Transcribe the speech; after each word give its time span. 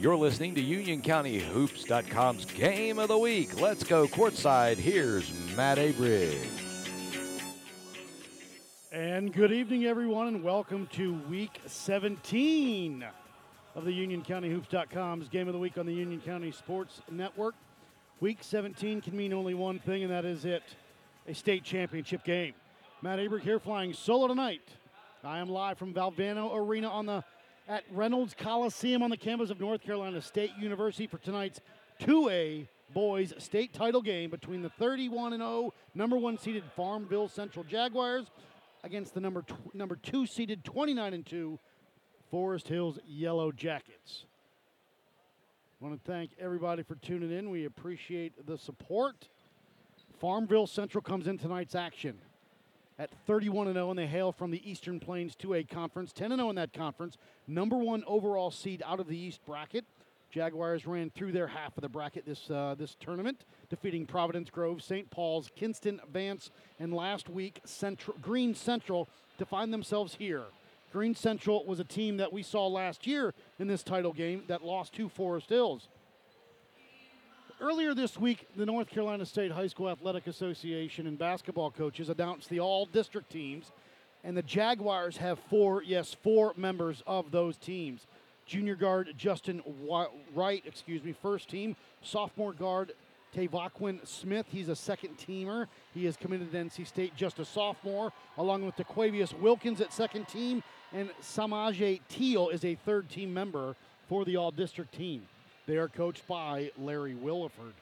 You're 0.00 0.16
listening 0.16 0.54
to 0.54 0.62
UnionCountyHoops.com's 0.62 2.46
Game 2.46 2.98
of 2.98 3.08
the 3.08 3.18
Week. 3.18 3.60
Let's 3.60 3.84
go 3.84 4.06
courtside. 4.06 4.78
Here's 4.78 5.30
Matt 5.54 5.78
Abridge. 5.78 6.38
And 8.90 9.30
good 9.30 9.52
evening, 9.52 9.84
everyone, 9.84 10.28
and 10.28 10.42
welcome 10.42 10.88
to 10.92 11.20
week 11.28 11.60
17 11.66 13.04
of 13.74 13.84
the 13.84 13.90
UnionCountyHoops.com's 13.90 15.28
Game 15.28 15.48
of 15.48 15.52
the 15.52 15.60
Week 15.60 15.76
on 15.76 15.84
the 15.84 15.92
Union 15.92 16.22
County 16.22 16.50
Sports 16.50 17.02
Network. 17.10 17.54
Week 18.20 18.38
17 18.40 19.02
can 19.02 19.14
mean 19.14 19.34
only 19.34 19.52
one 19.52 19.78
thing, 19.80 20.02
and 20.02 20.10
that 20.10 20.24
is 20.24 20.46
it 20.46 20.62
a 21.28 21.34
state 21.34 21.62
championship 21.62 22.24
game. 22.24 22.54
Matt 23.02 23.18
Abrick 23.18 23.42
here 23.42 23.60
flying 23.60 23.92
solo 23.92 24.28
tonight. 24.28 24.62
I 25.22 25.40
am 25.40 25.50
live 25.50 25.76
from 25.76 25.92
Valvano 25.92 26.56
Arena 26.56 26.88
on 26.88 27.04
the 27.04 27.22
at 27.70 27.84
Reynolds 27.92 28.34
Coliseum 28.36 29.00
on 29.00 29.10
the 29.10 29.16
campus 29.16 29.48
of 29.48 29.60
North 29.60 29.80
Carolina 29.80 30.20
State 30.20 30.50
University 30.58 31.06
for 31.06 31.18
tonight's 31.18 31.60
2A 32.00 32.66
boys 32.92 33.32
state 33.38 33.72
title 33.72 34.02
game 34.02 34.28
between 34.28 34.60
the 34.60 34.70
31 34.70 35.34
and 35.34 35.40
0 35.40 35.72
number 35.94 36.16
1 36.16 36.36
seeded 36.36 36.64
Farmville 36.74 37.28
Central 37.28 37.64
Jaguars 37.64 38.26
against 38.82 39.14
the 39.14 39.20
number 39.20 39.42
tw- 39.42 39.72
number 39.72 39.94
2 39.94 40.26
seeded 40.26 40.64
29 40.64 41.14
and 41.14 41.24
2 41.24 41.60
Forest 42.32 42.66
Hills 42.66 42.98
Yellow 43.06 43.52
Jackets. 43.52 44.24
I 45.80 45.86
want 45.86 46.04
to 46.04 46.10
thank 46.10 46.32
everybody 46.40 46.82
for 46.82 46.96
tuning 46.96 47.30
in. 47.30 47.50
We 47.50 47.66
appreciate 47.66 48.48
the 48.48 48.58
support. 48.58 49.28
Farmville 50.18 50.66
Central 50.66 51.02
comes 51.02 51.28
in 51.28 51.38
tonight's 51.38 51.76
action 51.76 52.18
at 53.00 53.10
31 53.26 53.72
0, 53.72 53.90
and 53.90 53.98
they 53.98 54.06
hail 54.06 54.30
from 54.30 54.50
the 54.50 54.70
Eastern 54.70 55.00
Plains 55.00 55.34
2A 55.34 55.70
Conference. 55.70 56.12
10 56.12 56.36
0 56.36 56.50
in 56.50 56.56
that 56.56 56.74
conference. 56.74 57.16
Number 57.48 57.76
one 57.76 58.04
overall 58.06 58.50
seed 58.50 58.82
out 58.86 59.00
of 59.00 59.08
the 59.08 59.16
East 59.16 59.40
bracket. 59.46 59.86
Jaguars 60.30 60.86
ran 60.86 61.10
through 61.10 61.32
their 61.32 61.48
half 61.48 61.76
of 61.76 61.80
the 61.80 61.88
bracket 61.88 62.26
this 62.26 62.50
uh, 62.50 62.74
this 62.78 62.94
tournament, 63.00 63.46
defeating 63.70 64.04
Providence 64.04 64.50
Grove, 64.50 64.82
St. 64.82 65.10
Paul's, 65.10 65.50
Kinston, 65.56 65.98
Vance, 66.12 66.50
and 66.78 66.92
last 66.92 67.30
week 67.30 67.60
Central, 67.64 68.16
Green 68.20 68.54
Central 68.54 69.08
to 69.38 69.46
find 69.46 69.72
themselves 69.72 70.16
here. 70.16 70.44
Green 70.92 71.14
Central 71.14 71.64
was 71.64 71.80
a 71.80 71.84
team 71.84 72.18
that 72.18 72.32
we 72.32 72.42
saw 72.42 72.66
last 72.66 73.06
year 73.06 73.32
in 73.58 73.66
this 73.66 73.82
title 73.82 74.12
game 74.12 74.42
that 74.48 74.62
lost 74.62 74.92
to 74.94 75.08
Forest 75.08 75.48
Hills. 75.48 75.88
Earlier 77.60 77.92
this 77.92 78.16
week, 78.18 78.48
the 78.56 78.64
North 78.64 78.88
Carolina 78.88 79.26
State 79.26 79.52
High 79.52 79.66
School 79.66 79.90
Athletic 79.90 80.26
Association 80.26 81.06
and 81.06 81.18
basketball 81.18 81.70
coaches 81.70 82.08
announced 82.08 82.48
the 82.48 82.58
all 82.58 82.86
district 82.86 83.30
teams, 83.30 83.70
and 84.24 84.34
the 84.34 84.42
Jaguars 84.42 85.18
have 85.18 85.38
four, 85.50 85.82
yes, 85.82 86.16
four 86.22 86.54
members 86.56 87.02
of 87.06 87.30
those 87.30 87.58
teams. 87.58 88.06
Junior 88.46 88.76
guard 88.76 89.12
Justin 89.18 89.62
Wright, 90.34 90.62
excuse 90.64 91.04
me, 91.04 91.12
first 91.12 91.50
team. 91.50 91.76
Sophomore 92.00 92.54
guard 92.54 92.92
Tavaquin 93.36 94.06
Smith, 94.06 94.46
he's 94.48 94.70
a 94.70 94.76
second 94.76 95.18
teamer. 95.18 95.66
He 95.92 96.06
is 96.06 96.16
committed 96.16 96.52
to 96.52 96.56
NC 96.56 96.86
State, 96.86 97.14
just 97.14 97.40
a 97.40 97.44
sophomore, 97.44 98.10
along 98.38 98.64
with 98.64 98.74
DeQuavius 98.78 99.38
Wilkins 99.38 99.82
at 99.82 99.92
second 99.92 100.28
team, 100.28 100.62
and 100.94 101.10
Samaje 101.20 102.00
Teal 102.08 102.48
is 102.48 102.64
a 102.64 102.74
third 102.86 103.10
team 103.10 103.34
member 103.34 103.76
for 104.08 104.24
the 104.24 104.36
all 104.36 104.50
district 104.50 104.94
team. 104.94 105.28
They 105.70 105.76
are 105.76 105.86
coached 105.86 106.26
by 106.26 106.72
Larry 106.76 107.14
Williford. 107.14 107.74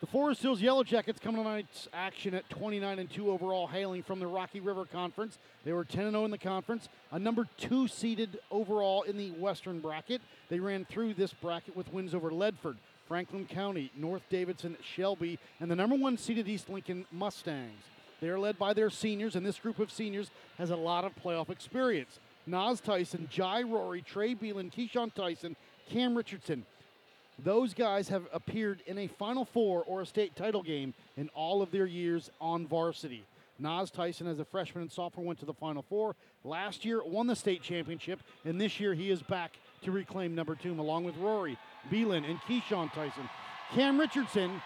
The 0.00 0.08
Forest 0.08 0.42
Hills 0.42 0.60
Yellow 0.60 0.82
Jackets 0.82 1.20
come 1.20 1.36
tonight's 1.36 1.86
action 1.92 2.34
at 2.34 2.50
29 2.50 2.98
and 2.98 3.08
2 3.08 3.30
overall, 3.30 3.68
hailing 3.68 4.02
from 4.02 4.18
the 4.18 4.26
Rocky 4.26 4.58
River 4.58 4.86
Conference. 4.86 5.38
They 5.64 5.72
were 5.72 5.84
10 5.84 6.06
and 6.06 6.14
0 6.14 6.24
in 6.24 6.32
the 6.32 6.36
conference, 6.36 6.88
a 7.12 7.18
number 7.20 7.46
two 7.58 7.86
seeded 7.86 8.40
overall 8.50 9.02
in 9.02 9.16
the 9.16 9.30
Western 9.30 9.78
bracket. 9.78 10.20
They 10.48 10.58
ran 10.58 10.84
through 10.84 11.14
this 11.14 11.32
bracket 11.32 11.76
with 11.76 11.92
wins 11.92 12.12
over 12.12 12.32
Ledford, 12.32 12.74
Franklin 13.06 13.46
County, 13.46 13.92
North 13.96 14.22
Davidson, 14.28 14.76
Shelby, 14.82 15.38
and 15.60 15.70
the 15.70 15.76
number 15.76 15.94
one 15.94 16.18
seeded 16.18 16.48
East 16.48 16.68
Lincoln 16.68 17.06
Mustangs. 17.12 17.84
They 18.20 18.30
are 18.30 18.40
led 18.40 18.58
by 18.58 18.74
their 18.74 18.90
seniors, 18.90 19.36
and 19.36 19.46
this 19.46 19.60
group 19.60 19.78
of 19.78 19.92
seniors 19.92 20.32
has 20.58 20.70
a 20.70 20.76
lot 20.76 21.04
of 21.04 21.14
playoff 21.14 21.50
experience. 21.50 22.18
Nas 22.48 22.80
Tyson, 22.80 23.28
Jai 23.30 23.62
Rory, 23.62 24.02
Trey 24.02 24.34
Beelan, 24.34 24.72
Keyshawn 24.72 25.14
Tyson, 25.14 25.54
Cam 25.88 26.16
Richardson, 26.16 26.66
those 27.38 27.74
guys 27.74 28.08
have 28.08 28.24
appeared 28.32 28.82
in 28.86 28.98
a 28.98 29.06
Final 29.06 29.44
Four 29.44 29.84
or 29.86 30.00
a 30.00 30.06
state 30.06 30.34
title 30.36 30.62
game 30.62 30.94
in 31.16 31.28
all 31.34 31.62
of 31.62 31.70
their 31.70 31.86
years 31.86 32.30
on 32.40 32.66
varsity. 32.66 33.24
Nas 33.58 33.90
Tyson, 33.90 34.26
as 34.26 34.38
a 34.38 34.44
freshman 34.44 34.82
and 34.82 34.92
sophomore, 34.92 35.26
went 35.26 35.38
to 35.40 35.46
the 35.46 35.54
Final 35.54 35.82
Four. 35.82 36.14
Last 36.44 36.84
year, 36.84 37.02
won 37.04 37.26
the 37.26 37.36
state 37.36 37.62
championship, 37.62 38.20
and 38.44 38.60
this 38.60 38.80
year 38.80 38.94
he 38.94 39.10
is 39.10 39.22
back 39.22 39.52
to 39.82 39.92
reclaim 39.92 40.34
number 40.34 40.54
two, 40.54 40.72
along 40.72 41.04
with 41.04 41.16
Rory, 41.16 41.58
Beelan, 41.90 42.28
and 42.28 42.38
Keyshawn 42.40 42.92
Tyson. 42.92 43.28
Cam 43.72 43.98
Richardson, 43.98 44.60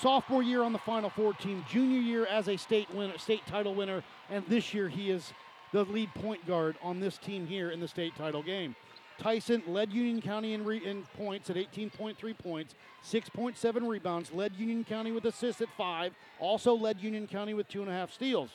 sophomore 0.00 0.42
year 0.42 0.62
on 0.62 0.72
the 0.72 0.78
Final 0.78 1.10
Four 1.10 1.34
team, 1.34 1.64
junior 1.68 2.00
year 2.00 2.26
as 2.26 2.48
a 2.48 2.56
state 2.56 2.92
winner, 2.94 3.18
state 3.18 3.46
title 3.46 3.74
winner, 3.74 4.02
and 4.30 4.44
this 4.46 4.72
year 4.72 4.88
he 4.88 5.10
is 5.10 5.32
the 5.72 5.84
lead 5.84 6.12
point 6.14 6.46
guard 6.46 6.76
on 6.82 7.00
this 7.00 7.18
team 7.18 7.46
here 7.46 7.70
in 7.70 7.80
the 7.80 7.88
state 7.88 8.14
title 8.16 8.42
game. 8.42 8.76
Tyson 9.22 9.62
led 9.68 9.92
Union 9.92 10.20
County 10.20 10.52
in, 10.52 10.64
re- 10.64 10.84
in 10.84 11.04
points 11.16 11.48
at 11.48 11.54
18.3 11.54 12.36
points, 12.38 12.74
6.7 13.04 13.88
rebounds, 13.88 14.32
led 14.32 14.52
Union 14.56 14.82
County 14.82 15.12
with 15.12 15.24
assists 15.24 15.62
at 15.62 15.68
five, 15.76 16.12
also 16.40 16.74
led 16.74 17.00
Union 17.00 17.28
County 17.28 17.54
with 17.54 17.68
two 17.68 17.82
and 17.82 17.90
a 17.90 17.94
half 17.94 18.12
steals. 18.12 18.50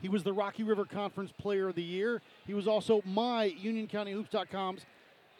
He 0.00 0.08
was 0.08 0.22
the 0.22 0.32
Rocky 0.32 0.62
River 0.62 0.86
Conference 0.86 1.32
Player 1.36 1.68
of 1.68 1.74
the 1.74 1.82
Year. 1.82 2.22
He 2.46 2.54
was 2.54 2.66
also 2.66 3.02
my 3.04 3.54
UnionCountyHoops.com's 3.62 4.86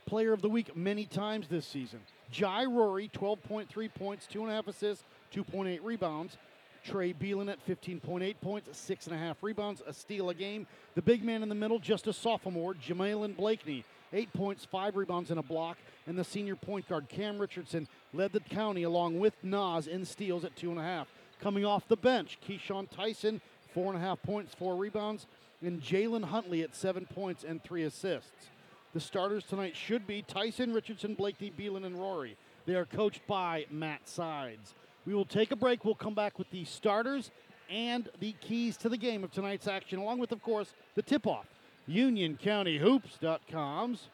Player 0.04 0.32
of 0.32 0.42
the 0.42 0.48
Week 0.50 0.76
many 0.76 1.06
times 1.06 1.48
this 1.48 1.66
season. 1.66 2.00
Jai 2.30 2.64
Rory, 2.66 3.08
12.3 3.14 3.94
points, 3.94 4.26
two 4.26 4.42
and 4.42 4.50
a 4.50 4.54
half 4.54 4.68
assists, 4.68 5.04
2.8 5.34 5.80
rebounds. 5.82 6.36
Trey 6.84 7.12
Beelan 7.14 7.50
at 7.50 7.64
15.8 7.66 8.34
points, 8.40 8.76
six 8.76 9.06
and 9.06 9.14
a 9.14 9.18
half 9.18 9.42
rebounds, 9.42 9.82
a 9.86 9.92
steal 9.92 10.30
a 10.30 10.34
game. 10.34 10.66
The 10.96 11.02
big 11.02 11.22
man 11.22 11.42
in 11.42 11.48
the 11.48 11.54
middle, 11.54 11.78
just 11.78 12.08
a 12.08 12.12
sophomore, 12.12 12.74
Jamalin 12.74 13.36
Blakeney, 13.36 13.84
eight 14.12 14.32
points, 14.32 14.64
five 14.64 14.96
rebounds, 14.96 15.30
and 15.30 15.38
a 15.38 15.42
block. 15.42 15.78
And 16.06 16.18
the 16.18 16.24
senior 16.24 16.56
point 16.56 16.88
guard, 16.88 17.08
Cam 17.08 17.38
Richardson, 17.38 17.88
led 18.12 18.32
the 18.32 18.40
county 18.40 18.82
along 18.82 19.18
with 19.18 19.34
Nas 19.42 19.86
in 19.86 20.04
steals 20.04 20.44
at 20.44 20.56
two 20.56 20.70
and 20.70 20.78
a 20.78 20.82
half. 20.82 21.08
Coming 21.40 21.64
off 21.64 21.88
the 21.88 21.96
bench, 21.96 22.38
Keyshawn 22.46 22.88
Tyson, 22.90 23.40
four 23.74 23.92
and 23.92 23.96
a 23.96 24.04
half 24.04 24.22
points, 24.22 24.54
four 24.54 24.76
rebounds, 24.76 25.26
and 25.62 25.80
Jalen 25.80 26.24
Huntley 26.24 26.62
at 26.62 26.74
seven 26.74 27.06
points 27.06 27.44
and 27.44 27.62
three 27.62 27.84
assists. 27.84 28.50
The 28.94 29.00
starters 29.00 29.44
tonight 29.44 29.74
should 29.74 30.06
be 30.06 30.22
Tyson, 30.22 30.72
Richardson, 30.72 31.14
Blakeney, 31.14 31.52
Beelan, 31.56 31.86
and 31.86 31.98
Rory. 31.98 32.36
They 32.66 32.74
are 32.74 32.84
coached 32.84 33.26
by 33.26 33.66
Matt 33.70 34.08
Sides. 34.08 34.74
We 35.06 35.14
will 35.14 35.24
take 35.24 35.50
a 35.50 35.56
break. 35.56 35.84
We'll 35.84 35.94
come 35.94 36.14
back 36.14 36.38
with 36.38 36.50
the 36.50 36.64
starters 36.64 37.30
and 37.70 38.08
the 38.20 38.32
keys 38.40 38.76
to 38.78 38.88
the 38.88 38.96
game 38.96 39.24
of 39.24 39.32
tonight's 39.32 39.66
action, 39.66 39.98
along 39.98 40.18
with, 40.18 40.30
of 40.30 40.42
course, 40.42 40.74
the 40.94 41.02
tip 41.02 41.26
off. 41.26 41.46
UnionCountyHoops.com's 41.88 44.08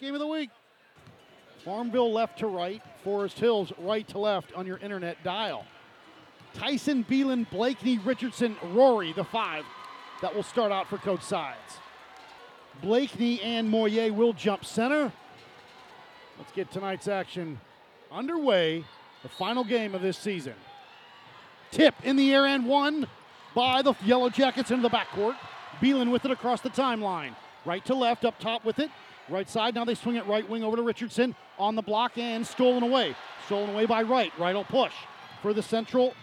Game 0.00 0.14
of 0.14 0.20
the 0.20 0.26
Week. 0.26 0.50
Farmville 1.64 2.12
left 2.12 2.38
to 2.38 2.46
right, 2.46 2.80
Forest 3.02 3.38
Hills 3.38 3.72
right 3.78 4.06
to 4.08 4.18
left 4.18 4.52
on 4.54 4.66
your 4.66 4.78
internet 4.78 5.22
dial. 5.24 5.64
Tyson, 6.54 7.04
Beelan, 7.04 7.48
Blakeney, 7.50 7.98
Richardson, 7.98 8.56
Rory, 8.72 9.12
the 9.12 9.24
five 9.24 9.64
that 10.22 10.34
will 10.34 10.42
start 10.42 10.72
out 10.72 10.88
for 10.88 10.98
Coach 10.98 11.22
Sides. 11.22 11.78
Blakeney 12.80 13.40
and 13.42 13.68
Moyer 13.68 14.12
will 14.12 14.32
jump 14.32 14.64
center. 14.64 15.12
Let's 16.38 16.52
get 16.52 16.70
tonight's 16.70 17.08
action 17.08 17.60
underway 18.12 18.84
the 19.22 19.28
final 19.28 19.64
game 19.64 19.94
of 19.94 20.02
this 20.02 20.16
season. 20.16 20.54
Tip 21.70 21.94
in 22.04 22.16
the 22.16 22.32
air 22.32 22.46
and 22.46 22.66
one 22.66 23.06
by 23.54 23.82
the 23.82 23.94
Yellow 24.04 24.30
Jackets 24.30 24.70
into 24.70 24.82
the 24.82 24.96
backcourt. 24.96 25.36
Beelan 25.80 26.10
with 26.10 26.24
it 26.24 26.30
across 26.30 26.60
the 26.60 26.70
timeline. 26.70 27.34
Right 27.64 27.84
to 27.86 27.94
left, 27.94 28.24
up 28.24 28.38
top 28.38 28.64
with 28.64 28.78
it. 28.78 28.90
Right 29.28 29.48
side, 29.48 29.74
now 29.74 29.84
they 29.84 29.94
swing 29.94 30.16
it 30.16 30.26
right 30.26 30.48
wing 30.48 30.64
over 30.64 30.76
to 30.76 30.82
Richardson 30.82 31.34
on 31.58 31.74
the 31.74 31.82
block 31.82 32.16
and 32.16 32.46
stolen 32.46 32.82
away. 32.82 33.14
Stolen 33.46 33.70
away 33.70 33.84
by 33.84 34.02
Wright. 34.02 34.32
Wright 34.38 34.54
will 34.54 34.64
push 34.64 34.92
for 35.42 35.52
the 35.52 35.62
Central 35.62 36.14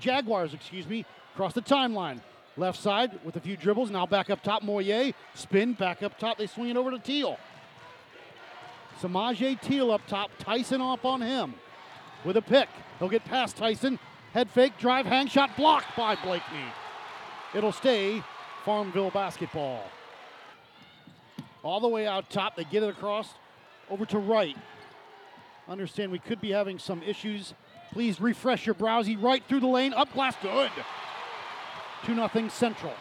Jaguars, 0.00 0.54
excuse 0.54 0.86
me, 0.86 1.04
across 1.34 1.52
the 1.52 1.62
timeline. 1.62 2.20
Left 2.56 2.80
side 2.80 3.18
with 3.24 3.36
a 3.36 3.40
few 3.40 3.56
dribbles. 3.56 3.90
Now 3.90 4.06
back 4.06 4.30
up 4.30 4.42
top, 4.42 4.62
Moyer. 4.62 5.12
Spin, 5.34 5.74
back 5.74 6.02
up 6.02 6.18
top. 6.18 6.38
They 6.38 6.46
swing 6.46 6.70
it 6.70 6.76
over 6.76 6.90
to 6.90 6.98
Teal. 6.98 7.38
Samaje 9.00 9.60
Teal 9.60 9.92
up 9.92 10.00
top. 10.08 10.30
Tyson 10.38 10.80
off 10.80 11.04
on 11.04 11.20
him. 11.20 11.54
with 12.24 12.36
a 12.36 12.42
pick. 12.42 12.68
He'll 12.98 13.08
get 13.08 13.24
past 13.24 13.56
Tyson. 13.56 13.98
Head 14.34 14.50
fake, 14.50 14.76
drive, 14.78 15.06
hang 15.06 15.28
shot 15.28 15.56
blocked 15.56 15.96
by 15.96 16.16
Blakeney. 16.16 16.64
It'll 17.54 17.72
stay 17.72 18.22
Farmville 18.64 19.10
basketball. 19.10 19.84
All 21.62 21.80
the 21.80 21.88
way 21.88 22.06
out 22.06 22.30
top, 22.30 22.56
they 22.56 22.64
get 22.64 22.82
it 22.82 22.90
across 22.90 23.34
over 23.90 24.06
to 24.06 24.18
right. 24.18 24.56
Understand 25.68 26.12
we 26.12 26.18
could 26.18 26.40
be 26.40 26.50
having 26.50 26.78
some 26.78 27.02
issues. 27.02 27.54
Please 27.92 28.20
refresh 28.20 28.66
your 28.66 28.74
browsing 28.74 29.20
right 29.20 29.42
through 29.48 29.60
the 29.60 29.66
lane, 29.66 29.92
up 29.92 30.12
glass, 30.12 30.34
good. 30.42 30.70
2 32.04 32.14
0 32.14 32.48
Central. 32.48 32.94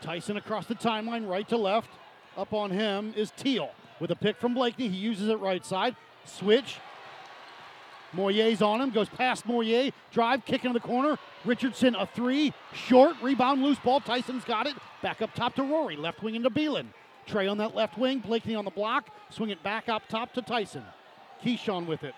Tyson 0.00 0.36
across 0.36 0.66
the 0.66 0.74
timeline, 0.74 1.28
right 1.28 1.48
to 1.48 1.56
left. 1.56 1.90
Up 2.36 2.52
on 2.52 2.70
him 2.70 3.12
is 3.16 3.32
Teal 3.32 3.70
with 4.00 4.10
a 4.10 4.16
pick 4.16 4.38
from 4.38 4.54
Blakeney. 4.54 4.88
He 4.88 4.96
uses 4.96 5.28
it 5.28 5.38
right 5.40 5.64
side. 5.64 5.96
Switch. 6.24 6.76
Moyer's 8.12 8.62
on 8.62 8.80
him, 8.80 8.90
goes 8.90 9.08
past 9.08 9.46
Moyer. 9.46 9.90
Drive, 10.12 10.44
kick 10.44 10.64
into 10.64 10.78
the 10.78 10.86
corner. 10.86 11.18
Richardson 11.44 11.94
a 11.94 12.06
three. 12.06 12.52
Short, 12.72 13.16
rebound, 13.22 13.62
loose 13.62 13.78
ball. 13.78 14.00
Tyson's 14.00 14.44
got 14.44 14.66
it. 14.66 14.76
Back 15.02 15.22
up 15.22 15.34
top 15.34 15.54
to 15.56 15.62
Rory. 15.62 15.96
Left 15.96 16.22
wing 16.22 16.34
into 16.34 16.50
Beelan. 16.50 16.86
Trey 17.26 17.46
on 17.46 17.58
that 17.58 17.74
left 17.74 17.98
wing. 17.98 18.20
Blakeney 18.20 18.54
on 18.54 18.64
the 18.64 18.70
block. 18.70 19.10
Swing 19.30 19.50
it 19.50 19.62
back 19.62 19.88
up 19.88 20.08
top 20.08 20.32
to 20.34 20.42
Tyson. 20.42 20.82
Keyshawn 21.44 21.86
with 21.86 22.02
it. 22.02 22.14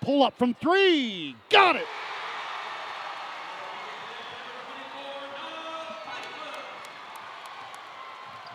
Pull 0.00 0.22
up 0.22 0.36
from 0.38 0.54
three. 0.54 1.36
Got 1.50 1.76
it. 1.76 1.86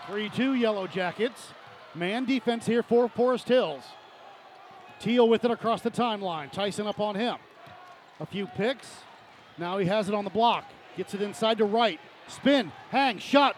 Three-two 0.08 0.56
Yellow 0.56 0.88
Jackets. 0.88 1.54
Man 1.94 2.26
defense 2.26 2.66
here 2.66 2.84
for 2.84 3.08
Forest 3.08 3.48
Hills. 3.48 3.84
Teal 5.06 5.30
with 5.30 5.46
it 5.46 5.52
across 5.52 5.84
the 5.84 5.92
timeline. 5.92 6.52
Tyson 6.52 6.88
up 6.88 7.00
on 7.00 7.14
him. 7.14 7.36
A 8.20 8.26
few 8.26 8.48
picks. 8.48 8.88
Now 9.56 9.78
he 9.78 9.86
has 9.86 10.10
it 10.10 10.16
on 10.16 10.24
the 10.24 10.32
block. 10.32 10.66
Gets 10.98 11.14
it 11.14 11.22
inside 11.22 11.60
to 11.60 11.66
right. 11.66 12.00
Spin, 12.28 12.72
hang, 12.90 13.20
shot. 13.20 13.56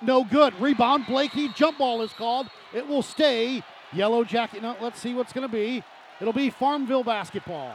No 0.00 0.24
good. 0.24 0.58
Rebound. 0.58 1.04
Blakeney. 1.06 1.50
Jump 1.54 1.76
ball 1.76 2.00
is 2.00 2.14
called. 2.14 2.48
It 2.72 2.88
will 2.88 3.02
stay. 3.02 3.62
Yellow 3.92 4.24
jacket. 4.24 4.62
No, 4.62 4.74
let's 4.80 4.98
see 4.98 5.12
what's 5.12 5.34
going 5.34 5.46
to 5.46 5.52
be. 5.52 5.84
It'll 6.18 6.32
be 6.32 6.48
Farmville 6.48 7.04
basketball. 7.04 7.74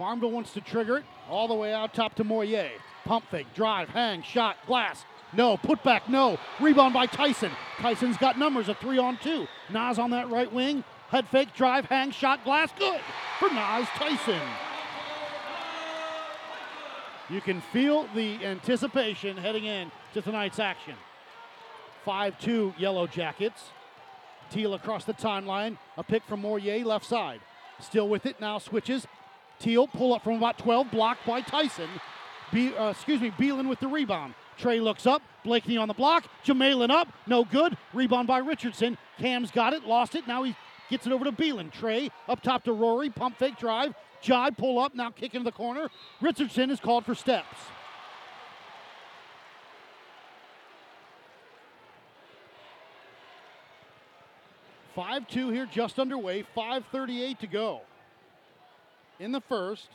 Farmville 0.00 0.30
wants 0.30 0.54
to 0.54 0.62
trigger 0.62 0.96
it 0.96 1.04
all 1.28 1.46
the 1.46 1.54
way 1.54 1.74
out 1.74 1.92
top 1.92 2.14
to 2.14 2.24
Moyer. 2.24 2.70
Pump 3.04 3.22
fake, 3.30 3.48
drive, 3.54 3.90
hang, 3.90 4.22
shot, 4.22 4.56
glass. 4.66 5.04
No, 5.34 5.58
put 5.58 5.84
back, 5.84 6.08
no. 6.08 6.38
Rebound 6.58 6.94
by 6.94 7.04
Tyson. 7.04 7.50
Tyson's 7.78 8.16
got 8.16 8.38
numbers, 8.38 8.70
a 8.70 8.74
three 8.74 8.96
on 8.96 9.18
two. 9.18 9.46
Nas 9.70 9.98
on 9.98 10.08
that 10.12 10.30
right 10.30 10.50
wing. 10.50 10.84
Head 11.10 11.28
fake, 11.28 11.54
drive, 11.54 11.84
hang, 11.84 12.12
shot, 12.12 12.42
glass. 12.44 12.70
Good 12.78 12.98
for 13.38 13.50
Nas 13.50 13.86
Tyson. 13.88 14.40
You 17.28 17.42
can 17.42 17.60
feel 17.60 18.08
the 18.14 18.42
anticipation 18.42 19.36
heading 19.36 19.66
in 19.66 19.92
to 20.14 20.22
tonight's 20.22 20.58
action. 20.58 20.94
5 22.06 22.40
2 22.40 22.74
Yellow 22.78 23.06
Jackets. 23.06 23.64
Teal 24.50 24.72
across 24.72 25.04
the 25.04 25.12
timeline. 25.12 25.76
A 25.98 26.02
pick 26.02 26.22
from 26.24 26.40
Moyer, 26.40 26.86
left 26.86 27.04
side. 27.04 27.42
Still 27.80 28.08
with 28.08 28.24
it, 28.24 28.40
now 28.40 28.56
switches. 28.56 29.06
Teal 29.60 29.86
pull 29.86 30.14
up 30.14 30.24
from 30.24 30.38
about 30.38 30.58
12, 30.58 30.90
blocked 30.90 31.26
by 31.26 31.42
Tyson. 31.42 31.88
Be, 32.50 32.74
uh, 32.74 32.90
excuse 32.90 33.20
me, 33.20 33.30
Beelan 33.30 33.68
with 33.68 33.78
the 33.78 33.86
rebound. 33.86 34.34
Trey 34.56 34.80
looks 34.80 35.06
up, 35.06 35.22
Blakeney 35.44 35.76
on 35.76 35.86
the 35.86 35.94
block, 35.94 36.24
Jamalin 36.44 36.90
up, 36.90 37.08
no 37.26 37.44
good. 37.44 37.76
Rebound 37.94 38.26
by 38.26 38.38
Richardson. 38.38 38.98
Cam's 39.18 39.50
got 39.50 39.72
it, 39.72 39.84
lost 39.84 40.14
it. 40.14 40.26
Now 40.26 40.42
he 40.42 40.56
gets 40.88 41.06
it 41.06 41.12
over 41.12 41.24
to 41.24 41.32
Beelan. 41.32 41.70
Trey 41.70 42.10
up 42.28 42.42
top 42.42 42.64
to 42.64 42.72
Rory, 42.72 43.10
pump 43.10 43.38
fake 43.38 43.58
drive, 43.58 43.94
jibe, 44.20 44.56
pull 44.56 44.78
up, 44.78 44.94
now 44.94 45.10
kick 45.10 45.34
into 45.34 45.44
the 45.44 45.52
corner. 45.52 45.88
Richardson 46.20 46.70
is 46.70 46.80
called 46.80 47.04
for 47.04 47.14
steps. 47.14 47.56
Five-two 54.94 55.50
here, 55.50 55.68
just 55.70 55.98
underway. 55.98 56.44
Five 56.54 56.84
thirty-eight 56.90 57.38
to 57.40 57.46
go 57.46 57.82
in 59.20 59.32
the 59.32 59.40
first. 59.42 59.88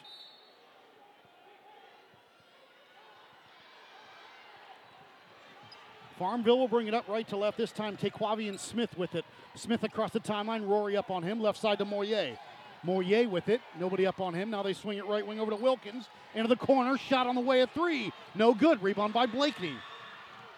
Farmville 6.18 6.58
will 6.58 6.70
bring 6.70 6.88
it 6.88 6.94
up 6.94 7.10
right 7.10 7.28
to 7.28 7.36
left 7.36 7.58
this 7.58 7.74
time. 7.74 7.98
Taquavian 7.98 8.58
Smith 8.58 8.98
with 8.98 9.16
it. 9.16 9.26
Smith 9.56 9.84
across 9.84 10.12
the 10.12 10.20
timeline. 10.22 10.66
Rory 10.66 10.96
up 10.96 11.12
on 11.12 11.24
him. 11.24 11.42
Left 11.42 11.60
side 11.60 11.78
to 11.80 11.86
Moyer. 11.86 12.38
Moyer 12.84 13.28
with 13.28 13.50
it. 13.50 13.60
Nobody 13.78 14.06
up 14.06 14.22
on 14.22 14.34
him. 14.34 14.50
Now 14.50 14.64
they 14.64 14.72
swing 14.72 14.98
it 14.98 15.06
right 15.08 15.26
wing 15.28 15.42
over 15.42 15.52
to 15.52 15.58
Wilkins. 15.58 16.08
Into 16.34 16.48
the 16.48 16.56
corner. 16.56 16.98
Shot 16.98 17.28
on 17.28 17.36
the 17.36 17.42
way 17.42 17.62
at 17.62 17.74
three. 17.74 18.14
No 18.34 18.54
good. 18.54 18.82
Rebound 18.82 19.14
by 19.14 19.26
Blakeney. 19.26 19.76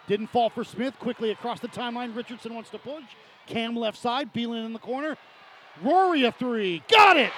Didn't 0.07 0.27
fall 0.27 0.51
for 0.51 0.63
Smith. 0.63 0.93
Quickly 0.99 1.31
across 1.31 1.59
the 1.59 1.69
timeline. 1.69 2.15
Richardson 2.15 2.53
wants 2.53 2.69
to 2.69 2.77
push. 2.77 3.05
Cam 3.47 3.75
left 3.75 3.97
side. 3.97 4.31
Beelan 4.35 4.63
in 4.63 4.73
the 4.73 4.79
corner. 4.79 5.17
Rory 5.81 6.23
a 6.25 6.31
three. 6.31 6.83
Got 6.87 7.17
it. 7.17 7.31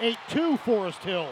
8 0.00 0.18
2 0.28 0.56
Forest 0.58 1.02
Hills. 1.04 1.28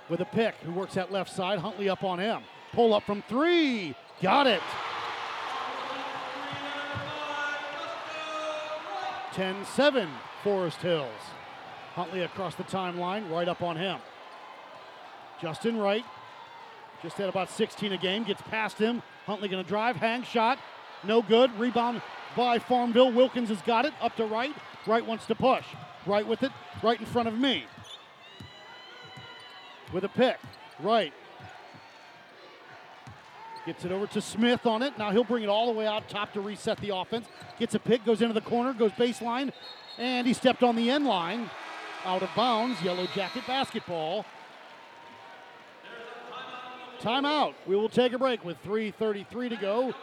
With 0.10 0.22
a 0.22 0.26
pick, 0.26 0.56
who 0.64 0.72
works 0.72 0.94
that 0.96 1.12
left 1.12 1.32
side. 1.32 1.60
Huntley 1.60 1.90
up 1.90 2.04
on 2.04 2.18
him. 2.18 2.42
Pull 2.72 2.94
up 2.94 3.04
from 3.04 3.24
three. 3.28 3.94
Got 4.22 4.48
it. 4.48 4.62
10 9.38 9.66
7 9.66 10.10
Forest 10.44 10.82
Hills. 10.82 11.22
Huntley 11.94 12.24
across 12.24 12.56
the 12.56 12.64
timeline, 12.64 13.30
right 13.30 13.48
up 13.48 13.62
on 13.62 13.78
him. 13.78 14.00
Justin 15.40 15.78
Wright, 15.78 16.04
just 17.04 17.18
had 17.18 17.30
about 17.30 17.52
16 17.52 17.94
a 17.94 17.98
game, 17.98 18.24
gets 18.24 18.42
past 18.42 18.80
him. 18.80 19.04
Huntley 19.28 19.48
going 19.48 19.64
to 19.64 19.70
drive, 19.70 19.96
hang 19.98 20.24
shot, 20.24 20.58
no 21.04 21.22
good. 21.22 21.52
Rebound 21.60 22.02
by 22.36 22.58
Farmville. 22.58 23.12
Wilkins 23.12 23.50
has 23.50 23.62
got 23.62 23.86
it 23.86 23.94
up 24.02 24.16
to 24.16 24.26
Wright. 24.26 24.56
Wright 24.88 25.06
wants 25.06 25.28
to 25.28 25.36
push. 25.36 25.66
Right 26.08 26.26
with 26.26 26.42
it, 26.42 26.52
right 26.82 27.00
in 27.00 27.06
front 27.06 27.28
of 27.28 27.38
me. 27.38 27.66
With 29.94 30.04
a 30.04 30.10
pick, 30.10 30.40
right. 30.80 31.14
Gets 33.68 33.84
it 33.84 33.92
over 33.92 34.08
to 34.08 34.22
Smith 34.22 34.66
on 34.66 34.82
it. 34.82 34.98
Now 34.98 35.12
he'll 35.12 35.26
bring 35.26 35.44
it 35.44 35.50
all 35.50 35.66
the 35.66 35.74
way 35.78 35.86
out 35.86 36.08
top 36.08 36.32
to 36.34 36.40
reset 36.40 36.80
the 36.80 36.96
offense. 36.96 37.28
Gets 37.60 37.76
a 37.76 37.80
pick, 37.80 38.06
goes 38.06 38.22
into 38.22 38.34
the 38.34 38.40
corner, 38.40 38.72
goes 38.72 38.92
baseline, 38.92 39.52
and 39.98 40.26
he 40.26 40.32
stepped 40.32 40.64
on 40.64 40.78
the 40.78 40.90
end 40.90 41.06
line. 41.06 41.50
Out 42.06 42.24
of 42.24 42.30
bounds. 42.34 42.82
Yellow 42.82 43.08
Jacket 43.08 43.44
basketball. 43.46 44.26
Timeout. 47.02 47.56
We 47.66 47.76
will 47.76 47.90
take 47.90 48.14
a 48.14 48.18
break 48.18 48.46
with 48.46 48.56
3.33 48.64 49.50
to 49.50 49.58
go. 49.58 49.94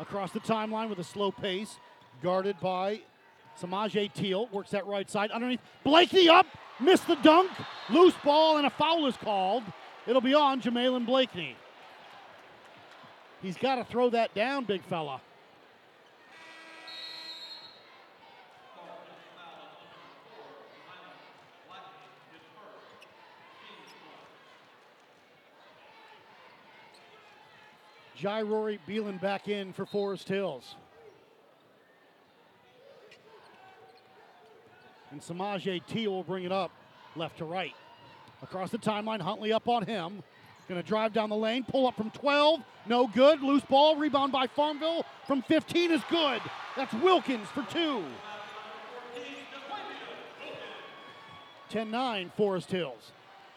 Across 0.00 0.32
the 0.32 0.40
timeline 0.40 0.88
with 0.88 0.98
a 0.98 1.04
slow 1.04 1.30
pace, 1.30 1.76
guarded 2.22 2.58
by 2.60 3.00
Samaje 3.60 4.12
Teal. 4.12 4.48
Works 4.52 4.70
that 4.70 4.86
right 4.86 5.08
side 5.10 5.30
underneath. 5.30 5.60
Blakeney 5.84 6.28
up, 6.28 6.46
missed 6.80 7.06
the 7.06 7.16
dunk. 7.16 7.50
Loose 7.90 8.14
ball 8.24 8.56
and 8.56 8.66
a 8.66 8.70
foul 8.70 9.06
is 9.06 9.16
called. 9.16 9.62
It'll 10.06 10.22
be 10.22 10.34
on 10.34 10.60
Jamalin 10.60 11.04
Blakeney. 11.04 11.56
He's 13.42 13.56
got 13.56 13.76
to 13.76 13.84
throw 13.84 14.10
that 14.10 14.34
down, 14.34 14.64
big 14.64 14.82
fella. 14.84 15.20
Jai 28.24 28.40
Rory 28.40 28.80
Beelan 28.88 29.20
back 29.20 29.48
in 29.48 29.74
for 29.74 29.84
Forest 29.84 30.30
Hills. 30.30 30.76
And 35.10 35.20
Samaje 35.20 35.84
T 35.86 36.08
will 36.08 36.22
bring 36.22 36.44
it 36.44 36.50
up 36.50 36.70
left 37.16 37.36
to 37.36 37.44
right. 37.44 37.74
Across 38.40 38.70
the 38.70 38.78
timeline, 38.78 39.20
Huntley 39.20 39.52
up 39.52 39.68
on 39.68 39.84
him. 39.84 40.22
Going 40.70 40.80
to 40.80 40.88
drive 40.88 41.12
down 41.12 41.28
the 41.28 41.36
lane, 41.36 41.64
pull 41.64 41.86
up 41.86 41.98
from 41.98 42.10
12, 42.12 42.60
no 42.86 43.06
good. 43.08 43.42
Loose 43.42 43.62
ball, 43.64 43.96
rebound 43.96 44.32
by 44.32 44.46
Farmville 44.46 45.04
from 45.26 45.42
15 45.42 45.90
is 45.90 46.00
good. 46.08 46.40
That's 46.78 46.94
Wilkins 46.94 47.48
for 47.48 47.62
two. 47.70 48.04
10 51.68 51.90
9, 51.90 52.32
Forest 52.38 52.70
Hills. 52.70 53.12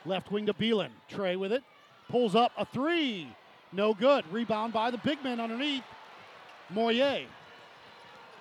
Left 0.06 0.30
wing 0.30 0.46
to 0.48 0.54
Beelan. 0.54 0.90
Trey 1.08 1.38
with 1.38 1.54
it. 1.54 1.64
Pulls 2.10 2.36
up 2.36 2.52
a 2.58 2.66
three. 2.66 3.30
No 3.72 3.94
good. 3.94 4.26
Rebound 4.32 4.74
by 4.74 4.92
the 4.92 4.98
big 4.98 5.24
man 5.24 5.40
underneath. 5.40 5.84
Moyer. 6.70 7.26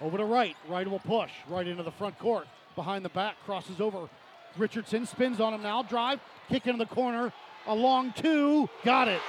Over 0.00 0.18
to 0.18 0.24
right. 0.24 0.56
Right 0.68 0.88
will 0.88 0.98
push. 1.00 1.30
Right 1.48 1.66
into 1.66 1.82
the 1.82 1.90
front 1.92 2.18
court. 2.18 2.46
Behind 2.74 3.04
the 3.04 3.10
back. 3.10 3.36
Crosses 3.44 3.80
over. 3.80 4.08
Richardson 4.56 5.06
spins 5.06 5.40
on 5.40 5.54
him 5.54 5.62
now. 5.62 5.82
Drive. 5.82 6.20
Kick 6.48 6.66
into 6.66 6.78
the 6.78 6.94
corner. 6.94 7.32
A 7.66 7.74
long 7.74 8.12
two. 8.12 8.68
Got 8.84 9.08
it. 9.08 9.20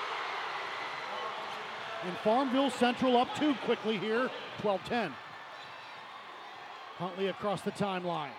And 2.06 2.16
Farmville 2.18 2.70
Central 2.70 3.18
up 3.18 3.36
two 3.36 3.56
quickly 3.66 3.98
here. 3.98 4.30
12 4.62 4.84
10. 4.86 5.14
Huntley 6.98 7.28
across 7.28 7.62
the 7.62 7.72
timeline. 7.72 8.30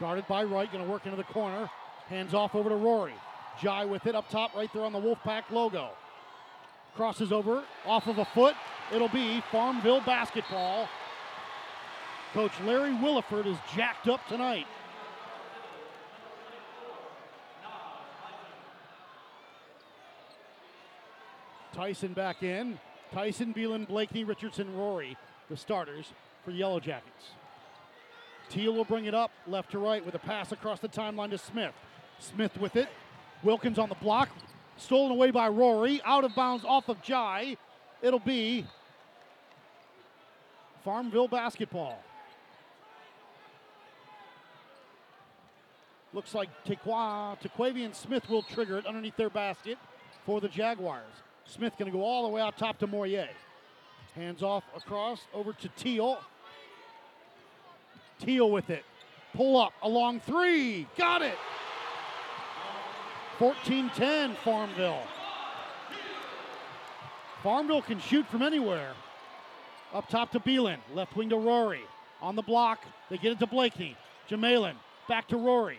Guarded 0.00 0.26
by 0.26 0.44
Wright. 0.44 0.70
Going 0.70 0.84
to 0.84 0.90
work 0.90 1.06
into 1.06 1.16
the 1.16 1.24
corner. 1.24 1.70
Hands 2.08 2.32
off 2.34 2.54
over 2.54 2.68
to 2.68 2.76
Rory. 2.76 3.14
Jai 3.60 3.84
with 3.86 4.06
it 4.06 4.14
up 4.14 4.28
top 4.28 4.54
right 4.54 4.70
there 4.72 4.84
on 4.84 4.92
the 4.92 5.00
Wolfpack 5.00 5.44
logo. 5.50 5.90
Crosses 6.96 7.30
over 7.30 7.62
off 7.84 8.06
of 8.06 8.18
a 8.18 8.24
foot. 8.24 8.54
It'll 8.92 9.08
be 9.08 9.42
Farmville 9.52 10.00
basketball. 10.00 10.88
Coach 12.32 12.52
Larry 12.64 12.90
Williford 12.90 13.46
is 13.46 13.58
jacked 13.74 14.08
up 14.08 14.26
tonight. 14.28 14.66
Tyson 21.74 22.14
back 22.14 22.42
in. 22.42 22.78
Tyson, 23.12 23.52
Beelan, 23.52 23.86
Blakeney, 23.86 24.24
Richardson, 24.24 24.74
Rory, 24.74 25.16
the 25.50 25.56
starters 25.56 26.12
for 26.44 26.50
Yellow 26.50 26.80
Jackets. 26.80 27.32
Teal 28.48 28.72
will 28.72 28.84
bring 28.84 29.04
it 29.04 29.14
up 29.14 29.30
left 29.46 29.70
to 29.72 29.78
right 29.78 30.04
with 30.04 30.14
a 30.14 30.18
pass 30.18 30.52
across 30.52 30.80
the 30.80 30.88
timeline 30.88 31.30
to 31.30 31.38
Smith. 31.38 31.74
Smith 32.18 32.56
with 32.58 32.76
it. 32.76 32.88
Wilkins 33.42 33.78
on 33.78 33.90
the 33.90 33.94
block. 33.96 34.30
Stolen 34.76 35.12
away 35.12 35.30
by 35.30 35.48
Rory. 35.48 36.00
Out 36.04 36.24
of 36.24 36.34
bounds 36.34 36.64
off 36.64 36.88
of 36.88 37.02
Jai. 37.02 37.56
It'll 38.02 38.18
be 38.18 38.66
Farmville 40.84 41.28
basketball. 41.28 42.02
Looks 46.12 46.34
like 46.34 46.48
Tequa, 46.64 47.36
Tequavian 47.42 47.94
Smith 47.94 48.30
will 48.30 48.42
trigger 48.42 48.78
it 48.78 48.86
underneath 48.86 49.16
their 49.16 49.28
basket 49.28 49.76
for 50.24 50.40
the 50.40 50.48
Jaguars. 50.48 51.02
Smith 51.44 51.74
going 51.78 51.90
to 51.90 51.96
go 51.96 52.02
all 52.02 52.22
the 52.22 52.28
way 52.28 52.40
out 52.40 52.56
top 52.56 52.78
to 52.78 52.86
Moyer. 52.86 53.28
Hands 54.14 54.42
off 54.42 54.64
across 54.74 55.20
over 55.34 55.52
to 55.52 55.68
Teal. 55.76 56.18
Teal 58.18 58.50
with 58.50 58.70
it. 58.70 58.84
Pull 59.34 59.60
up, 59.60 59.72
a 59.82 59.88
long 59.88 60.20
three. 60.20 60.86
Got 60.96 61.20
it. 61.20 61.36
14 63.38 63.90
10, 63.94 64.34
Farmville. 64.44 65.02
Farmville 67.42 67.82
can 67.82 68.00
shoot 68.00 68.26
from 68.26 68.42
anywhere. 68.42 68.92
Up 69.92 70.08
top 70.08 70.32
to 70.32 70.40
Beelan. 70.40 70.78
Left 70.94 71.14
wing 71.16 71.28
to 71.30 71.36
Rory. 71.36 71.82
On 72.22 72.34
the 72.34 72.42
block, 72.42 72.80
they 73.10 73.18
get 73.18 73.32
it 73.32 73.38
to 73.40 73.46
Blakeney. 73.46 73.96
Jamalin. 74.28 74.74
Back 75.08 75.28
to 75.28 75.36
Rory. 75.36 75.78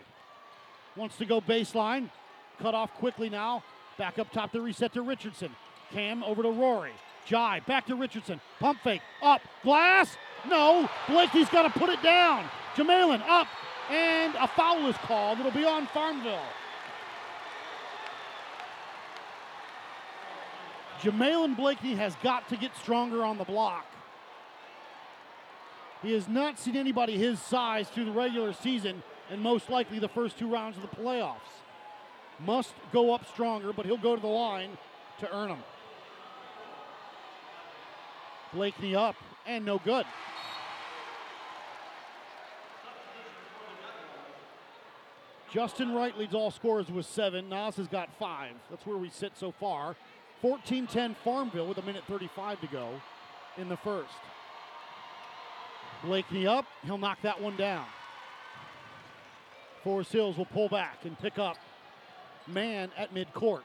Wants 0.96 1.16
to 1.18 1.26
go 1.26 1.40
baseline. 1.40 2.10
Cut 2.60 2.74
off 2.74 2.92
quickly 2.94 3.28
now. 3.28 3.62
Back 3.98 4.18
up 4.18 4.32
top 4.32 4.52
to 4.52 4.60
reset 4.60 4.92
to 4.94 5.02
Richardson. 5.02 5.54
Cam 5.92 6.22
over 6.22 6.42
to 6.42 6.50
Rory. 6.50 6.92
Jai 7.26 7.60
back 7.66 7.86
to 7.86 7.94
Richardson. 7.94 8.40
Pump 8.60 8.80
fake. 8.82 9.02
Up. 9.22 9.42
Glass. 9.62 10.16
No. 10.48 10.88
Blakeney's 11.08 11.48
got 11.50 11.72
to 11.72 11.78
put 11.78 11.90
it 11.90 12.02
down. 12.02 12.44
Jamalin 12.76 13.20
up. 13.28 13.48
And 13.90 14.34
a 14.36 14.46
foul 14.48 14.86
is 14.86 14.96
called. 14.98 15.38
It'll 15.40 15.50
be 15.50 15.64
on 15.64 15.86
Farmville. 15.88 16.40
Jamalin 21.02 21.56
Blakeney 21.56 21.94
has 21.94 22.14
got 22.22 22.48
to 22.48 22.56
get 22.56 22.76
stronger 22.76 23.24
on 23.24 23.38
the 23.38 23.44
block. 23.44 23.86
He 26.02 26.12
has 26.12 26.28
not 26.28 26.58
seen 26.58 26.76
anybody 26.76 27.16
his 27.16 27.40
size 27.40 27.88
through 27.88 28.06
the 28.06 28.12
regular 28.12 28.52
season 28.52 29.02
and 29.30 29.40
most 29.40 29.68
likely 29.68 29.98
the 29.98 30.08
first 30.08 30.38
two 30.38 30.48
rounds 30.48 30.76
of 30.76 30.82
the 30.82 30.96
playoffs. 30.96 31.36
Must 32.44 32.72
go 32.92 33.12
up 33.12 33.26
stronger, 33.32 33.72
but 33.72 33.84
he'll 33.84 33.96
go 33.96 34.14
to 34.14 34.22
the 34.22 34.28
line 34.28 34.70
to 35.20 35.34
earn 35.34 35.48
them. 35.48 35.62
Blakeney 38.52 38.94
up 38.94 39.16
and 39.46 39.64
no 39.64 39.78
good. 39.78 40.06
Justin 45.52 45.94
Wright 45.94 46.16
leads 46.18 46.34
all 46.34 46.50
scorers 46.50 46.90
with 46.90 47.06
seven. 47.06 47.48
Nas 47.48 47.76
has 47.76 47.88
got 47.88 48.10
five. 48.18 48.52
That's 48.70 48.84
where 48.86 48.98
we 48.98 49.08
sit 49.08 49.32
so 49.36 49.50
far. 49.50 49.96
14 50.40 50.86
10 50.86 51.16
Farmville 51.24 51.66
with 51.66 51.78
a 51.78 51.82
minute 51.82 52.04
35 52.08 52.60
to 52.60 52.66
go 52.68 53.00
in 53.56 53.68
the 53.68 53.76
first. 53.76 54.12
Blakeney 56.04 56.46
up. 56.46 56.64
He'll 56.84 56.98
knock 56.98 57.18
that 57.22 57.40
one 57.40 57.56
down. 57.56 57.86
Forest 59.82 60.12
Hills 60.12 60.36
will 60.36 60.46
pull 60.46 60.68
back 60.68 61.04
and 61.04 61.18
pick 61.18 61.38
up 61.38 61.56
man 62.46 62.90
at 62.96 63.14
midcourt. 63.14 63.62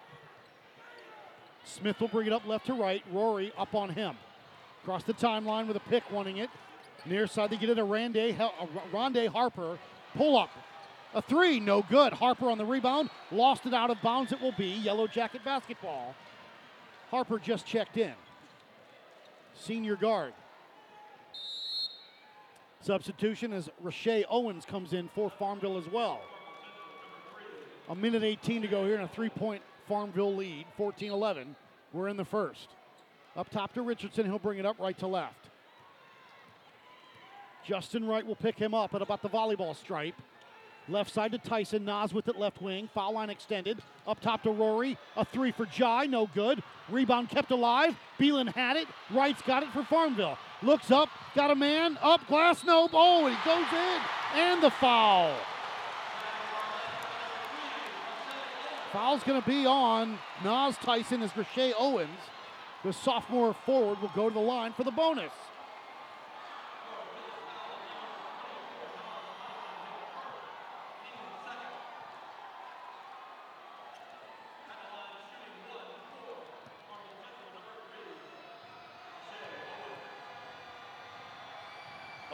Smith 1.64 2.00
will 2.00 2.08
bring 2.08 2.28
it 2.28 2.34
up 2.34 2.46
left 2.46 2.66
to 2.68 2.74
right. 2.74 3.04
Rory 3.12 3.54
up 3.58 3.74
on 3.74 3.90
him. 3.90 4.16
Across 4.82 5.04
the 5.04 5.14
timeline 5.14 5.68
with 5.68 5.78
a 5.78 5.82
pick 5.82 6.12
wanting 6.12 6.38
it. 6.38 6.50
Near 7.06 7.28
side, 7.28 7.50
they 7.50 7.58
get 7.58 7.70
it 7.70 7.76
to 7.76 7.84
Rande, 7.84 8.36
uh, 8.40 9.30
Harper. 9.30 9.78
Pull 10.16 10.38
up. 10.38 10.50
A 11.14 11.22
three, 11.22 11.60
no 11.60 11.84
good. 11.90 12.14
Harper 12.14 12.50
on 12.50 12.58
the 12.58 12.66
rebound. 12.66 13.10
Lost 13.32 13.66
it 13.66 13.74
out 13.74 13.90
of 13.90 14.02
bounds. 14.02 14.32
It 14.32 14.42
will 14.42 14.54
be 14.54 14.68
Yellow 14.68 15.08
Jacket 15.08 15.44
basketball. 15.46 16.16
Harper 17.14 17.38
just 17.38 17.68
checked 17.68 17.98
in. 17.98 18.16
Senior 19.54 19.96
guard. 19.96 20.34
Substitution 22.82 23.54
as 23.54 23.70
Rashay 23.84 24.24
Owens 24.28 24.66
comes 24.66 24.94
in 24.94 25.08
for 25.14 25.30
Farmville 25.30 25.78
as 25.78 25.88
well. 25.88 26.22
A 27.90 27.94
minute 27.94 28.24
18 28.24 28.64
to 28.64 28.68
go 28.68 28.84
here 28.84 28.96
and 28.96 29.04
a 29.04 29.08
three 29.08 29.30
point 29.30 29.62
Farmville 29.88 30.36
lead, 30.36 30.66
14 30.76 31.12
11. 31.12 31.56
We're 31.94 32.08
in 32.08 32.18
the 32.18 32.26
first. 32.26 32.70
Up 33.38 33.48
top 33.48 33.76
to 33.76 33.84
Richardson. 33.84 34.26
He'll 34.26 34.40
bring 34.40 34.58
it 34.58 34.66
up 34.66 34.80
right 34.80 34.98
to 34.98 35.06
left. 35.06 35.52
Justin 37.64 38.08
Wright 38.08 38.26
will 38.26 38.36
pick 38.36 38.58
him 38.58 38.74
up 38.74 38.96
at 38.96 39.04
about 39.04 39.22
the 39.22 39.30
volleyball 39.30 39.76
stripe. 39.76 40.20
Left 40.90 41.12
side 41.12 41.32
to 41.32 41.38
Tyson. 41.38 41.86
Nas 41.86 42.14
with 42.14 42.28
it 42.28 42.38
left 42.38 42.62
wing. 42.62 42.90
Foul 42.94 43.14
line 43.14 43.30
extended. 43.30 43.82
Up 44.06 44.20
top 44.20 44.44
to 44.44 44.52
Rory. 44.52 44.98
A 45.16 45.24
three 45.24 45.52
for 45.52 45.66
Jai. 45.66 46.06
No 46.06 46.28
good. 46.34 46.62
Rebound 46.90 47.30
kept 47.30 47.52
alive. 47.52 47.96
Beelan 48.20 48.54
had 48.54 48.76
it. 48.76 48.88
Wright's 49.10 49.42
got 49.44 49.64
it 49.64 49.70
for 49.70 49.84
Farmville. 49.84 50.38
Looks 50.62 50.92
up. 50.92 51.10
Got 51.36 51.52
a 51.52 51.56
man. 51.56 51.98
Up 52.02 52.26
glass. 52.28 52.64
Nope. 52.66 52.92
Oh, 52.94 53.28
he 53.28 53.36
goes 53.46 53.68
in. 53.72 54.02
And 54.42 54.62
the 54.62 54.72
foul. 54.72 55.34
Foul's 58.92 59.24
going 59.24 59.42
to 59.42 59.48
be 59.48 59.66
on 59.66 60.20
Nas 60.44 60.78
Tyson 60.78 61.24
as 61.24 61.32
Rashay 61.32 61.74
Owens. 61.80 62.10
The 62.84 62.94
sophomore 62.94 63.56
forward 63.66 64.02
will 64.02 64.12
go 64.14 64.28
to 64.28 64.34
the 64.34 64.40
line 64.40 64.74
for 64.74 64.84
the 64.84 64.92
bonus. 64.92 65.32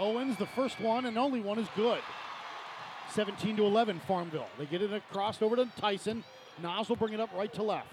Owens, 0.10 0.38
the 0.38 0.46
first 0.48 0.80
one 0.80 1.06
and 1.06 1.18
only 1.18 1.40
one, 1.40 1.60
is 1.60 1.68
good. 1.76 2.00
17 3.12 3.58
to 3.58 3.66
11, 3.66 4.02
Farmville. 4.08 4.48
They 4.58 4.66
get 4.66 4.82
it 4.82 4.92
across 4.92 5.42
over 5.42 5.56
to 5.56 5.68
Tyson. 5.78 6.24
Nas 6.62 6.90
will 6.90 6.96
bring 6.96 7.14
it 7.14 7.20
up 7.20 7.30
right 7.36 7.52
to 7.54 7.64
left. 7.64 7.88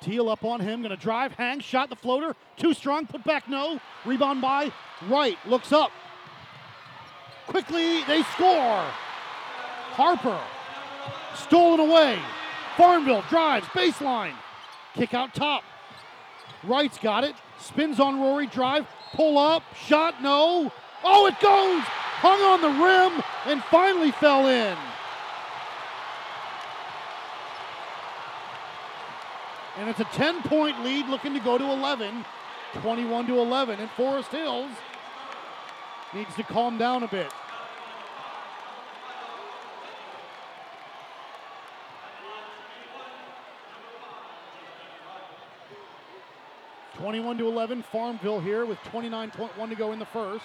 Teal 0.00 0.30
up 0.30 0.44
on 0.44 0.60
him, 0.60 0.80
gonna 0.80 0.96
drive, 0.96 1.32
hang, 1.32 1.60
shot 1.60 1.90
the 1.90 1.96
floater, 1.96 2.34
too 2.56 2.72
strong, 2.72 3.06
put 3.06 3.22
back 3.22 3.48
no. 3.50 3.78
Rebound 4.06 4.40
by 4.40 4.72
Wright, 5.08 5.36
looks 5.46 5.72
up. 5.72 5.90
Quickly, 7.46 8.02
they 8.04 8.22
score. 8.22 8.82
Harper, 9.92 10.40
stolen 11.34 11.80
away. 11.80 12.18
Farmville 12.78 13.24
drives, 13.28 13.66
baseline. 13.68 14.32
Kick 14.94 15.12
out 15.12 15.34
top. 15.34 15.64
Wright's 16.64 16.98
got 16.98 17.24
it. 17.24 17.34
Spins 17.58 18.00
on 18.00 18.20
Rory, 18.20 18.46
drive, 18.46 18.86
pull 19.14 19.38
up, 19.38 19.62
shot, 19.74 20.22
no. 20.22 20.72
Oh, 21.04 21.26
it 21.26 21.38
goes! 21.40 21.82
Hung 22.20 22.40
on 22.42 22.60
the 22.60 22.84
rim 22.84 23.22
and 23.46 23.62
finally 23.64 24.10
fell 24.12 24.46
in. 24.46 24.76
And 29.78 29.88
it's 29.88 30.00
a 30.00 30.04
10 30.04 30.42
point 30.42 30.84
lead 30.84 31.08
looking 31.08 31.32
to 31.32 31.40
go 31.40 31.56
to 31.56 31.64
11. 31.64 32.24
21 32.74 33.26
to 33.28 33.38
11. 33.38 33.80
And 33.80 33.90
Forest 33.92 34.30
Hills 34.30 34.70
needs 36.12 36.34
to 36.36 36.42
calm 36.42 36.76
down 36.76 37.02
a 37.02 37.08
bit. 37.08 37.32
Twenty-one 47.00 47.38
to 47.38 47.46
eleven, 47.46 47.82
Farmville 47.82 48.40
here 48.40 48.66
with 48.66 48.76
29.1 48.92 49.68
to 49.70 49.74
go 49.74 49.92
in 49.92 49.98
the 49.98 50.04
first. 50.04 50.44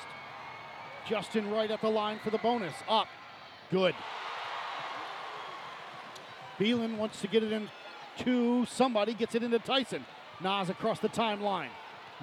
Justin 1.06 1.52
Wright 1.52 1.70
at 1.70 1.82
the 1.82 1.90
line 1.90 2.18
for 2.24 2.30
the 2.30 2.38
bonus. 2.38 2.74
Up. 2.88 3.08
Good. 3.70 3.94
Beelan 6.58 6.96
wants 6.96 7.20
to 7.20 7.28
get 7.28 7.44
it 7.44 7.52
in 7.52 7.70
to 8.20 8.66
somebody, 8.68 9.14
gets 9.14 9.36
it 9.36 9.44
into 9.44 9.60
Tyson. 9.60 10.06
Nas 10.42 10.70
across 10.70 11.00
the 11.00 11.10
timeline. 11.10 11.68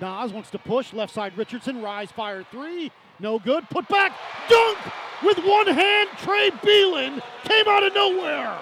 Nas 0.00 0.32
wants 0.32 0.50
to 0.50 0.58
push. 0.58 0.94
Left 0.94 1.12
side 1.12 1.36
Richardson. 1.36 1.82
Rise, 1.82 2.10
fire 2.10 2.42
three. 2.50 2.90
No 3.20 3.38
good. 3.38 3.68
Put 3.68 3.86
back. 3.88 4.16
Dunk 4.48 4.78
with 5.22 5.38
one 5.44 5.66
hand. 5.66 6.08
Trey 6.18 6.50
Beelan 6.50 7.22
came 7.44 7.68
out 7.68 7.82
of 7.82 7.94
nowhere. 7.94 8.58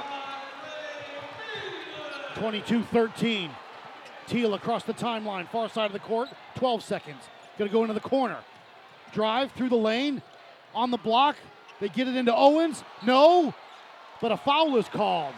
22 2.35 2.83
13. 2.83 3.51
Teal 4.31 4.55
across 4.55 4.85
the 4.85 4.95
timeline, 4.95 5.49
far 5.49 5.69
side 5.69 5.87
of 5.87 5.93
the 5.93 5.99
court. 5.99 6.29
12 6.55 6.85
seconds. 6.85 7.25
Gonna 7.59 7.69
go 7.69 7.83
into 7.83 7.95
the 7.95 8.01
corner. 8.01 8.39
Drive 9.13 9.51
through 9.51 9.71
the 9.71 9.77
lane. 9.77 10.23
On 10.73 10.93
the 10.93 10.99
block. 10.99 11.35
They 11.81 11.89
get 11.89 12.07
it 12.07 12.15
into 12.15 12.33
Owens. 12.33 12.85
No. 13.05 13.53
But 14.21 14.31
a 14.31 14.37
foul 14.37 14.77
is 14.77 14.89
called. 14.89 15.35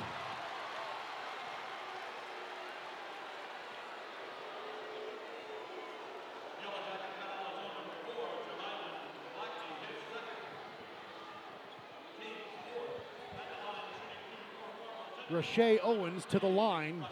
Rashay 15.30 15.78
Owens 15.82 16.26
to 16.26 16.38
the 16.38 16.46
line 16.46 17.06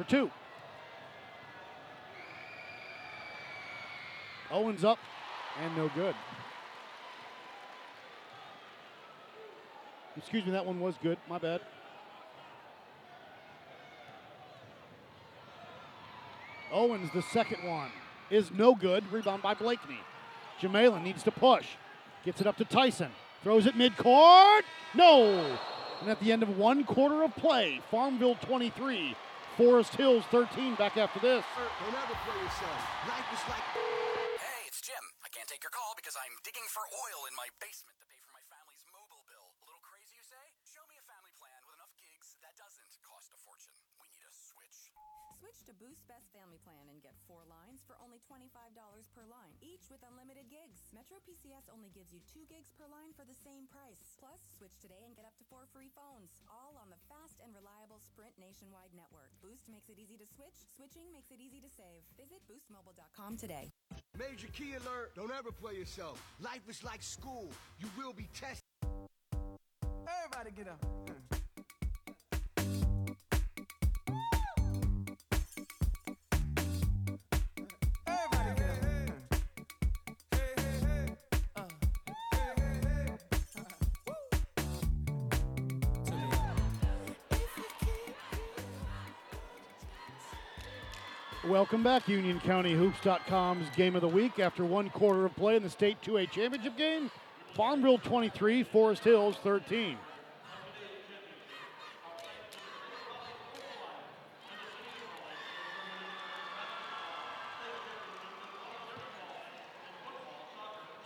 for 0.00 0.08
two. 0.08 0.30
Owens 4.50 4.82
up 4.82 4.98
and 5.62 5.76
no 5.76 5.90
good. 5.94 6.14
Excuse 10.16 10.46
me, 10.46 10.52
that 10.52 10.64
one 10.64 10.80
was 10.80 10.94
good. 11.02 11.18
My 11.28 11.38
bad. 11.38 11.60
Owens, 16.72 17.10
the 17.12 17.22
second 17.22 17.68
one, 17.68 17.90
is 18.30 18.50
no 18.52 18.74
good. 18.74 19.04
Rebound 19.12 19.42
by 19.42 19.52
Blakeney. 19.52 20.00
Jamalin 20.60 21.02
needs 21.02 21.22
to 21.24 21.30
push. 21.30 21.66
Gets 22.24 22.40
it 22.40 22.46
up 22.46 22.56
to 22.56 22.64
Tyson. 22.64 23.10
Throws 23.42 23.66
it 23.66 23.74
midcourt. 23.74 24.62
No. 24.94 25.58
And 26.00 26.08
at 26.08 26.20
the 26.20 26.32
end 26.32 26.42
of 26.42 26.56
one 26.56 26.84
quarter 26.84 27.22
of 27.22 27.34
play, 27.36 27.80
Farmville 27.90 28.36
23, 28.36 29.14
Forest 29.60 29.92
Hills 30.00 30.24
13. 30.32 30.72
Back 30.80 30.96
after 30.96 31.20
this. 31.20 31.44
Don't 31.44 31.92
ever 31.92 32.16
play 32.24 32.38
yourself. 32.40 32.80
Life 33.04 33.28
is 33.28 33.44
like. 33.44 33.60
Hey, 34.40 34.64
it's 34.64 34.80
Jim. 34.80 35.04
I 35.20 35.28
can't 35.28 35.44
take 35.52 35.60
your 35.60 35.68
call 35.68 35.92
because 36.00 36.16
I'm 36.16 36.32
digging 36.48 36.64
for 36.72 36.80
oil 36.80 37.28
in 37.28 37.36
my 37.36 37.44
basement 37.60 37.92
to 38.00 38.08
pay 38.08 38.16
for 38.24 38.32
my 38.32 38.40
family's 38.48 38.80
mobile 38.88 39.20
bill. 39.28 39.52
A 39.60 39.64
little 39.68 39.84
crazy, 39.84 40.16
you 40.16 40.24
say? 40.24 40.40
Show 40.64 40.80
me 40.88 40.96
a 40.96 41.04
family 41.04 41.36
plan 41.36 41.60
with 41.68 41.76
enough 41.76 41.92
gigs 42.00 42.40
that 42.40 42.56
doesn't 42.56 42.88
cost 43.04 43.36
a 43.36 43.38
fortune. 43.44 43.76
We 44.00 44.08
need 44.08 44.24
a 44.24 44.32
switch. 44.32 44.80
Switch 45.70 45.78
to 45.78 45.86
Boost 45.86 46.02
Best 46.10 46.26
Family 46.34 46.58
Plan 46.66 46.90
and 46.90 46.98
get 46.98 47.14
four 47.30 47.46
lines 47.46 47.86
for 47.86 47.94
only 48.02 48.18
$25 48.26 48.50
per 49.14 49.22
line, 49.30 49.54
each 49.62 49.86
with 49.86 50.02
unlimited 50.02 50.50
gigs. 50.50 50.90
Metro 50.90 51.22
PCS 51.22 51.70
only 51.70 51.94
gives 51.94 52.10
you 52.10 52.18
two 52.26 52.42
gigs 52.50 52.74
per 52.74 52.90
line 52.90 53.14
for 53.14 53.22
the 53.22 53.38
same 53.38 53.70
price. 53.70 54.18
Plus, 54.18 54.42
switch 54.58 54.74
today 54.82 54.98
and 55.06 55.14
get 55.14 55.22
up 55.22 55.38
to 55.38 55.46
four 55.46 55.70
free 55.70 55.86
phones, 55.94 56.42
all 56.50 56.74
on 56.74 56.90
the 56.90 56.98
fast 57.06 57.38
and 57.38 57.54
reliable 57.54 58.02
Sprint 58.02 58.34
nationwide 58.42 58.90
network. 58.98 59.30
Boost 59.38 59.70
makes 59.70 59.86
it 59.86 60.02
easy 60.02 60.18
to 60.18 60.26
switch, 60.26 60.58
switching 60.74 61.06
makes 61.14 61.30
it 61.30 61.38
easy 61.38 61.62
to 61.62 61.70
save. 61.70 62.02
Visit 62.18 62.42
boostmobile.com 62.50 63.38
today. 63.38 63.70
Major 64.18 64.50
key 64.50 64.74
alert. 64.74 65.14
Don't 65.14 65.30
ever 65.30 65.54
play 65.54 65.78
yourself. 65.78 66.18
Life 66.42 66.66
is 66.66 66.82
like 66.82 67.02
school. 67.02 67.46
You 67.78 67.86
will 67.94 68.14
be 68.16 68.26
tested. 68.34 68.66
Everybody 70.02 70.50
get 70.50 70.66
up. 70.66 70.82
Everybody 71.06 71.38
Welcome 91.46 91.82
back, 91.82 92.04
UnionCountyHoops.com's 92.04 93.70
game 93.74 93.96
of 93.96 94.02
the 94.02 94.08
week. 94.08 94.38
After 94.38 94.62
one 94.62 94.90
quarter 94.90 95.24
of 95.24 95.34
play 95.36 95.56
in 95.56 95.62
the 95.62 95.70
state 95.70 95.96
2A 96.02 96.30
championship 96.30 96.76
game, 96.76 97.10
Farmville 97.54 97.96
23, 97.96 98.62
Forest 98.64 99.04
Hills 99.04 99.36
13. 99.42 99.96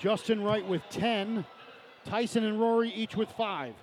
Justin 0.00 0.42
Wright 0.42 0.66
with 0.66 0.82
10, 0.90 1.46
Tyson 2.04 2.42
and 2.42 2.58
Rory 2.58 2.90
each 2.90 3.14
with 3.14 3.30
five. 3.30 3.74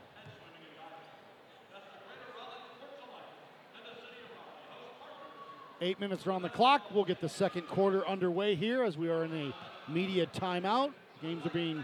Eight 5.84 6.00
minutes 6.00 6.28
are 6.28 6.32
on 6.32 6.44
the 6.44 6.50
clock. 6.50 6.94
We'll 6.94 7.06
get 7.06 7.22
the 7.22 7.28
second 7.28 7.64
quarter 7.64 8.08
underway 8.08 8.54
here 8.54 8.84
as 8.84 8.98
we 8.98 9.10
are 9.10 9.24
in 9.24 9.34
a 9.34 9.92
media 9.92 10.28
timeout. 10.28 10.94
Games 11.24 11.44
are 11.44 11.50
being 11.50 11.84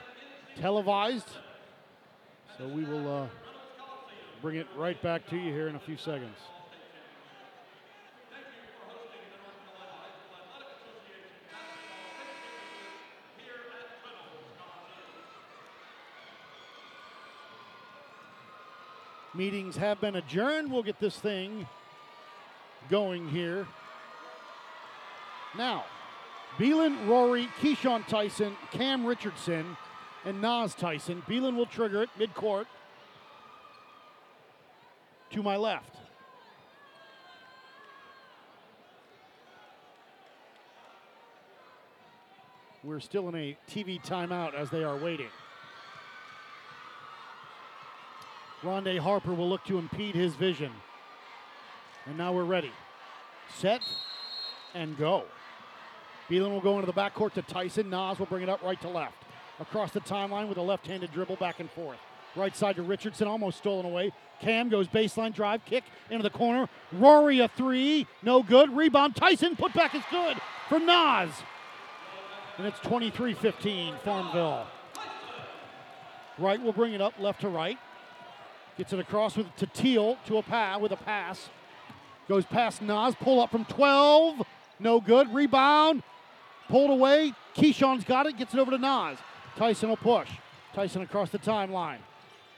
televised. 0.56 1.28
So 2.60 2.68
we 2.68 2.84
will 2.84 3.24
uh, 3.24 3.28
bring 4.40 4.58
it 4.58 4.68
right 4.76 5.02
back 5.02 5.28
to 5.32 5.36
you 5.36 5.52
here 5.52 5.68
in 5.68 5.76
a 5.76 5.80
few 5.80 5.98
seconds. 5.98 6.38
Meetings 19.34 19.76
have 19.78 20.00
been 20.00 20.18
adjourned. 20.18 20.72
We'll 20.72 20.84
get 20.84 21.00
this 21.00 21.18
thing 21.18 21.68
going 22.92 23.28
here. 23.30 23.66
Now, 25.58 25.86
Beelan, 26.60 27.08
Rory, 27.08 27.48
Keyshawn 27.60 28.08
Tyson, 28.08 28.56
Cam 28.72 29.06
Richardson, 29.06 29.76
and 30.24 30.42
Nas 30.42 30.76
Tyson. 30.76 31.24
Beelan 31.28 31.56
will 31.56 31.66
trigger 31.66 32.04
it 32.04 32.10
midcourt 32.20 32.66
to 35.32 35.42
my 35.44 35.56
left. 35.56 35.96
We're 42.84 43.00
still 43.00 43.28
in 43.30 43.36
a 43.36 43.58
TV 43.70 44.02
timeout 44.02 44.54
as 44.54 44.70
they 44.70 44.84
are 44.84 44.96
waiting. 44.96 45.30
Rondé 48.62 48.98
Harper 48.98 49.34
will 49.34 49.50
look 49.50 49.64
to 49.66 49.78
impede 49.78 50.16
his 50.16 50.36
vision. 50.36 50.72
And 52.06 52.18
now 52.18 52.32
we're 52.32 52.44
ready. 52.44 52.72
Set 53.54 53.82
and 54.74 54.98
go. 54.98 55.26
Beelan 56.30 56.52
will 56.52 56.62
go 56.62 56.76
into 56.80 56.86
the 56.86 56.94
backcourt 56.94 57.34
to 57.34 57.42
Tyson. 57.42 57.90
Nas 57.90 58.20
will 58.20 58.26
bring 58.26 58.44
it 58.44 58.50
up 58.50 58.62
right 58.62 58.80
to 58.82 58.90
left. 58.90 59.16
Across 59.60 59.92
the 59.92 60.02
timeline 60.02 60.50
with 60.50 60.58
a 60.58 60.62
left 60.62 60.86
handed 60.86 61.12
dribble 61.12 61.38
back 61.38 61.60
and 61.60 61.70
forth. 61.72 61.98
Right 62.36 62.56
side 62.56 62.76
to 62.76 62.84
Richardson, 62.84 63.28
almost 63.28 63.58
stolen 63.58 63.86
away. 63.86 64.12
Cam 64.42 64.70
goes 64.70 64.88
baseline 64.88 65.34
drive, 65.34 65.66
kick 65.66 65.84
into 66.12 66.22
the 66.22 66.30
corner. 66.30 66.70
Rory 66.92 67.40
a 67.40 67.48
three, 67.48 68.06
no 68.22 68.44
good. 68.44 68.76
Rebound, 68.76 69.16
Tyson, 69.16 69.56
put 69.56 69.74
back 69.74 69.96
is 69.96 70.04
good 70.12 70.38
for 70.70 70.80
Nas. 70.80 71.32
And 72.58 72.68
it's 72.68 72.80
23 72.80 73.34
15, 73.34 73.96
Farmville. 74.04 74.68
Right 76.38 76.62
will 76.62 76.74
bring 76.74 76.94
it 76.94 77.02
up 77.02 77.14
left 77.20 77.42
to 77.42 77.50
right. 77.50 77.80
Gets 78.78 78.94
it 78.94 79.00
across 79.00 79.36
with 79.36 79.56
to 79.56 79.66
Teal 79.66 80.18
to 80.28 80.38
a 80.38 80.44
pass 80.44 80.80
with 80.80 80.92
a 80.92 80.98
pass. 80.98 81.50
Goes 82.28 82.46
past 82.46 82.82
Nas, 82.82 83.16
pull 83.16 83.42
up 83.42 83.50
from 83.50 83.66
12. 83.66 84.42
No 84.80 85.02
good. 85.02 85.34
Rebound. 85.34 86.04
Pulled 86.70 86.92
away. 86.92 87.34
Keyshawn's 87.56 88.04
got 88.04 88.26
it. 88.26 88.38
Gets 88.38 88.54
it 88.54 88.60
over 88.60 88.72
to 88.72 88.78
Nas. 88.78 89.18
Tyson 89.56 89.90
will 89.90 89.98
push. 89.98 90.30
Tyson 90.74 91.02
across 91.02 91.30
the 91.30 91.40
timeline. 91.40 92.00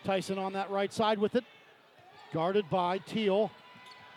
Tyson 0.03 0.37
on 0.37 0.53
that 0.53 0.69
right 0.69 0.91
side 0.91 1.19
with 1.19 1.35
it. 1.35 1.43
Guarded 2.33 2.69
by 2.69 2.97
Teal. 2.99 3.51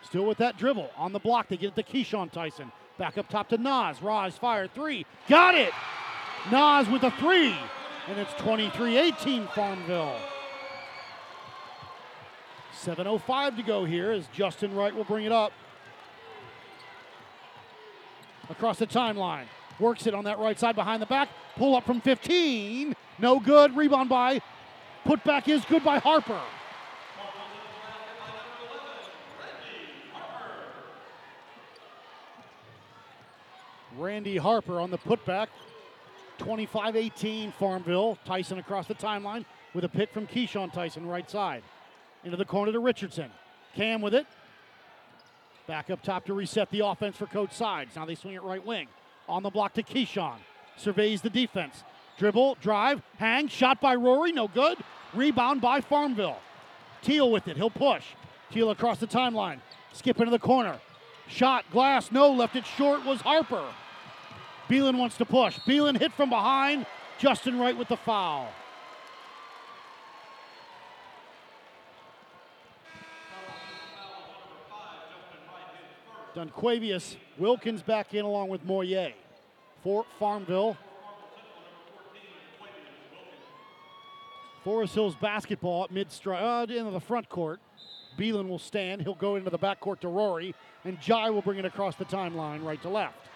Still 0.02 0.24
with 0.24 0.38
that 0.38 0.56
dribble. 0.56 0.90
On 0.96 1.12
the 1.12 1.18
block. 1.18 1.48
They 1.48 1.56
get 1.56 1.76
it 1.76 1.76
to 1.76 1.82
Keyshawn 1.82 2.32
Tyson. 2.32 2.72
Back 2.98 3.18
up 3.18 3.28
top 3.28 3.48
to 3.50 3.58
Nas. 3.58 4.02
Raj 4.02 4.32
fire 4.32 4.66
three. 4.66 5.06
Got 5.28 5.54
it. 5.54 5.72
Nas 6.50 6.88
with 6.88 7.02
a 7.04 7.10
three. 7.12 7.54
And 8.08 8.18
it's 8.18 8.32
23 8.34 8.96
18 8.96 9.46
Farmville. 9.48 10.16
7.05 12.82 13.56
to 13.56 13.62
go 13.62 13.84
here 13.84 14.10
as 14.10 14.26
Justin 14.28 14.74
Wright 14.74 14.94
will 14.94 15.04
bring 15.04 15.24
it 15.24 15.30
up. 15.30 15.52
Across 18.50 18.80
the 18.80 18.88
timeline. 18.88 19.44
Works 19.78 20.06
it 20.06 20.14
on 20.14 20.24
that 20.24 20.38
right 20.38 20.58
side 20.58 20.74
behind 20.74 21.02
the 21.02 21.06
back. 21.06 21.28
Pull 21.56 21.74
up 21.74 21.84
from 21.84 22.00
15. 22.00 22.94
No 23.18 23.40
good. 23.40 23.76
Rebound 23.76 24.08
by. 24.08 24.40
Put 25.04 25.24
back 25.24 25.48
is 25.48 25.64
good 25.64 25.84
by 25.84 25.98
Harper. 25.98 26.40
Randy 33.98 34.36
Harper 34.36 34.80
on 34.80 34.90
the 34.90 34.98
putback. 34.98 35.48
25 36.38 36.96
18 36.96 37.52
Farmville. 37.52 38.18
Tyson 38.24 38.58
across 38.58 38.86
the 38.86 38.94
timeline 38.94 39.44
with 39.74 39.84
a 39.84 39.88
pick 39.88 40.12
from 40.12 40.26
Keyshawn 40.26 40.72
Tyson, 40.72 41.06
right 41.06 41.30
side. 41.30 41.62
Into 42.24 42.36
the 42.36 42.44
corner 42.44 42.72
to 42.72 42.78
Richardson. 42.78 43.30
Cam 43.74 44.00
with 44.00 44.14
it. 44.14 44.26
Back 45.66 45.90
up 45.90 46.02
top 46.02 46.24
to 46.26 46.34
reset 46.34 46.70
the 46.70 46.80
offense 46.80 47.16
for 47.16 47.26
Coach 47.26 47.52
Sides. 47.52 47.96
Now 47.96 48.04
they 48.04 48.14
swing 48.14 48.34
it 48.34 48.42
right 48.42 48.64
wing. 48.64 48.88
On 49.28 49.42
the 49.42 49.50
block 49.50 49.74
to 49.74 49.82
Keyshawn. 49.82 50.38
Surveys 50.76 51.22
the 51.22 51.30
defense. 51.30 51.84
Dribble, 52.18 52.56
drive, 52.60 53.02
hang, 53.18 53.48
shot 53.48 53.80
by 53.80 53.94
Rory, 53.94 54.32
no 54.32 54.48
good. 54.48 54.78
Rebound 55.14 55.60
by 55.60 55.80
Farmville. 55.80 56.38
Teal 57.02 57.30
with 57.30 57.48
it, 57.48 57.56
he'll 57.56 57.70
push. 57.70 58.04
Teal 58.50 58.70
across 58.70 58.98
the 58.98 59.06
timeline. 59.06 59.60
Skip 59.92 60.18
into 60.18 60.30
the 60.30 60.38
corner. 60.38 60.78
Shot, 61.28 61.64
glass, 61.70 62.12
no, 62.12 62.30
left 62.30 62.56
it 62.56 62.66
short 62.66 63.04
was 63.04 63.20
Harper. 63.20 63.64
Beelan 64.68 64.98
wants 64.98 65.16
to 65.18 65.24
push. 65.24 65.58
Beelan 65.60 65.98
hit 65.98 66.12
from 66.12 66.30
behind. 66.30 66.86
Justin 67.18 67.58
Wright 67.58 67.76
with 67.76 67.88
the 67.88 67.96
foul. 67.96 68.48
Dunquavius 76.34 77.16
Wilkins 77.38 77.82
back 77.82 78.14
in 78.14 78.24
along 78.24 78.48
with 78.48 78.64
Moyer 78.64 79.12
for 79.82 80.04
Farmville. 80.18 80.76
Forest 84.64 84.94
Hills 84.94 85.16
basketball 85.16 85.84
at 85.84 85.90
mid 85.90 86.08
uh, 86.26 86.66
into 86.68 86.90
the 86.90 87.00
front 87.00 87.28
court. 87.28 87.60
Beelan 88.16 88.48
will 88.48 88.58
stand. 88.58 89.02
He'll 89.02 89.14
go 89.14 89.36
into 89.36 89.50
the 89.50 89.58
back 89.58 89.80
court 89.80 90.00
to 90.02 90.08
Rory, 90.08 90.54
and 90.84 91.00
Jai 91.00 91.30
will 91.30 91.42
bring 91.42 91.58
it 91.58 91.64
across 91.64 91.96
the 91.96 92.04
timeline 92.04 92.62
right 92.62 92.80
to 92.82 92.88
left. 92.88 93.28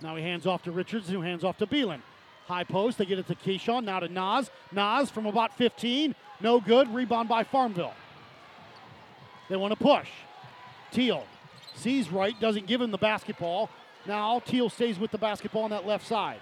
Now 0.00 0.16
he 0.16 0.22
hands 0.22 0.46
off 0.46 0.62
to 0.64 0.72
Richards, 0.72 1.08
who 1.08 1.20
hands 1.20 1.44
off 1.44 1.58
to 1.58 1.66
Beelan. 1.66 2.00
High 2.46 2.64
post, 2.64 2.98
they 2.98 3.06
get 3.06 3.20
it 3.20 3.28
to 3.28 3.36
Keyshawn, 3.36 3.84
now 3.84 4.00
to 4.00 4.08
Nas. 4.08 4.50
Nas 4.72 5.10
from 5.10 5.26
about 5.26 5.56
15, 5.56 6.14
no 6.40 6.60
good. 6.60 6.92
Rebound 6.92 7.28
by 7.28 7.44
Farmville. 7.44 7.94
They 9.48 9.56
want 9.56 9.72
to 9.72 9.76
push. 9.76 10.08
Teal 10.92 11.24
sees 11.74 12.10
right, 12.10 12.38
doesn't 12.40 12.66
give 12.66 12.80
him 12.80 12.90
the 12.90 12.98
basketball. 12.98 13.70
Now 14.06 14.40
Teal 14.40 14.68
stays 14.68 14.98
with 14.98 15.10
the 15.10 15.18
basketball 15.18 15.64
on 15.64 15.70
that 15.70 15.86
left 15.86 16.06
side. 16.06 16.40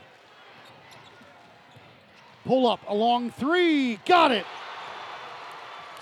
Pull 2.45 2.67
up, 2.67 2.81
a 2.89 2.95
long 2.95 3.31
three, 3.31 3.97
got 4.07 4.33
it. 4.33 4.47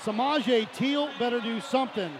Samaje 0.02 0.72
Teal 0.72 1.10
better 1.18 1.40
do 1.40 1.60
something. 1.60 2.10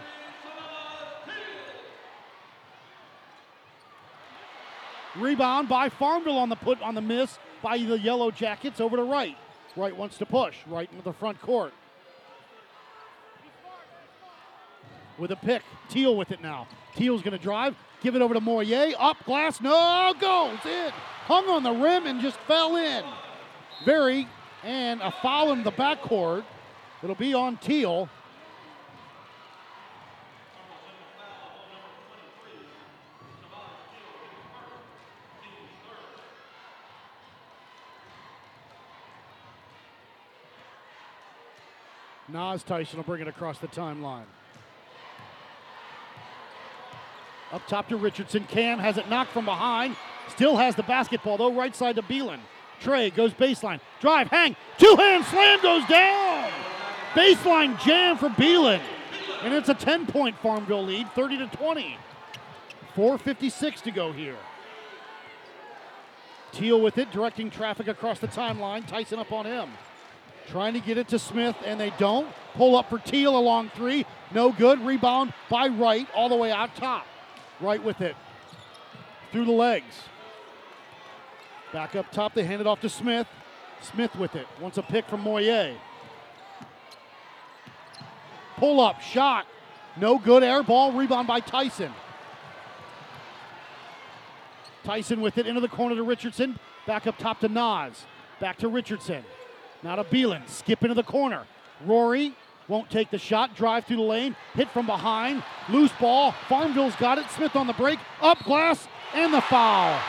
Rebound 5.15 5.67
by 5.67 5.89
Farmville 5.89 6.37
on 6.37 6.49
the 6.49 6.55
put 6.55 6.81
on 6.81 6.95
the 6.95 7.01
miss 7.01 7.39
by 7.61 7.77
the 7.77 7.97
Yellow 7.97 8.31
Jackets 8.31 8.79
over 8.79 8.97
to 8.97 9.03
right. 9.03 9.35
Right 9.75 9.95
wants 9.95 10.17
to 10.19 10.25
push 10.25 10.55
right 10.67 10.89
into 10.91 11.03
the 11.03 11.13
front 11.13 11.41
court. 11.41 11.73
With 15.19 15.31
a 15.31 15.35
pick, 15.35 15.63
Teal 15.89 16.15
with 16.15 16.31
it 16.31 16.41
now. 16.41 16.65
Teal's 16.95 17.21
going 17.21 17.37
to 17.37 17.43
drive, 17.43 17.75
give 18.01 18.15
it 18.15 18.21
over 18.21 18.33
to 18.33 18.39
Moyer. 18.39 18.93
Up 18.97 19.17
glass, 19.25 19.59
no, 19.59 20.13
goes 20.19 20.65
in. 20.65 20.91
Hung 21.25 21.49
on 21.49 21.61
the 21.61 21.71
rim 21.71 22.07
and 22.07 22.21
just 22.21 22.37
fell 22.47 22.77
in. 22.77 23.03
Very, 23.85 24.27
and 24.63 25.01
a 25.01 25.11
foul 25.21 25.51
in 25.51 25.63
the 25.63 25.71
backcourt. 25.71 26.45
It'll 27.03 27.15
be 27.15 27.33
on 27.33 27.57
Teal. 27.57 28.07
Nas 42.29 42.63
Tyson 42.63 42.97
will 42.97 43.03
bring 43.03 43.21
it 43.21 43.27
across 43.27 43.57
the 43.57 43.67
timeline. 43.67 44.25
Up 47.51 47.65
top 47.67 47.89
to 47.89 47.97
Richardson. 47.97 48.45
Cam 48.45 48.79
has 48.79 48.97
it 48.97 49.09
knocked 49.09 49.31
from 49.31 49.45
behind. 49.45 49.95
Still 50.29 50.57
has 50.57 50.75
the 50.75 50.83
basketball, 50.83 51.37
though, 51.37 51.53
right 51.53 51.75
side 51.75 51.95
to 51.95 52.01
Beelan. 52.01 52.39
Trey 52.79 53.09
goes 53.09 53.33
baseline. 53.33 53.79
Drive, 53.99 54.27
hang. 54.27 54.55
Two 54.77 54.95
hand 54.95 55.25
slam 55.25 55.61
goes 55.61 55.85
down. 55.85 56.51
Baseline 57.13 57.79
jam 57.83 58.17
for 58.17 58.29
Beelan. 58.29 58.81
And 59.43 59.53
it's 59.53 59.69
a 59.69 59.73
10 59.73 60.05
point 60.05 60.37
Farmville 60.37 60.83
lead, 60.83 61.11
30 61.13 61.39
to 61.39 61.47
20. 61.47 61.97
4.56 62.95 63.81
to 63.83 63.91
go 63.91 64.11
here. 64.11 64.37
Teal 66.51 66.81
with 66.81 66.97
it, 66.97 67.11
directing 67.11 67.49
traffic 67.49 67.87
across 67.87 68.19
the 68.19 68.27
timeline. 68.27 68.85
Tyson 68.85 69.19
up 69.19 69.31
on 69.31 69.45
him. 69.45 69.69
Trying 70.47 70.73
to 70.73 70.79
get 70.79 70.97
it 70.97 71.07
to 71.09 71.19
Smith, 71.19 71.55
and 71.63 71.79
they 71.79 71.93
don't. 71.97 72.27
Pull 72.55 72.75
up 72.75 72.89
for 72.89 72.97
Teal 72.97 73.37
along 73.37 73.69
three. 73.75 74.05
No 74.33 74.51
good. 74.51 74.81
Rebound 74.81 75.33
by 75.49 75.67
Wright 75.67 76.07
all 76.15 76.27
the 76.27 76.35
way 76.35 76.51
out 76.51 76.75
top. 76.75 77.05
Wright 77.61 77.83
with 77.83 78.01
it. 78.01 78.15
Through 79.31 79.45
the 79.45 79.51
legs. 79.51 79.95
Back 81.71 81.95
up 81.95 82.11
top, 82.11 82.33
they 82.33 82.43
hand 82.43 82.61
it 82.61 82.67
off 82.67 82.81
to 82.81 82.89
Smith. 82.89 83.27
Smith 83.81 84.15
with 84.15 84.35
it. 84.35 84.47
Wants 84.59 84.77
a 84.77 84.81
pick 84.81 85.05
from 85.07 85.21
Moyer. 85.21 85.75
Pull 88.57 88.81
up, 88.81 89.01
shot. 89.01 89.45
No 89.95 90.17
good. 90.17 90.43
Air 90.43 90.63
ball. 90.63 90.91
Rebound 90.91 91.27
by 91.27 91.39
Tyson. 91.39 91.93
Tyson 94.83 95.21
with 95.21 95.37
it 95.37 95.45
into 95.45 95.61
the 95.61 95.67
corner 95.67 95.95
to 95.95 96.03
Richardson. 96.03 96.59
Back 96.87 97.07
up 97.07 97.17
top 97.17 97.39
to 97.41 97.47
Nas. 97.47 98.05
Back 98.39 98.57
to 98.57 98.67
Richardson. 98.67 99.23
Now 99.83 99.95
to 99.95 100.03
Beelan. 100.03 100.47
Skip 100.49 100.81
into 100.81 100.95
the 100.95 101.03
corner. 101.03 101.45
Rory 101.85 102.35
won't 102.69 102.89
take 102.89 103.09
the 103.11 103.17
shot. 103.17 103.55
Drive 103.55 103.85
through 103.85 103.97
the 103.97 104.03
lane. 104.03 104.35
Hit 104.53 104.69
from 104.69 104.85
behind. 104.85 105.43
Loose 105.69 105.91
ball. 105.99 106.33
Farmville's 106.47 106.95
got 106.95 107.17
it. 107.17 107.29
Smith 107.31 107.55
on 107.55 107.67
the 107.67 107.73
break. 107.73 107.99
Up 108.21 108.37
glass. 108.45 108.87
And 109.13 109.33
the 109.33 109.41
foul. 109.41 109.99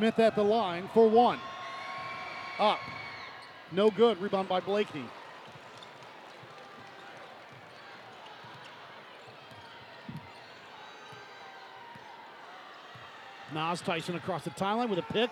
Smith 0.00 0.18
at 0.18 0.34
the 0.34 0.42
line 0.42 0.88
for 0.94 1.06
one. 1.06 1.38
Up. 2.58 2.78
No 3.70 3.90
good. 3.90 4.18
Rebound 4.18 4.48
by 4.48 4.58
Blakeney. 4.58 5.04
Nas 13.52 13.82
Tyson 13.82 14.14
across 14.14 14.44
the 14.44 14.50
timeline 14.52 14.88
with 14.88 14.98
a 14.98 15.02
pick. 15.02 15.28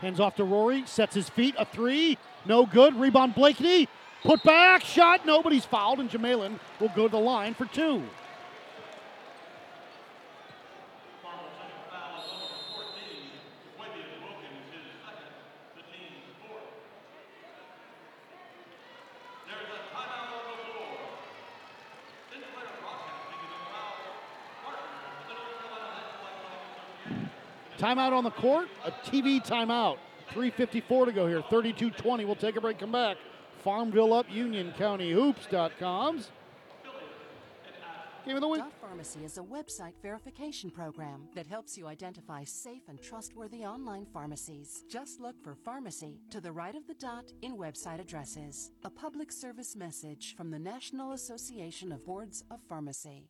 Hands 0.00 0.20
off 0.20 0.36
to 0.36 0.44
Rory. 0.44 0.86
Sets 0.86 1.16
his 1.16 1.28
feet. 1.28 1.56
A 1.58 1.64
three. 1.64 2.16
No 2.46 2.64
good. 2.64 2.94
Rebound 2.94 3.34
Blakeney. 3.34 3.88
Put 4.22 4.44
back. 4.44 4.84
Shot. 4.84 5.26
Nobody's 5.26 5.64
fouled. 5.64 5.98
And 5.98 6.08
Jamalin 6.08 6.60
will 6.78 6.92
go 6.94 7.08
to 7.08 7.10
the 7.10 7.18
line 7.18 7.54
for 7.54 7.66
two. 7.66 8.04
Timeout 27.82 28.12
on 28.12 28.22
the 28.22 28.30
court, 28.30 28.68
a 28.84 28.92
TV 28.92 29.44
timeout. 29.44 29.96
3.54 30.30 31.06
to 31.06 31.12
go 31.12 31.26
here, 31.26 31.42
32 31.50 31.90
20. 31.90 32.24
We'll 32.24 32.36
take 32.36 32.54
a 32.54 32.60
break, 32.60 32.78
come 32.78 32.92
back. 32.92 33.16
Farmville 33.64 34.12
up, 34.14 34.26
Union 34.30 34.72
County. 34.78 35.12
Game 35.12 35.34
of 38.36 38.40
the 38.40 38.46
week. 38.46 38.60
Dot 38.60 38.72
Pharmacy 38.80 39.24
is 39.24 39.36
a 39.36 39.40
website 39.40 39.94
verification 40.00 40.70
program 40.70 41.26
that 41.34 41.48
helps 41.48 41.76
you 41.76 41.88
identify 41.88 42.44
safe 42.44 42.82
and 42.88 43.02
trustworthy 43.02 43.64
online 43.64 44.06
pharmacies. 44.06 44.84
Just 44.88 45.18
look 45.18 45.34
for 45.42 45.56
pharmacy 45.56 46.20
to 46.30 46.40
the 46.40 46.52
right 46.52 46.76
of 46.76 46.86
the 46.86 46.94
dot 46.94 47.24
in 47.42 47.56
website 47.56 48.00
addresses. 48.00 48.70
A 48.84 48.90
public 48.90 49.32
service 49.32 49.74
message 49.74 50.36
from 50.36 50.52
the 50.52 50.58
National 50.58 51.10
Association 51.14 51.90
of 51.90 52.06
Boards 52.06 52.44
of 52.48 52.60
Pharmacy. 52.68 53.28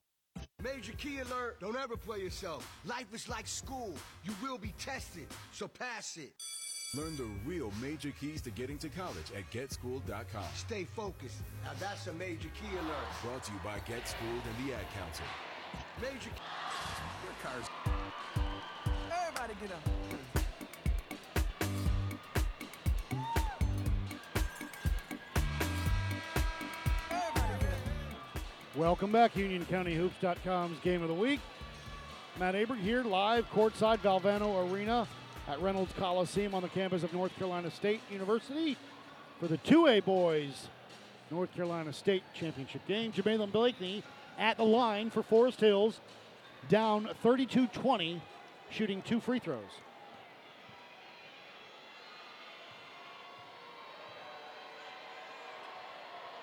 Major 0.63 0.93
key 0.93 1.19
alert. 1.19 1.59
Don't 1.61 1.77
ever 1.77 1.97
play 1.97 2.21
yourself. 2.21 2.69
Life 2.85 3.13
is 3.13 3.29
like 3.29 3.49
school. 3.49 3.95
You 4.23 4.33
will 4.43 4.59
be 4.59 4.73
tested, 4.79 5.27
so 5.53 5.67
pass 5.67 6.17
it. 6.17 6.33
Learn 6.95 7.17
the 7.17 7.27
real 7.47 7.73
major 7.81 8.13
keys 8.21 8.43
to 8.43 8.51
getting 8.51 8.79
to 8.79 8.89
college 8.89 9.33
at 9.37 9.51
getschooled.com. 9.51 10.45
Stay 10.55 10.85
focused. 10.85 11.39
Now 11.65 11.71
that's 11.81 12.07
a 12.07 12.13
major 12.13 12.51
key 12.51 12.77
alert. 12.77 13.09
Brought 13.25 13.43
to 13.45 13.53
you 13.53 13.59
by 13.65 13.79
Get 13.89 14.07
Schooled 14.07 14.43
and 14.47 14.69
the 14.69 14.75
Ad 14.75 14.85
Council. 14.95 15.25
Major 16.01 16.31
Your 17.25 17.35
car's. 17.43 17.67
Everybody 19.11 19.55
get 19.61 19.73
up. 19.73 20.02
Welcome 28.75 29.13
back, 29.13 29.35
UnionCountyHoops.com's 29.35 30.79
Game 30.79 31.03
of 31.03 31.09
the 31.09 31.15
Week. 31.15 31.41
Matt 32.41 32.55
Aber 32.55 32.75
here, 32.75 33.03
live 33.03 33.45
courtside 33.51 33.99
Valvano 33.99 34.73
Arena 34.73 35.07
at 35.47 35.61
Reynolds 35.61 35.93
Coliseum 35.99 36.55
on 36.55 36.63
the 36.63 36.71
campus 36.71 37.03
of 37.03 37.13
North 37.13 37.37
Carolina 37.37 37.71
State 37.71 38.01
University 38.11 38.79
for 39.39 39.47
the 39.47 39.59
2A 39.59 40.03
boys 40.07 40.69
North 41.31 41.55
Carolina 41.55 41.93
State 41.93 42.23
Championship 42.33 42.81
game. 42.89 43.13
Jamalin 43.13 43.53
Blakeney 43.53 44.03
at 44.39 44.57
the 44.57 44.65
line 44.65 45.11
for 45.11 45.23
Forest 45.23 45.61
Hills, 45.61 46.01
down 46.71 47.11
32 47.23 47.67
20, 47.67 48.23
shooting 48.71 49.03
two 49.03 49.21
free 49.21 49.39
throws. 49.39 49.61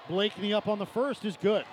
Blakeney 0.07 0.53
up 0.53 0.67
on 0.67 0.77
the 0.77 0.85
first 0.85 1.25
is 1.25 1.35
good. 1.37 1.65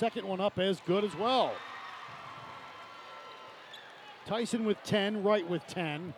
Second 0.00 0.26
one 0.26 0.40
up 0.40 0.58
is 0.58 0.80
good 0.86 1.04
as 1.04 1.14
well. 1.14 1.52
Tyson 4.24 4.64
with 4.64 4.82
10, 4.82 5.22
Wright 5.22 5.46
with 5.46 5.60
10. 5.66 6.14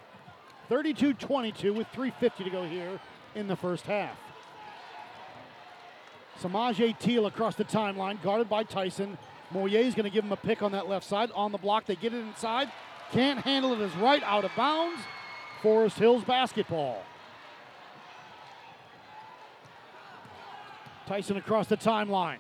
32 0.69 1.15
22 1.15 1.73
with 1.73 1.89
3.50 1.89 2.45
to 2.45 2.51
go 2.51 2.63
here 2.63 3.01
in 3.35 3.49
the 3.49 3.57
first 3.57 3.85
half. 3.87 4.17
Samaje 6.41 6.97
Teal 7.01 7.27
across 7.27 7.57
the 7.57 7.65
timeline, 7.65 8.23
guarded 8.23 8.49
by 8.49 8.63
Tyson. 8.63 9.19
Moyer 9.51 9.81
Moyer's 9.81 9.97
going 9.97 10.09
to 10.09 10.15
give 10.15 10.25
him 10.25 10.31
a 10.31 10.37
pick 10.37 10.63
on 10.63 10.71
that 10.71 10.89
left 10.89 11.05
side. 11.05 11.33
On 11.33 11.51
the 11.51 11.59
block, 11.59 11.87
they 11.87 11.97
get 11.97 12.15
it 12.15 12.21
inside. 12.21 12.71
Can't 13.11 13.41
handle 13.41 13.73
it 13.73 13.81
as 13.81 13.93
right 13.97 14.23
out 14.23 14.45
of 14.45 14.53
bounds. 14.57 15.03
Forest 15.61 15.99
Hills 15.99 16.23
basketball. 16.23 17.03
Tyson 21.09 21.37
across 21.37 21.67
the 21.67 21.77
timeline. 21.77 22.39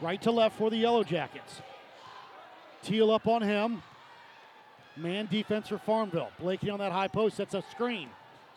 Right 0.00 0.20
to 0.22 0.30
left 0.30 0.56
for 0.56 0.70
the 0.70 0.76
Yellow 0.76 1.04
Jackets. 1.04 1.60
Teal 2.82 3.10
up 3.10 3.26
on 3.26 3.42
him. 3.42 3.82
Man 4.96 5.26
defense 5.30 5.68
for 5.68 5.78
Farmville. 5.78 6.30
Blakeney 6.38 6.70
on 6.70 6.78
that 6.78 6.92
high 6.92 7.08
post 7.08 7.36
sets 7.36 7.54
a 7.54 7.62
screen. 7.70 8.08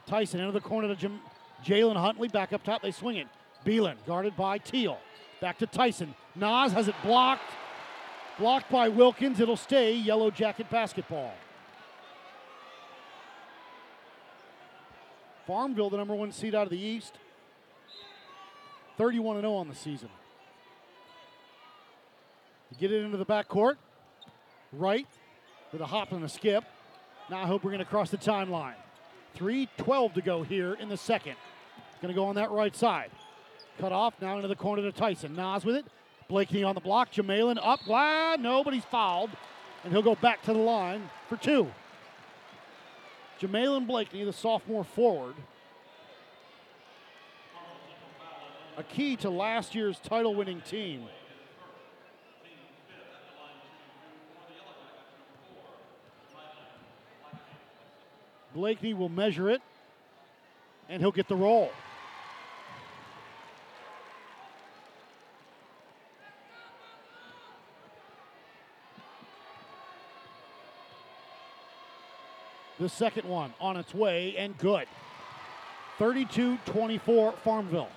Tyson 0.06 0.40
into 0.40 0.52
the 0.52 0.62
corner 0.62 0.88
to 0.88 0.96
Jim, 0.96 1.20
Jalen 1.64 1.96
Huntley. 1.96 2.28
Back 2.28 2.54
up 2.54 2.64
top, 2.64 2.82
they 2.82 2.92
swing 2.92 3.18
it. 3.18 3.28
Beelan 3.66 3.96
guarded 4.06 4.36
by 4.36 4.58
Teal. 4.58 5.00
Back 5.42 5.58
to 5.60 5.68
Tyson. 5.68 6.14
Nas 6.36 6.72
has 6.74 6.88
it 6.88 6.96
blocked. 7.04 7.52
Blocked 8.38 8.72
by 8.72 8.88
Wilkins. 8.90 9.40
It'll 9.40 9.58
stay 9.58 9.96
Yellow 9.96 10.30
Jacket 10.30 10.70
basketball. 10.70 11.34
Farmville, 15.48 15.90
the 15.90 15.98
number 15.98 16.14
one 16.14 16.32
seed 16.32 16.54
out 16.54 16.64
of 16.64 16.70
the 16.70 16.80
East. 16.80 17.18
31 18.98 19.40
0 19.42 19.54
on 19.54 19.68
the 19.68 19.76
season. 19.76 20.10
Get 22.80 22.92
it 22.92 23.04
into 23.04 23.18
the 23.18 23.26
backcourt. 23.26 23.76
Right 24.74 25.08
with 25.72 25.82
a 25.82 25.86
hop 25.86 26.12
and 26.12 26.24
a 26.24 26.30
skip. 26.30 26.64
Now 27.30 27.42
I 27.42 27.46
hope 27.46 27.64
we're 27.64 27.72
going 27.72 27.80
to 27.80 27.86
cross 27.86 28.10
the 28.10 28.18
timeline. 28.18 28.76
3.12 29.38 30.14
to 30.16 30.22
go 30.22 30.44
here 30.44 30.74
in 30.74 30.90
the 30.90 30.98
second. 30.98 31.36
Going 32.02 32.14
to 32.14 32.20
go 32.20 32.26
on 32.26 32.36
that 32.36 32.52
right 32.52 32.76
side. 32.76 33.12
Cut 33.80 33.92
off 33.92 34.14
now 34.22 34.36
into 34.36 34.48
the 34.48 34.56
corner 34.56 34.82
to 34.84 34.92
Tyson. 34.92 35.36
Nas 35.36 35.64
with 35.66 35.76
it. 35.76 35.86
Blakeney 36.28 36.64
on 36.64 36.76
the 36.76 36.82
block. 36.82 37.12
Jamalin 37.12 37.58
up. 37.62 37.80
Glad 37.86 38.40
nobody's 38.40 38.86
fouled. 38.86 39.30
And 39.84 39.94
he'll 39.94 40.02
go 40.02 40.16
back 40.16 40.42
to 40.44 40.54
the 40.54 40.60
line 40.60 41.10
for 41.30 41.38
two. 41.38 41.68
Jamalin 43.40 43.86
Blakeney, 43.86 44.24
the 44.24 44.34
sophomore 44.34 44.84
forward. 44.84 45.36
A 48.78 48.84
key 48.84 49.16
to 49.18 49.30
last 49.30 49.76
year's 49.76 50.00
title 50.00 50.36
winning 50.36 50.62
team. 50.62 51.04
Blakeney 58.58 58.96
will 58.96 59.08
measure 59.08 59.52
it, 59.52 59.62
and 60.90 61.00
he'll 61.00 61.12
get 61.12 61.28
the 61.28 61.36
roll. 61.36 61.70
The 72.80 72.90
second 72.90 73.30
one 73.30 73.54
on 73.62 73.78
its 73.78 73.94
way 73.94 74.36
and 74.38 74.58
good. 74.58 74.88
32 76.00 76.58
24 76.66 77.34
Farmville. 77.44 77.90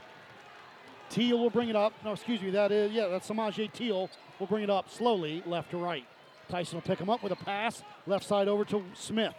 Teal 1.08 1.38
will 1.38 1.48
bring 1.48 1.70
it 1.70 1.76
up. 1.76 1.94
No, 2.04 2.12
excuse 2.12 2.42
me, 2.42 2.50
that 2.50 2.70
is, 2.70 2.92
yeah, 2.92 3.08
that's 3.08 3.26
Samaje 3.26 3.72
Teal 3.72 4.10
will 4.38 4.46
bring 4.46 4.64
it 4.64 4.70
up 4.70 4.90
slowly, 4.90 5.42
left 5.46 5.70
to 5.70 5.78
right. 5.78 6.04
Tyson 6.50 6.76
will 6.76 6.82
pick 6.82 6.98
him 6.98 7.08
up 7.08 7.22
with 7.22 7.32
a 7.32 7.36
pass, 7.36 7.82
left 8.06 8.26
side 8.26 8.46
over 8.46 8.66
to 8.66 8.84
Smith. 8.92 9.34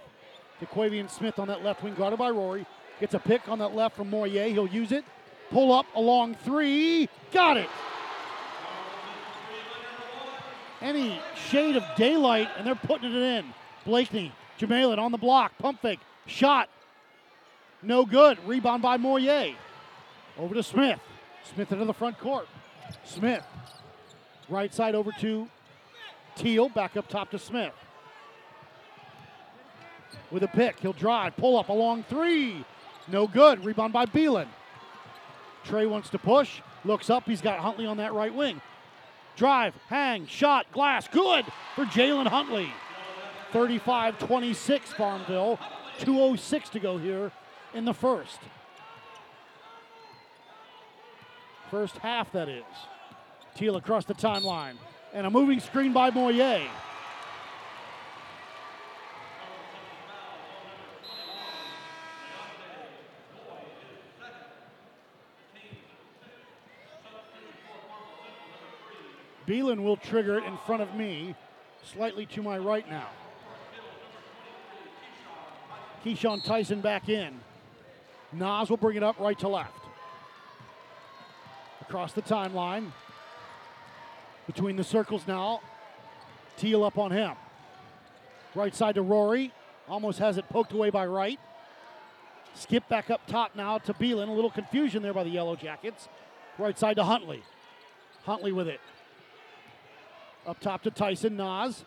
DeQuavian 0.62 1.10
Smith 1.10 1.40
on 1.40 1.48
that 1.48 1.64
left 1.64 1.84
wing, 1.84 1.96
guarded 1.96 2.20
by 2.20 2.30
Rory. 2.30 2.66
Gets 3.00 3.16
a 3.16 3.20
pick 3.20 3.48
on 3.50 3.60
that 3.60 3.76
left 3.76 3.96
from 3.96 4.10
Moyer. 4.10 4.48
He'll 4.48 4.68
use 4.68 4.92
it. 4.92 5.04
Pull 5.50 5.72
up 5.72 5.88
along 5.96 6.36
three. 6.36 7.10
Got 7.34 7.58
it. 7.58 7.70
Any 10.82 11.20
shade 11.50 11.76
of 11.76 11.84
daylight, 11.96 12.50
and 12.58 12.66
they're 12.66 12.76
putting 12.76 13.12
it 13.12 13.22
in. 13.22 13.46
Blakeney, 13.86 14.32
Jamalin 14.60 15.00
on 15.00 15.12
the 15.12 15.18
block. 15.18 15.58
Pump 15.58 15.82
fake. 15.82 16.00
Shot. 16.28 16.70
No 17.82 18.06
good. 18.06 18.38
Rebound 18.46 18.82
by 18.82 18.98
Moyer. 18.98 19.56
Over 20.38 20.56
to 20.56 20.64
Smith. 20.64 21.00
Smith 21.54 21.72
into 21.72 21.86
the 21.86 21.94
front 21.94 22.20
court. 22.20 22.48
Smith. 23.04 23.44
Right 24.48 24.74
side 24.74 24.96
over 24.96 25.12
to 25.20 25.48
Teal. 26.36 26.70
Back 26.70 26.98
up 26.98 27.08
top 27.08 27.32
to 27.32 27.40
Smith. 27.40 27.74
With 30.32 30.44
a 30.44 30.48
pick. 30.48 30.80
He'll 30.80 30.94
drive. 30.94 31.36
Pull 31.36 31.58
up 31.58 31.70
along 31.70 32.04
three. 32.04 32.64
No 33.08 33.28
good. 33.28 33.64
Rebound 33.66 33.94
by 33.94 34.06
Beelan. 34.06 34.48
Trey 35.64 35.86
wants 35.86 36.10
to 36.10 36.18
push. 36.18 36.62
Looks 36.86 37.10
up. 37.10 37.26
He's 37.26 37.42
got 37.42 37.60
Huntley 37.60 37.86
on 37.86 37.98
that 37.98 38.14
right 38.14 38.34
wing. 38.34 38.62
Drive, 39.36 39.74
hang, 39.88 40.28
shot, 40.28 40.66
glass. 40.72 41.08
Good 41.08 41.46
for 41.76 41.86
Jalen 41.86 42.28
Huntley. 42.28 42.72
35 43.52 44.20
26 44.20 44.94
Farmville. 44.94 45.60
2.06 46.00 46.70
to 46.72 46.80
go 46.80 46.98
here 46.98 47.32
in 47.74 47.86
the 47.86 47.94
first. 47.94 48.40
First 51.70 51.98
half, 51.98 52.32
that 52.34 52.50
is. 52.50 52.64
Teal 53.56 53.76
across 53.76 54.06
the 54.06 54.14
timeline. 54.14 54.76
And 55.14 55.28
a 55.28 55.30
moving 55.30 55.60
screen 55.60 55.94
by 55.94 56.10
Moyer. 56.10 56.62
Beelan 69.52 69.84
will 69.84 69.98
trigger 69.98 70.38
it 70.38 70.46
in 70.46 70.56
front 70.60 70.82
of 70.82 70.96
me, 70.96 71.36
slightly 71.84 72.26
to 72.28 72.42
my 72.42 72.58
right 72.58 72.90
now. 72.90 73.10
Keyshawn 76.06 76.42
Tyson 76.42 76.80
back 76.80 77.10
in. 77.10 77.38
Nas 78.32 78.70
will 78.70 78.78
bring 78.78 78.96
it 78.96 79.04
up 79.04 79.20
right 79.20 79.38
to 79.40 79.50
left. 79.50 79.74
Across 81.82 82.14
the 82.14 82.22
timeline. 82.22 82.94
Between 84.48 84.78
the 84.78 84.86
circles 84.86 85.28
now. 85.28 85.60
Teal 86.56 86.86
up 86.86 86.98
on 86.98 87.12
him. 87.12 87.34
Right 88.56 88.74
side 88.74 88.96
to 88.96 89.02
Rory. 89.02 89.52
Almost 89.90 90.20
has 90.20 90.38
it 90.38 90.48
poked 90.48 90.72
away 90.72 90.92
by 90.92 91.06
Wright. 91.06 91.42
Skip 92.54 92.88
back 92.88 93.10
up 93.10 93.28
top 93.28 93.54
now 93.58 93.80
to 93.80 93.94
Beelan. 93.96 94.30
A 94.30 94.32
little 94.32 94.50
confusion 94.50 95.04
there 95.04 95.14
by 95.14 95.26
the 95.26 95.30
Yellow 95.30 95.58
Jackets. 95.58 96.08
Right 96.58 96.80
side 96.80 96.96
to 96.96 97.04
Huntley. 97.04 97.44
Huntley 98.24 98.54
with 98.54 98.70
it. 98.70 98.80
Up 100.46 100.60
top 100.60 100.82
to 100.84 100.92
Tyson 100.92 101.38
Nas 101.38 101.86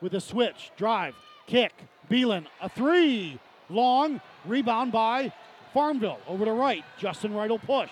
with 0.00 0.14
a 0.14 0.20
switch. 0.20 0.70
Drive. 0.76 1.14
Kick. 1.46 1.72
Beelan. 2.10 2.46
A 2.60 2.68
three. 2.68 3.38
Long. 3.68 4.20
Rebound 4.46 4.92
by 4.92 5.32
Farmville. 5.74 6.18
Over 6.26 6.44
to 6.44 6.52
Wright. 6.52 6.84
Justin 6.98 7.34
Wright 7.34 7.50
will 7.50 7.58
push. 7.58 7.90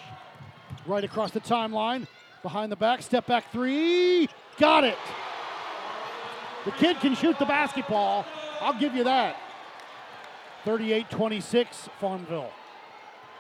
Right 0.87 1.05
across 1.05 1.31
the 1.33 1.41
timeline. 1.41 2.07
Behind 2.43 2.73
the 2.73 2.77
back. 2.77 3.03
Step 3.03 3.27
back 3.27 3.53
three. 3.53 4.29
Got 4.59 4.85
it. 4.85 4.99
The 6.65 6.73
kid 6.73 6.99
can 7.01 7.15
shoot 7.15 7.39
the 7.39 7.47
basketball. 7.47 8.27
I'll 8.61 8.79
give 8.79 8.95
you 8.95 9.05
that. 9.05 9.37
38 10.65 11.09
26, 11.11 11.89
Farmville. 11.99 12.51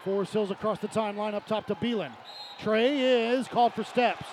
Forest 0.04 0.32
Hills 0.32 0.50
across 0.50 0.78
the 0.78 0.88
timeline 0.88 1.34
up 1.34 1.46
top 1.46 1.66
to 1.66 1.74
Beelan. 1.74 2.12
Trey 2.62 3.28
is 3.28 3.46
called 3.48 3.74
for 3.74 3.84
steps. 3.84 4.24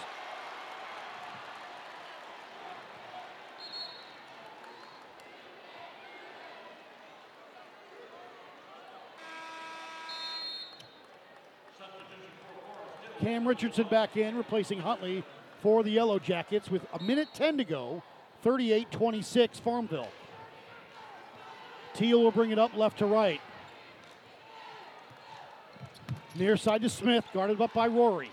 Cam 13.27 13.45
Richardson 13.45 13.85
back 13.89 14.15
in, 14.15 14.37
replacing 14.37 14.79
Huntley 14.79 15.21
for 15.61 15.83
the 15.83 15.89
Yellow 15.89 16.17
Jackets 16.17 16.71
with 16.71 16.81
a 16.93 17.03
minute 17.03 17.27
10 17.33 17.57
to 17.57 17.65
go. 17.65 18.01
38 18.41 18.89
26 18.89 19.59
Farmville. 19.59 20.07
Teal 21.93 22.23
will 22.23 22.31
bring 22.31 22.51
it 22.51 22.59
up 22.59 22.73
left 22.73 22.99
to 22.99 23.05
right. 23.05 23.41
Near 26.35 26.55
side 26.55 26.81
to 26.83 26.89
Smith, 26.89 27.25
guarded 27.33 27.59
up 27.59 27.73
by 27.73 27.87
Rory, 27.87 28.31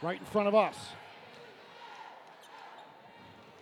Wright 0.00 0.20
in 0.20 0.26
front 0.26 0.46
of 0.46 0.54
us. 0.54 0.76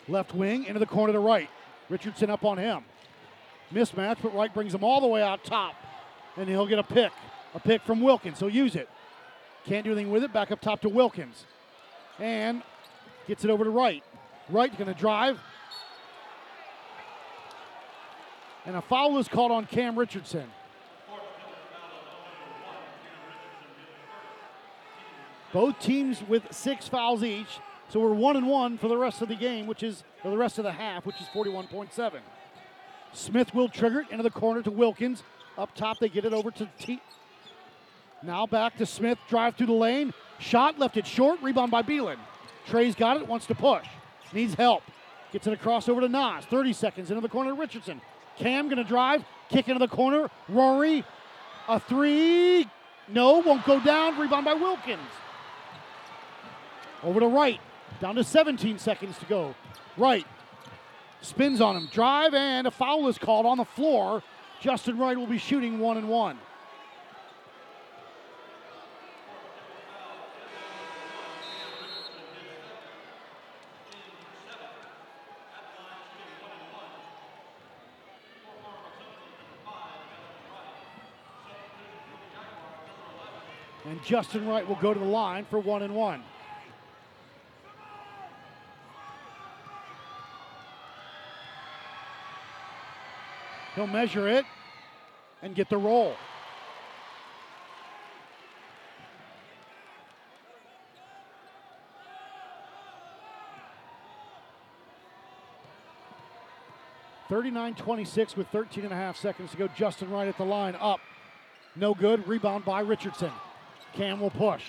Left 0.06 0.34
wing 0.34 0.64
into 0.64 0.80
the 0.80 0.86
corner 0.86 1.14
to 1.14 1.18
right. 1.18 1.48
Richardson 1.88 2.28
up 2.28 2.44
on 2.44 2.58
him. 2.58 2.84
Mismatch, 3.72 4.18
but 4.22 4.34
Wright 4.34 4.52
brings 4.52 4.74
him 4.74 4.84
all 4.84 5.00
the 5.00 5.06
way 5.06 5.22
out 5.22 5.44
top. 5.44 5.76
And 6.36 6.46
he'll 6.46 6.66
get 6.66 6.78
a 6.78 6.82
pick. 6.82 7.12
A 7.54 7.60
pick 7.60 7.80
from 7.84 8.02
Wilkins. 8.02 8.38
He'll 8.38 8.50
use 8.50 8.76
it. 8.76 8.90
Can't 9.66 9.84
do 9.84 9.92
anything 9.92 10.10
with 10.10 10.22
it. 10.24 10.32
Back 10.32 10.50
up 10.50 10.60
top 10.60 10.80
to 10.82 10.88
Wilkins. 10.88 11.44
And 12.18 12.62
gets 13.26 13.44
it 13.44 13.50
over 13.50 13.64
to 13.64 13.70
Wright. 13.70 14.04
Wright 14.48 14.76
going 14.76 14.92
to 14.92 14.98
drive. 14.98 15.40
And 18.66 18.76
a 18.76 18.82
foul 18.82 19.18
is 19.18 19.28
called 19.28 19.52
on 19.52 19.66
Cam 19.66 19.98
Richardson. 19.98 20.46
Both 25.52 25.78
teams 25.78 26.22
with 26.26 26.52
six 26.52 26.88
fouls 26.88 27.22
each. 27.22 27.60
So 27.88 28.00
we're 28.00 28.12
one 28.12 28.36
and 28.36 28.48
one 28.48 28.76
for 28.76 28.88
the 28.88 28.96
rest 28.96 29.22
of 29.22 29.28
the 29.28 29.36
game, 29.36 29.66
which 29.66 29.82
is 29.82 30.02
for 30.20 30.30
the 30.30 30.36
rest 30.36 30.58
of 30.58 30.64
the 30.64 30.72
half, 30.72 31.06
which 31.06 31.20
is 31.20 31.28
41.7. 31.28 32.20
Smith 33.12 33.54
will 33.54 33.68
trigger 33.68 34.00
it 34.00 34.08
into 34.10 34.22
the 34.22 34.30
corner 34.30 34.62
to 34.62 34.70
Wilkins. 34.70 35.22
Up 35.56 35.72
top, 35.76 36.00
they 36.00 36.08
get 36.08 36.24
it 36.24 36.32
over 36.32 36.50
to 36.50 36.68
T. 36.78 37.00
Now 38.24 38.46
back 38.46 38.76
to 38.78 38.86
Smith, 38.86 39.18
drive 39.28 39.56
through 39.56 39.66
the 39.66 39.72
lane. 39.72 40.14
Shot, 40.38 40.78
left 40.78 40.96
it 40.96 41.06
short, 41.06 41.40
rebound 41.42 41.70
by 41.70 41.82
Beelan. 41.82 42.16
Trey's 42.66 42.94
got 42.94 43.18
it, 43.18 43.28
wants 43.28 43.46
to 43.46 43.54
push. 43.54 43.86
Needs 44.32 44.54
help. 44.54 44.82
Gets 45.32 45.46
it 45.46 45.52
across 45.52 45.88
over 45.88 46.00
to 46.00 46.08
Nas. 46.08 46.44
30 46.46 46.72
seconds 46.72 47.10
into 47.10 47.20
the 47.20 47.28
corner 47.28 47.50
to 47.50 47.56
Richardson. 47.56 48.00
Cam 48.36 48.68
gonna 48.68 48.84
drive, 48.84 49.24
kick 49.48 49.68
into 49.68 49.78
the 49.78 49.88
corner. 49.88 50.30
Rory, 50.48 51.04
a 51.68 51.78
three. 51.78 52.68
No, 53.08 53.38
won't 53.40 53.64
go 53.66 53.78
down. 53.80 54.18
Rebound 54.18 54.44
by 54.44 54.54
Wilkins. 54.54 55.00
Over 57.02 57.20
to 57.20 57.26
Wright. 57.26 57.60
Down 58.00 58.14
to 58.14 58.24
17 58.24 58.78
seconds 58.78 59.18
to 59.18 59.26
go. 59.26 59.54
Wright 59.96 60.26
spins 61.24 61.60
on 61.60 61.76
him. 61.76 61.88
Drive 61.90 62.34
and 62.34 62.66
a 62.66 62.70
foul 62.70 63.08
is 63.08 63.18
called 63.18 63.46
on 63.46 63.58
the 63.58 63.64
floor. 63.64 64.22
Justin 64.60 64.98
Wright 64.98 65.16
will 65.16 65.26
be 65.26 65.38
shooting 65.38 65.78
one 65.78 65.96
and 65.96 66.08
one. 66.08 66.38
Justin 84.04 84.46
Wright 84.46 84.68
will 84.68 84.76
go 84.76 84.92
to 84.92 85.00
the 85.00 85.06
line 85.06 85.46
for 85.48 85.58
one 85.58 85.82
and 85.82 85.94
one. 85.94 86.22
He'll 93.74 93.86
measure 93.86 94.28
it 94.28 94.44
and 95.42 95.54
get 95.54 95.68
the 95.68 95.78
roll. 95.78 96.14
39 107.28 107.74
26 107.74 108.36
with 108.36 108.46
13 108.48 108.84
and 108.84 108.92
a 108.92 108.96
half 108.96 109.16
seconds 109.16 109.50
to 109.50 109.56
go. 109.56 109.66
Justin 109.68 110.10
Wright 110.10 110.28
at 110.28 110.36
the 110.36 110.44
line, 110.44 110.76
up. 110.78 111.00
No 111.74 111.94
good. 111.94 112.28
Rebound 112.28 112.64
by 112.64 112.80
Richardson. 112.80 113.32
Cam 113.94 114.20
will 114.20 114.30
push 114.30 114.62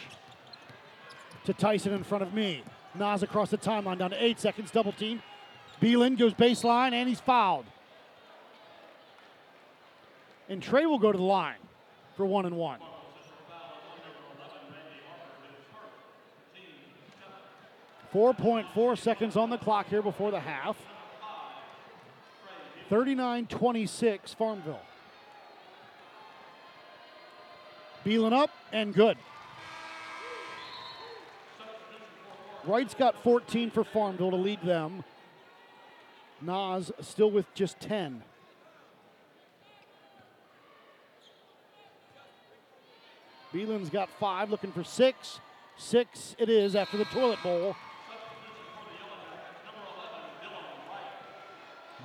to 1.45 1.53
Tyson 1.53 1.93
in 1.93 2.03
front 2.03 2.23
of 2.23 2.33
me. 2.33 2.63
Nas 2.97 3.23
across 3.23 3.49
the 3.49 3.57
timeline 3.57 3.97
down 3.97 4.11
to 4.11 4.23
eight 4.23 4.39
seconds. 4.39 4.71
Double 4.71 4.91
team. 4.91 5.21
Beelan 5.81 6.17
goes 6.17 6.33
baseline 6.33 6.93
and 6.93 7.09
he's 7.09 7.19
fouled. 7.19 7.65
And 10.47 10.61
Trey 10.61 10.85
will 10.85 10.99
go 10.99 11.11
to 11.11 11.17
the 11.17 11.23
line 11.23 11.57
for 12.15 12.25
one 12.25 12.45
and 12.45 12.55
one. 12.55 12.79
Four 18.11 18.33
point 18.33 18.67
four 18.73 18.95
seconds 18.95 19.35
on 19.35 19.49
the 19.49 19.57
clock 19.57 19.87
here 19.87 20.01
before 20.01 20.31
the 20.31 20.39
half. 20.39 20.77
39 22.89 23.47
26 23.47 24.33
Farmville. 24.35 24.79
Beelan 28.05 28.33
up 28.33 28.51
and 28.71 28.93
good. 28.93 29.17
Wright's 32.65 32.93
got 32.93 33.21
14 33.23 33.71
for 33.71 33.83
Farmville 33.83 34.31
to 34.31 34.35
lead 34.35 34.61
them. 34.61 35.03
Nas 36.41 36.91
still 37.01 37.31
with 37.31 37.51
just 37.55 37.79
10. 37.79 38.21
Beelan's 43.53 43.89
got 43.89 44.09
five, 44.19 44.49
looking 44.49 44.71
for 44.71 44.83
six. 44.83 45.39
Six 45.77 46.35
it 46.37 46.49
is 46.49 46.75
after 46.75 46.97
the 46.97 47.05
toilet 47.05 47.39
bowl. 47.41 47.75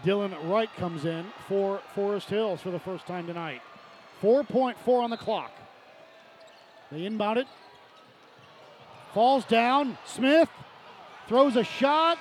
Dylan 0.05 0.34
Wright 0.48 0.70
comes 0.76 1.05
in 1.05 1.26
for 1.46 1.80
Forest 1.94 2.30
Hills 2.30 2.62
for 2.62 2.70
the 2.70 2.78
first 2.78 3.07
time 3.07 3.26
tonight. 3.26 3.61
4.4 4.22 5.03
on 5.03 5.11
the 5.11 5.16
clock. 5.16 5.53
They 6.91 7.05
inbound 7.05 7.38
it. 7.38 7.47
Falls 9.14 9.45
down. 9.45 9.99
Smith 10.07 10.49
throws 11.28 11.57
a 11.57 11.64
shot. 11.64 12.18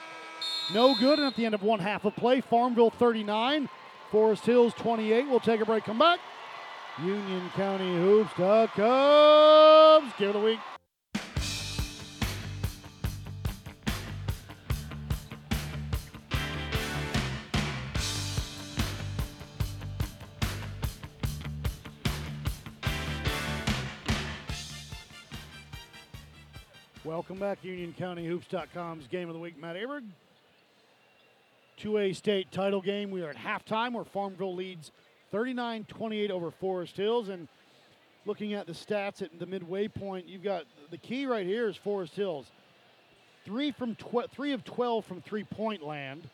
No 0.73 0.95
good. 0.99 1.19
And 1.19 1.27
at 1.27 1.35
the 1.35 1.45
end 1.45 1.55
of 1.55 1.63
one 1.63 1.79
half 1.79 2.05
of 2.05 2.15
play, 2.15 2.41
Farmville 2.41 2.91
39, 2.91 3.69
Forest 4.11 4.45
Hills 4.45 4.73
28. 4.75 5.27
We'll 5.27 5.39
take 5.39 5.61
a 5.61 5.65
break. 5.65 5.83
Come 5.83 5.99
back. 5.99 6.19
Union 6.99 7.49
County 7.55 7.95
Hoops. 7.95 8.33
Cubs. 8.33 10.13
Give 10.17 10.29
it 10.29 10.35
a 10.35 10.39
week. 10.39 10.59
Welcome 27.39 27.57
back, 27.61 27.95
UnionCountyHoops.com's 27.95 29.07
Game 29.07 29.29
of 29.29 29.33
the 29.33 29.39
Week. 29.39 29.57
Matt 29.57 29.77
Aberg. 29.77 30.03
2A 31.81 32.13
state 32.13 32.51
title 32.51 32.81
game. 32.81 33.11
We 33.11 33.21
are 33.21 33.29
at 33.29 33.37
halftime 33.37 33.93
where 33.93 34.03
Farmville 34.03 34.55
leads 34.55 34.91
39 35.31 35.85
28 35.85 36.31
over 36.31 36.51
Forest 36.51 36.97
Hills. 36.97 37.29
And 37.29 37.47
looking 38.25 38.55
at 38.55 38.67
the 38.67 38.73
stats 38.73 39.21
at 39.21 39.39
the 39.39 39.45
midway 39.45 39.87
point, 39.87 40.27
you've 40.27 40.43
got 40.43 40.65
the 40.91 40.97
key 40.97 41.27
right 41.27 41.45
here 41.45 41.69
is 41.69 41.77
Forest 41.77 42.13
Hills. 42.15 42.47
Three, 43.45 43.71
from 43.71 43.95
tw- 43.95 44.29
three 44.29 44.51
of 44.51 44.65
12 44.65 45.05
from 45.05 45.21
three 45.21 45.45
point 45.45 45.81
land, 45.81 46.27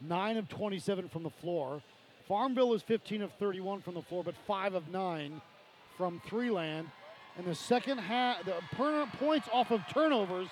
nine 0.00 0.38
of 0.38 0.48
27 0.48 1.08
from 1.08 1.22
the 1.22 1.30
floor. 1.30 1.80
Farmville 2.26 2.74
is 2.74 2.82
15 2.82 3.22
of 3.22 3.32
31 3.34 3.80
from 3.80 3.94
the 3.94 4.02
floor, 4.02 4.24
but 4.24 4.34
five 4.44 4.74
of 4.74 4.88
nine 4.88 5.40
from 5.96 6.20
three 6.26 6.50
land. 6.50 6.88
And 7.36 7.46
the 7.46 7.54
second 7.54 7.98
half, 7.98 8.44
the 8.44 8.54
per- 8.72 9.06
points 9.18 9.48
off 9.52 9.70
of 9.70 9.82
turnovers, 9.92 10.48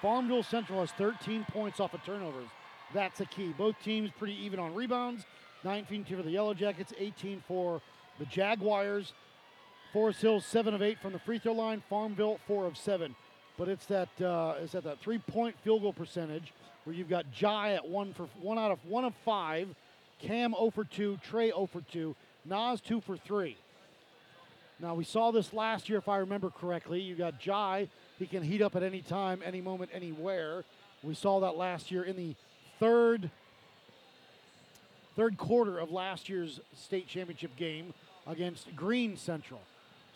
Farmville 0.00 0.42
Central 0.42 0.80
has 0.80 0.90
13 0.92 1.46
points 1.50 1.78
off 1.78 1.94
of 1.94 2.02
turnovers. 2.04 2.48
That's 2.94 3.20
a 3.20 3.26
key. 3.26 3.54
Both 3.56 3.76
teams 3.82 4.10
pretty 4.18 4.34
even 4.44 4.58
on 4.58 4.74
rebounds. 4.74 5.24
19 5.64 6.04
for 6.04 6.22
the 6.22 6.30
Yellow 6.30 6.54
Jackets, 6.54 6.92
18 6.98 7.42
for 7.46 7.80
the 8.18 8.26
Jaguars. 8.26 9.12
Forest 9.92 10.22
Hills 10.22 10.46
seven 10.46 10.74
of 10.74 10.82
eight 10.82 10.98
from 11.00 11.12
the 11.12 11.18
free 11.18 11.38
throw 11.38 11.52
line. 11.52 11.82
Farmville 11.90 12.40
four 12.46 12.66
of 12.66 12.76
seven. 12.78 13.14
But 13.58 13.68
it's 13.68 13.84
that 13.86 14.08
uh, 14.20 14.54
it's 14.62 14.74
at 14.74 14.84
that 14.84 15.00
three 15.00 15.18
point 15.18 15.54
field 15.62 15.82
goal 15.82 15.92
percentage 15.92 16.52
where 16.84 16.96
you've 16.96 17.10
got 17.10 17.30
Jai 17.30 17.74
at 17.74 17.86
one 17.86 18.14
for 18.14 18.26
one 18.40 18.58
out 18.58 18.70
of 18.70 18.78
one 18.86 19.04
of 19.04 19.14
five, 19.24 19.68
Cam 20.18 20.52
0 20.52 20.70
for 20.70 20.84
two, 20.84 21.18
Trey 21.22 21.48
0 21.48 21.68
for 21.70 21.82
two, 21.82 22.16
Nas 22.44 22.80
two 22.80 23.00
for 23.02 23.16
three. 23.16 23.56
Now 24.80 24.94
we 24.94 25.04
saw 25.04 25.30
this 25.30 25.52
last 25.52 25.88
year, 25.88 25.98
if 25.98 26.08
I 26.08 26.18
remember 26.18 26.50
correctly. 26.50 27.00
You 27.00 27.14
got 27.14 27.38
Jai; 27.38 27.88
he 28.18 28.26
can 28.26 28.42
heat 28.42 28.62
up 28.62 28.74
at 28.76 28.82
any 28.82 29.00
time, 29.00 29.40
any 29.44 29.60
moment, 29.60 29.90
anywhere. 29.94 30.64
We 31.02 31.14
saw 31.14 31.40
that 31.40 31.56
last 31.56 31.90
year 31.90 32.02
in 32.02 32.16
the 32.16 32.34
third 32.78 33.30
third 35.16 35.36
quarter 35.36 35.78
of 35.78 35.90
last 35.90 36.28
year's 36.28 36.60
state 36.74 37.06
championship 37.06 37.54
game 37.56 37.92
against 38.26 38.74
Greene 38.74 39.16
Central. 39.16 39.60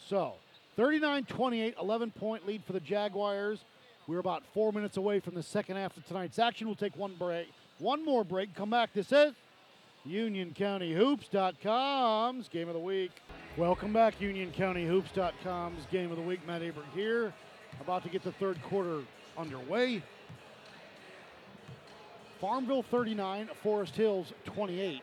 So 0.09 0.34
39-28, 0.78 1.74
11 1.80 2.11
point 2.12 2.46
lead 2.46 2.64
for 2.64 2.72
the 2.72 2.80
Jaguars. 2.80 3.61
We're 4.07 4.20
about 4.20 4.42
four 4.54 4.72
minutes 4.72 4.96
away 4.96 5.20
from 5.20 5.34
the 5.34 5.42
second 5.42 5.76
half 5.76 5.96
of 5.96 6.07
tonight's 6.07 6.38
action. 6.38 6.66
We'll 6.66 6.76
take 6.76 6.96
one 6.96 7.14
break, 7.18 7.48
one 7.78 8.04
more 8.04 8.24
break. 8.24 8.54
Come 8.54 8.70
back. 8.70 8.92
This 8.94 9.11
is 9.11 9.34
UnionCountyHoops.com's 10.09 12.48
Game 12.48 12.68
of 12.68 12.74
the 12.74 12.80
Week. 12.80 13.11
Welcome 13.57 13.92
back, 13.92 14.20
UnionCountyHoops.com's 14.20 15.84
Game 15.90 16.12
of 16.12 16.16
the 16.16 16.22
Week. 16.22 16.46
Matt 16.46 16.62
Aberg 16.62 16.84
here, 16.94 17.34
about 17.80 18.04
to 18.04 18.09
get 18.09 18.22
the 18.22 18.30
third 18.32 18.62
quarter 18.62 19.00
underway. 19.36 20.02
Farmville 22.40 22.84
39, 22.84 23.50
Forest 23.62 23.96
Hills 23.96 24.32
28. 24.44 25.02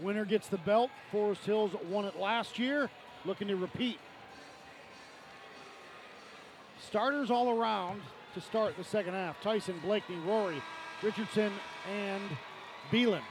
Winner 0.00 0.24
gets 0.24 0.48
the 0.48 0.58
belt. 0.58 0.90
Forest 1.12 1.44
Hills 1.44 1.70
won 1.88 2.04
it 2.04 2.18
last 2.18 2.58
year, 2.58 2.90
looking 3.24 3.46
to 3.48 3.56
repeat. 3.56 3.98
Starters 6.80 7.30
all 7.30 7.50
around 7.50 8.00
to 8.34 8.40
start 8.40 8.76
the 8.76 8.84
second 8.84 9.12
half. 9.12 9.40
Tyson, 9.42 9.74
Blakeney, 9.84 10.16
Rory, 10.26 10.62
Richardson, 11.02 11.52
and 11.90 12.22
Beelan. 12.90 13.22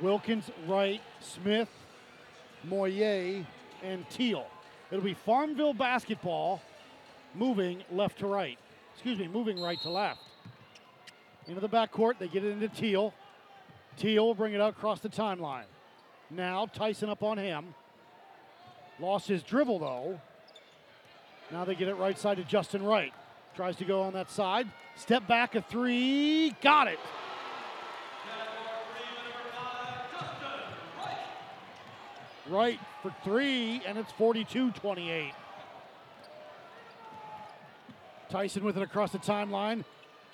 Wilkins, 0.00 0.50
Wright, 0.66 1.00
Smith, 1.20 1.68
Moyer, 2.64 3.46
and 3.82 4.08
Teal. 4.10 4.46
It'll 4.90 5.04
be 5.04 5.14
Farmville 5.14 5.74
basketball 5.74 6.60
moving 7.34 7.82
left 7.90 8.18
to 8.18 8.26
right. 8.26 8.58
Excuse 8.94 9.18
me, 9.18 9.28
moving 9.28 9.60
right 9.60 9.80
to 9.82 9.90
left. 9.90 10.20
Into 11.46 11.60
the 11.60 11.68
backcourt, 11.68 12.18
they 12.18 12.28
get 12.28 12.44
it 12.44 12.50
into 12.50 12.68
Teal. 12.68 13.14
Teal 13.96 14.26
will 14.26 14.34
bring 14.34 14.54
it 14.54 14.60
out 14.60 14.70
across 14.70 15.00
the 15.00 15.08
timeline. 15.08 15.64
Now 16.30 16.66
Tyson 16.66 17.08
up 17.08 17.22
on 17.22 17.38
him. 17.38 17.74
Lost 19.00 19.28
his 19.28 19.42
dribble 19.42 19.78
though. 19.78 20.20
Now 21.50 21.64
they 21.64 21.74
get 21.74 21.88
it 21.88 21.94
right 21.94 22.18
side 22.18 22.36
to 22.38 22.44
Justin 22.44 22.82
Wright. 22.82 23.12
Tries 23.54 23.76
to 23.76 23.84
go 23.84 24.02
on 24.02 24.14
that 24.14 24.30
side. 24.30 24.68
Step 24.96 25.26
back, 25.26 25.54
a 25.54 25.62
three. 25.62 26.54
Got 26.62 26.88
it. 26.88 26.98
Right 32.48 32.78
for 33.02 33.14
three, 33.24 33.82
and 33.86 33.96
it's 33.98 34.12
42 34.12 34.72
28. 34.72 35.32
Tyson 38.30 38.64
with 38.64 38.76
it 38.76 38.82
across 38.82 39.12
the 39.12 39.18
timeline. 39.18 39.84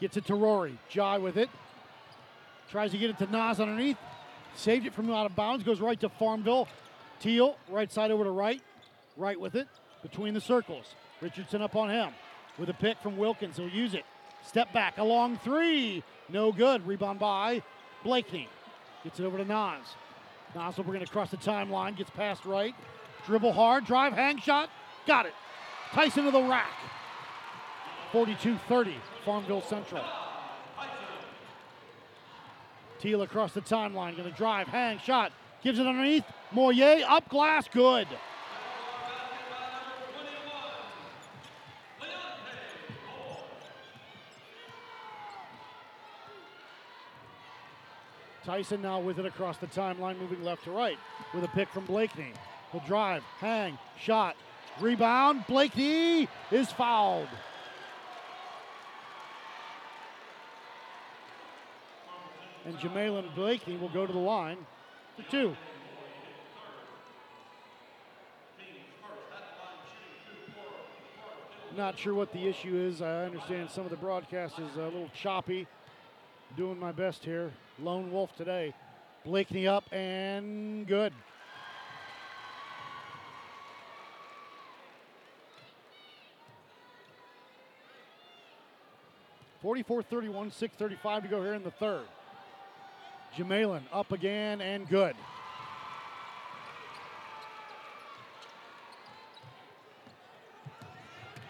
Gets 0.01 0.17
it 0.17 0.27
to 0.27 0.35
Rory. 0.35 0.79
Jai 0.89 1.19
with 1.19 1.37
it. 1.37 1.51
Tries 2.71 2.93
to 2.93 2.99
get 2.99 3.11
it 3.11 3.19
to 3.19 3.27
Nas 3.27 3.61
underneath. 3.61 3.97
Saved 4.55 4.87
it 4.87 4.95
from 4.95 5.11
out 5.11 5.27
of 5.27 5.35
bounds. 5.35 5.65
Goes 5.65 5.81
right 5.81 5.99
to 6.01 6.09
Farmville. 6.09 6.69
Teal, 7.21 7.57
right 7.69 7.91
side 7.93 8.11
over 8.11 8.25
to 8.25 8.31
Wright. 8.31 8.63
Right 9.17 9.39
with 9.39 9.57
it. 9.57 9.67
Between 10.03 10.35
the 10.35 10.41
circles. 10.41 10.95
Richardson 11.21 11.63
up 11.63 11.75
on 11.75 11.91
him. 11.91 12.13
With 12.59 12.69
a 12.69 12.75
pick 12.75 12.99
from 12.99 13.17
Wilkins. 13.17 13.57
He'll 13.57 13.69
use 13.69 13.95
it. 13.95 14.05
Step 14.45 14.73
back. 14.73 14.99
A 14.99 15.05
long 15.05 15.39
three. 15.39 16.03
No 16.29 16.53
good. 16.53 16.87
Rebound 16.87 17.19
by 17.19 17.63
Blakeney. 18.05 18.49
Gets 19.05 19.21
it 19.21 19.25
over 19.25 19.39
to 19.39 19.45
Nas. 19.45 19.87
Nas 20.55 20.77
will 20.77 20.85
bring 20.85 21.01
it 21.01 21.09
across 21.09 21.31
the 21.31 21.37
timeline. 21.37 21.97
Gets 21.97 22.11
past 22.11 22.45
Wright. 22.45 22.75
Dribble 23.27 23.53
hard. 23.53 23.85
Drive. 23.85 24.13
Hang 24.13 24.39
shot. 24.39 24.71
Got 25.07 25.27
it. 25.27 25.35
Tyson 25.93 26.25
to 26.25 26.31
the 26.31 26.43
rack. 26.43 26.73
42-30, 28.13 28.95
Farmville 29.25 29.63
Central. 29.63 30.03
Teal 33.01 33.23
across 33.23 33.53
the 33.53 33.61
timeline, 33.61 34.17
going 34.17 34.31
to 34.31 34.37
drive, 34.37 34.67
hang, 34.67 34.99
shot, 34.99 35.33
gives 35.63 35.79
it 35.79 35.87
underneath. 35.87 36.25
Moyer 36.53 37.05
up 37.07 37.29
glass, 37.29 37.69
good. 37.69 38.09
Tyson 48.49 48.81
now 48.81 48.99
with 48.99 49.19
it 49.19 49.27
across 49.27 49.59
the 49.59 49.67
timeline, 49.67 50.19
moving 50.19 50.43
left 50.43 50.65
to 50.65 50.71
right 50.71 50.97
with 51.35 51.45
a 51.45 51.49
pick 51.49 51.69
from 51.69 51.85
Blakeney. 51.85 52.33
He'll 52.73 52.81
drive, 52.87 53.23
hang, 53.41 53.77
shot, 54.01 54.37
rebound. 54.81 55.45
Blakeney 55.47 56.31
is 56.51 56.73
fouled. 56.73 57.29
And 62.65 62.75
Jamalin 62.79 63.35
Blakeney 63.35 63.77
will 63.77 63.91
go 63.91 64.07
to 64.07 64.13
the 64.15 64.19
line 64.19 64.57
for 65.15 65.31
two. 65.31 65.55
Not 71.77 71.99
sure 71.99 72.15
what 72.15 72.33
the 72.33 72.49
issue 72.49 72.75
is. 72.75 73.03
I 73.03 73.27
understand 73.27 73.69
some 73.69 73.85
of 73.85 73.91
the 73.91 73.99
broadcast 73.99 74.59
is 74.59 74.75
a 74.77 74.85
little 74.85 75.11
choppy. 75.15 75.67
Doing 76.57 76.81
my 76.81 76.93
best 76.93 77.27
here. 77.27 77.53
Lone 77.81 78.11
Wolf 78.11 78.35
today. 78.37 78.75
Blakeney 79.25 79.69
up 79.69 79.85
and 79.93 80.87
good. 80.87 81.13
Forty-four 89.63 90.03
thirty-one, 90.03 90.51
635 90.53 91.23
to 91.25 91.29
go 91.29 91.43
here 91.43 91.55
in 91.55 91.63
the 91.63 91.71
third. 91.73 92.07
Jamalin 93.37 93.83
up 93.93 94.13
again 94.13 94.61
and 94.61 94.89
good. 94.89 95.15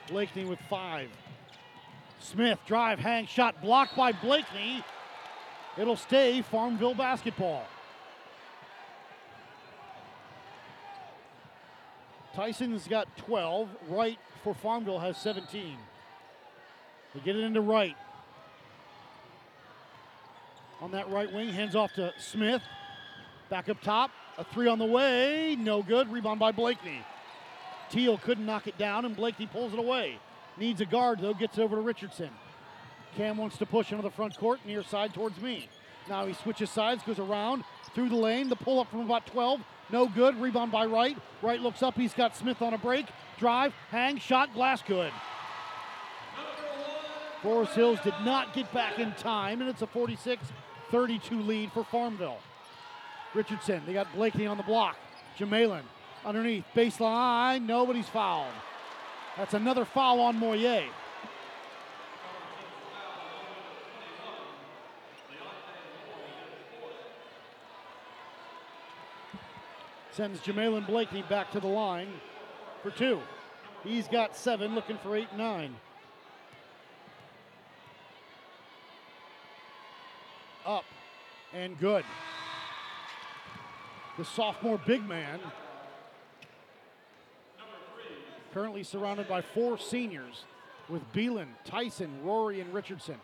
Blakeney 0.09 0.47
with 0.47 0.59
five. 0.71 1.09
Smith 2.19 2.59
drive, 2.67 2.99
hang, 2.99 3.27
shot 3.27 3.61
blocked 3.63 3.95
by 3.97 4.13
Blakeney. 4.13 4.83
It'll 5.79 5.97
stay 5.97 6.43
Farmville 6.43 6.95
basketball. 6.95 7.65
Tyson's 12.35 12.87
got 12.89 13.17
12. 13.17 13.69
Wright 13.89 14.19
for 14.43 14.55
Farmville 14.55 14.99
has 14.99 15.17
17. 15.19 15.77
They 17.15 17.21
get 17.21 17.37
it 17.37 17.45
into 17.45 17.61
Wright. 17.61 17.97
On 20.81 20.93
that 20.93 21.11
right 21.11 21.33
wing, 21.33 21.49
hands 21.49 21.75
off 21.75 21.93
to 21.95 22.13
Smith. 22.19 22.63
Back 23.49 23.69
up 23.69 23.81
top. 23.81 24.11
A 24.37 24.45
three 24.45 24.69
on 24.69 24.79
the 24.79 24.85
way. 24.85 25.57
No 25.59 25.83
good. 25.83 26.13
Rebound 26.13 26.39
by 26.39 26.53
Blakeney. 26.53 27.05
Teal 27.91 28.19
couldn't 28.19 28.47
knock 28.47 28.67
it 28.67 28.79
down, 28.79 29.05
and 29.05 29.17
Blakeney 29.17 29.47
pulls 29.47 29.73
it 29.73 29.79
away. 29.79 30.19
Needs 30.57 30.81
a 30.81 30.85
guard, 30.85 31.21
though, 31.21 31.35
gets 31.35 31.59
over 31.59 31.77
to 31.77 31.83
Richardson. 31.83 32.31
Cam 33.19 33.37
wants 33.37 33.59
to 33.59 33.67
push 33.67 33.91
into 33.91 34.05
the 34.05 34.13
front 34.13 34.39
court, 34.39 34.61
near 34.65 34.85
side 34.85 35.13
towards 35.13 35.41
me. 35.41 35.69
Now 36.09 36.27
he 36.27 36.35
switches 36.35 36.71
sides, 36.71 37.03
goes 37.03 37.19
around 37.19 37.65
through 37.93 38.11
the 38.11 38.17
lane. 38.17 38.49
The 38.49 38.55
pull 38.55 38.79
up 38.79 38.89
from 38.93 39.01
about 39.01 39.27
12, 39.27 39.61
no 39.91 40.07
good. 40.07 40.41
Rebound 40.41 40.71
by 40.71 40.87
Wright. 40.87 41.19
Wright 41.43 41.61
looks 41.61 41.83
up, 41.83 41.97
he's 41.97 42.15
got 42.15 42.37
Smith 42.37 42.63
on 42.63 42.75
a 42.75 42.79
break. 42.79 43.07
Drive, 43.37 43.75
hang, 43.91 44.19
shot, 44.19 44.55
glass 44.55 44.83
good. 44.87 45.11
Forest 47.43 47.75
Hills 47.75 47.99
did 48.05 48.15
not 48.25 48.55
get 48.55 48.73
back 48.73 49.01
in 49.01 49.11
time, 49.15 49.63
and 49.63 49.69
it's 49.69 49.83
a 49.83 49.89
46 49.89 50.41
32 50.93 51.43
lead 51.43 51.73
for 51.73 51.83
Farmville. 51.83 52.39
Richardson, 53.35 53.83
they 53.85 53.95
got 53.95 54.07
Blakeney 54.15 54.47
on 54.47 54.59
the 54.59 54.63
block. 54.63 54.97
Jamalin 55.37 55.83
underneath, 56.25 56.65
baseline, 56.73 57.67
nobody's 57.67 58.09
fouled. 58.09 58.47
That's 59.37 59.55
another 59.55 59.85
foul 59.85 60.21
on 60.21 60.37
Moyer. 60.37 60.85
Sends 70.19 70.41
Jamalin 70.41 70.85
Blakeney 70.85 71.23
back 71.29 71.53
to 71.53 71.61
the 71.61 71.69
line 71.69 72.09
for 72.83 72.91
two. 72.91 73.21
He's 73.85 74.09
got 74.09 74.35
seven, 74.35 74.75
looking 74.75 74.99
for 74.99 75.15
eight, 75.15 75.29
nine. 75.37 75.77
Up 80.67 80.85
and 81.55 81.79
good. 81.79 82.05
The 84.17 84.25
sophomore 84.25 84.81
big 84.85 85.09
man 85.09 85.39
currently 88.53 88.83
surrounded 88.83 89.29
by 89.29 89.41
four 89.41 89.79
seniors 89.79 90.43
with 90.89 91.13
Beelan, 91.13 91.47
Tyson, 91.65 92.25
Rory, 92.25 92.61
and 92.61 92.75
Richardson. 92.75 93.21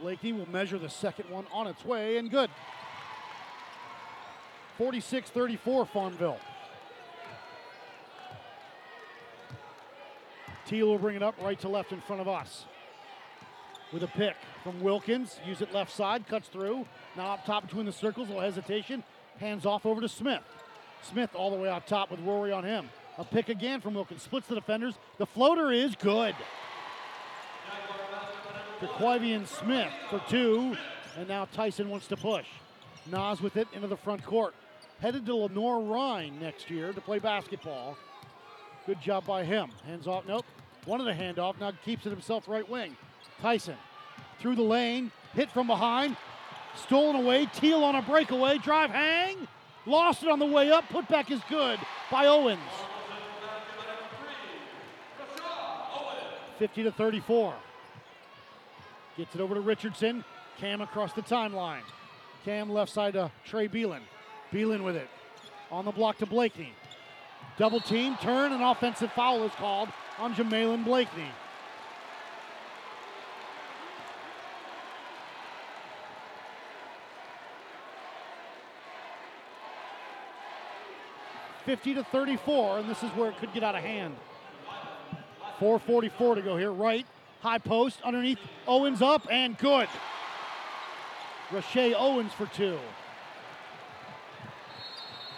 Blakeney 0.00 0.32
will 0.32 0.48
measure 0.48 0.78
the 0.78 0.88
second 0.88 1.28
one 1.30 1.46
on 1.52 1.66
its 1.66 1.84
way 1.84 2.16
and 2.16 2.30
good. 2.30 2.50
46 4.78 5.30
34 5.30 5.86
Farmville. 5.86 6.38
Teal 10.66 10.86
will 10.86 10.98
bring 10.98 11.16
it 11.16 11.22
up 11.22 11.34
right 11.42 11.58
to 11.60 11.68
left 11.68 11.92
in 11.92 12.00
front 12.00 12.20
of 12.20 12.28
us. 12.28 12.64
With 13.92 14.04
a 14.04 14.08
pick 14.08 14.36
from 14.62 14.80
Wilkins. 14.80 15.38
Use 15.44 15.60
it 15.60 15.74
left 15.74 15.92
side, 15.92 16.26
cuts 16.28 16.48
through. 16.48 16.86
Now 17.16 17.32
up 17.32 17.44
top 17.44 17.66
between 17.66 17.86
the 17.86 17.92
circles, 17.92 18.28
a 18.28 18.30
little 18.30 18.44
hesitation. 18.44 19.02
Hands 19.38 19.66
off 19.66 19.84
over 19.84 20.00
to 20.00 20.08
Smith. 20.08 20.42
Smith 21.02 21.30
all 21.34 21.50
the 21.50 21.56
way 21.56 21.68
out 21.68 21.86
top 21.86 22.10
with 22.10 22.20
Rory 22.20 22.52
on 22.52 22.64
him. 22.64 22.88
A 23.18 23.24
pick 23.24 23.48
again 23.48 23.80
from 23.80 23.94
Wilkins. 23.94 24.22
Splits 24.22 24.46
the 24.46 24.54
defenders. 24.54 24.94
The 25.18 25.26
floater 25.26 25.72
is 25.72 25.94
good. 25.96 26.34
Jaquavian 28.80 29.46
Smith 29.46 29.92
for 30.08 30.22
two. 30.28 30.76
And 31.18 31.28
now 31.28 31.46
Tyson 31.52 31.90
wants 31.90 32.06
to 32.08 32.16
push. 32.16 32.46
Nas 33.10 33.40
with 33.40 33.56
it 33.56 33.68
into 33.74 33.88
the 33.88 33.96
front 33.96 34.24
court. 34.24 34.54
Headed 35.00 35.26
to 35.26 35.34
Lenoir-Rhyne 35.34 36.38
next 36.40 36.70
year 36.70 36.92
to 36.92 37.00
play 37.00 37.18
basketball. 37.18 37.96
Good 38.86 39.00
job 39.00 39.26
by 39.26 39.44
him. 39.44 39.70
Hands 39.86 40.06
off. 40.06 40.24
Nope. 40.26 40.46
One 40.84 41.00
of 41.00 41.06
the 41.06 41.12
handoff. 41.12 41.58
Now 41.60 41.72
keeps 41.84 42.06
it 42.06 42.10
himself 42.10 42.48
right 42.48 42.68
wing. 42.68 42.96
Tyson 43.40 43.76
through 44.40 44.56
the 44.56 44.62
lane. 44.62 45.10
Hit 45.34 45.50
from 45.50 45.66
behind. 45.66 46.16
Stolen 46.86 47.16
away. 47.16 47.46
Teal 47.54 47.84
on 47.84 47.94
a 47.94 48.02
breakaway. 48.02 48.58
Drive 48.58 48.90
hang. 48.90 49.36
Lost 49.86 50.22
it 50.22 50.28
on 50.28 50.38
the 50.38 50.46
way 50.46 50.70
up. 50.70 50.84
Putback 50.88 51.30
is 51.30 51.40
good 51.48 51.78
by 52.10 52.26
Owens. 52.26 52.60
50 56.58 56.82
to 56.82 56.92
34. 56.92 57.54
Gets 59.16 59.34
it 59.34 59.40
over 59.40 59.54
to 59.54 59.60
Richardson. 59.60 60.24
Cam 60.58 60.80
across 60.80 61.12
the 61.12 61.22
timeline. 61.22 61.82
Cam 62.44 62.70
left 62.70 62.92
side 62.92 63.14
to 63.14 63.30
Trey 63.44 63.68
Beelan. 63.68 64.00
Beelan 64.52 64.84
with 64.84 64.96
it. 64.96 65.08
On 65.70 65.84
the 65.84 65.92
block 65.92 66.18
to 66.18 66.26
Blakeney. 66.26 66.72
Double 67.58 67.80
team, 67.80 68.16
turn, 68.22 68.52
and 68.52 68.62
offensive 68.62 69.12
foul 69.12 69.42
is 69.44 69.52
called 69.52 69.88
on 70.18 70.34
Jamalin 70.34 70.84
Blakeney. 70.84 71.30
Fifty 81.66 81.94
to 81.94 82.02
34, 82.02 82.78
and 82.78 82.88
this 82.88 83.02
is 83.02 83.10
where 83.10 83.30
it 83.30 83.38
could 83.38 83.52
get 83.52 83.62
out 83.62 83.74
of 83.74 83.82
hand. 83.82 84.16
444 85.58 86.36
to 86.36 86.42
go 86.42 86.56
here. 86.56 86.72
Right, 86.72 87.06
high 87.40 87.58
post, 87.58 88.00
underneath, 88.02 88.38
Owens 88.66 89.02
up, 89.02 89.26
and 89.30 89.58
good. 89.58 89.88
Rashay 91.50 91.94
Owens 91.96 92.32
for 92.32 92.46
two. 92.46 92.78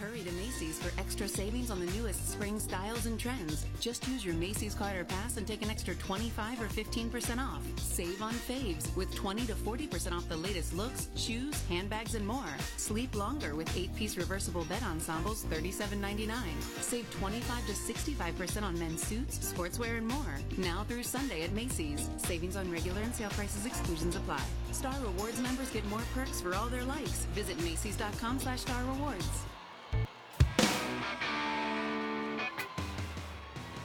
Hurry 0.00 0.22
to 0.22 0.32
Macy's 0.32 0.78
for 0.78 0.98
extra 0.98 1.28
savings 1.28 1.70
on 1.70 1.78
the 1.78 1.92
newest 1.92 2.30
spring 2.32 2.58
styles 2.58 3.04
and 3.04 3.20
trends. 3.20 3.66
Just 3.80 4.08
use 4.08 4.24
your 4.24 4.34
Macy's 4.34 4.74
card 4.74 4.96
or 4.96 5.04
pass 5.04 5.36
and 5.36 5.46
take 5.46 5.60
an 5.60 5.68
extra 5.68 5.94
25 5.96 6.62
or 6.62 6.68
15% 6.68 7.38
off. 7.38 7.60
Save 7.76 8.22
on 8.22 8.32
faves 8.32 8.96
with 8.96 9.14
20 9.14 9.44
to 9.44 9.54
40% 9.54 10.12
off 10.12 10.26
the 10.26 10.38
latest 10.38 10.72
looks, 10.72 11.08
shoes, 11.16 11.62
handbags, 11.68 12.14
and 12.14 12.26
more. 12.26 12.56
Sleep 12.78 13.14
longer 13.14 13.54
with 13.54 13.76
8 13.76 13.94
piece 13.94 14.16
reversible 14.16 14.64
bed 14.64 14.82
ensembles, 14.84 15.44
$37.99. 15.44 16.32
Save 16.80 17.10
25 17.18 17.66
to 17.66 17.72
65% 17.72 18.62
on 18.62 18.78
men's 18.78 19.06
suits, 19.06 19.52
sportswear, 19.52 19.98
and 19.98 20.08
more. 20.08 20.38
Now 20.56 20.82
through 20.88 21.02
Sunday 21.02 21.42
at 21.42 21.52
Macy's. 21.52 22.08
Savings 22.16 22.56
on 22.56 22.72
regular 22.72 23.02
and 23.02 23.14
sale 23.14 23.30
prices, 23.30 23.66
exclusions 23.66 24.16
apply. 24.16 24.40
Star 24.72 24.94
Rewards 25.02 25.42
members 25.42 25.68
get 25.68 25.86
more 25.88 26.02
perks 26.14 26.40
for 26.40 26.54
all 26.54 26.68
their 26.68 26.84
likes. 26.84 27.26
Visit 27.34 27.62
Macy's.com 27.62 28.38
slash 28.38 28.60
Star 28.60 28.82
Rewards. 28.84 29.28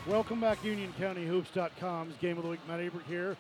Welcome 0.07 0.39
back, 0.39 0.61
UnionCountyHoops.com's 0.61 2.15
Game 2.21 2.37
of 2.37 2.43
the 2.43 2.49
Week. 2.49 2.59
Matt 2.67 2.79
Abrick 2.79 3.05
here. 3.07 3.35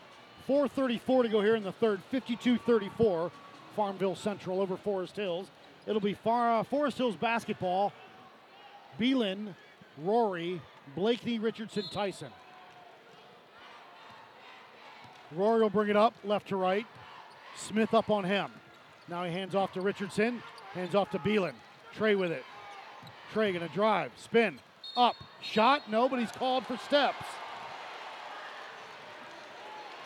4.34 0.49 1.23
to 1.23 1.29
go 1.29 1.41
here 1.41 1.55
in 1.55 1.63
the 1.63 1.71
third. 1.71 2.01
52-34. 2.11 3.31
Farmville 3.75 4.15
Central 4.15 4.61
over 4.61 4.75
Forest 4.75 5.15
Hills. 5.15 5.47
It'll 5.85 6.01
be 6.01 6.15
Far, 6.15 6.59
uh, 6.59 6.63
Forest 6.63 6.97
Hills 6.97 7.15
basketball. 7.15 7.93
Beelan, 8.99 9.53
Rory, 9.99 10.61
Blakeney, 10.95 11.39
Richardson, 11.39 11.83
Tyson. 11.91 12.29
Rory 15.31 15.61
will 15.61 15.69
bring 15.69 15.89
it 15.89 15.97
up 15.97 16.13
left 16.23 16.47
to 16.49 16.55
right. 16.55 16.85
Smith 17.55 17.93
up 17.93 18.09
on 18.09 18.23
him. 18.23 18.51
Now 19.07 19.23
he 19.23 19.31
hands 19.31 19.53
off 19.53 19.71
to 19.73 19.81
Richardson. 19.81 20.41
Hands 20.73 20.95
off 20.95 21.11
to 21.11 21.19
Beelan. 21.19 21.53
Trey 21.93 22.15
with 22.15 22.31
it. 22.31 22.43
Trey 23.33 23.51
gonna 23.51 23.67
drive, 23.69 24.11
spin, 24.15 24.59
up, 24.95 25.15
shot. 25.41 25.89
Nobody's 25.89 26.31
called 26.31 26.65
for 26.65 26.77
steps. 26.77 27.25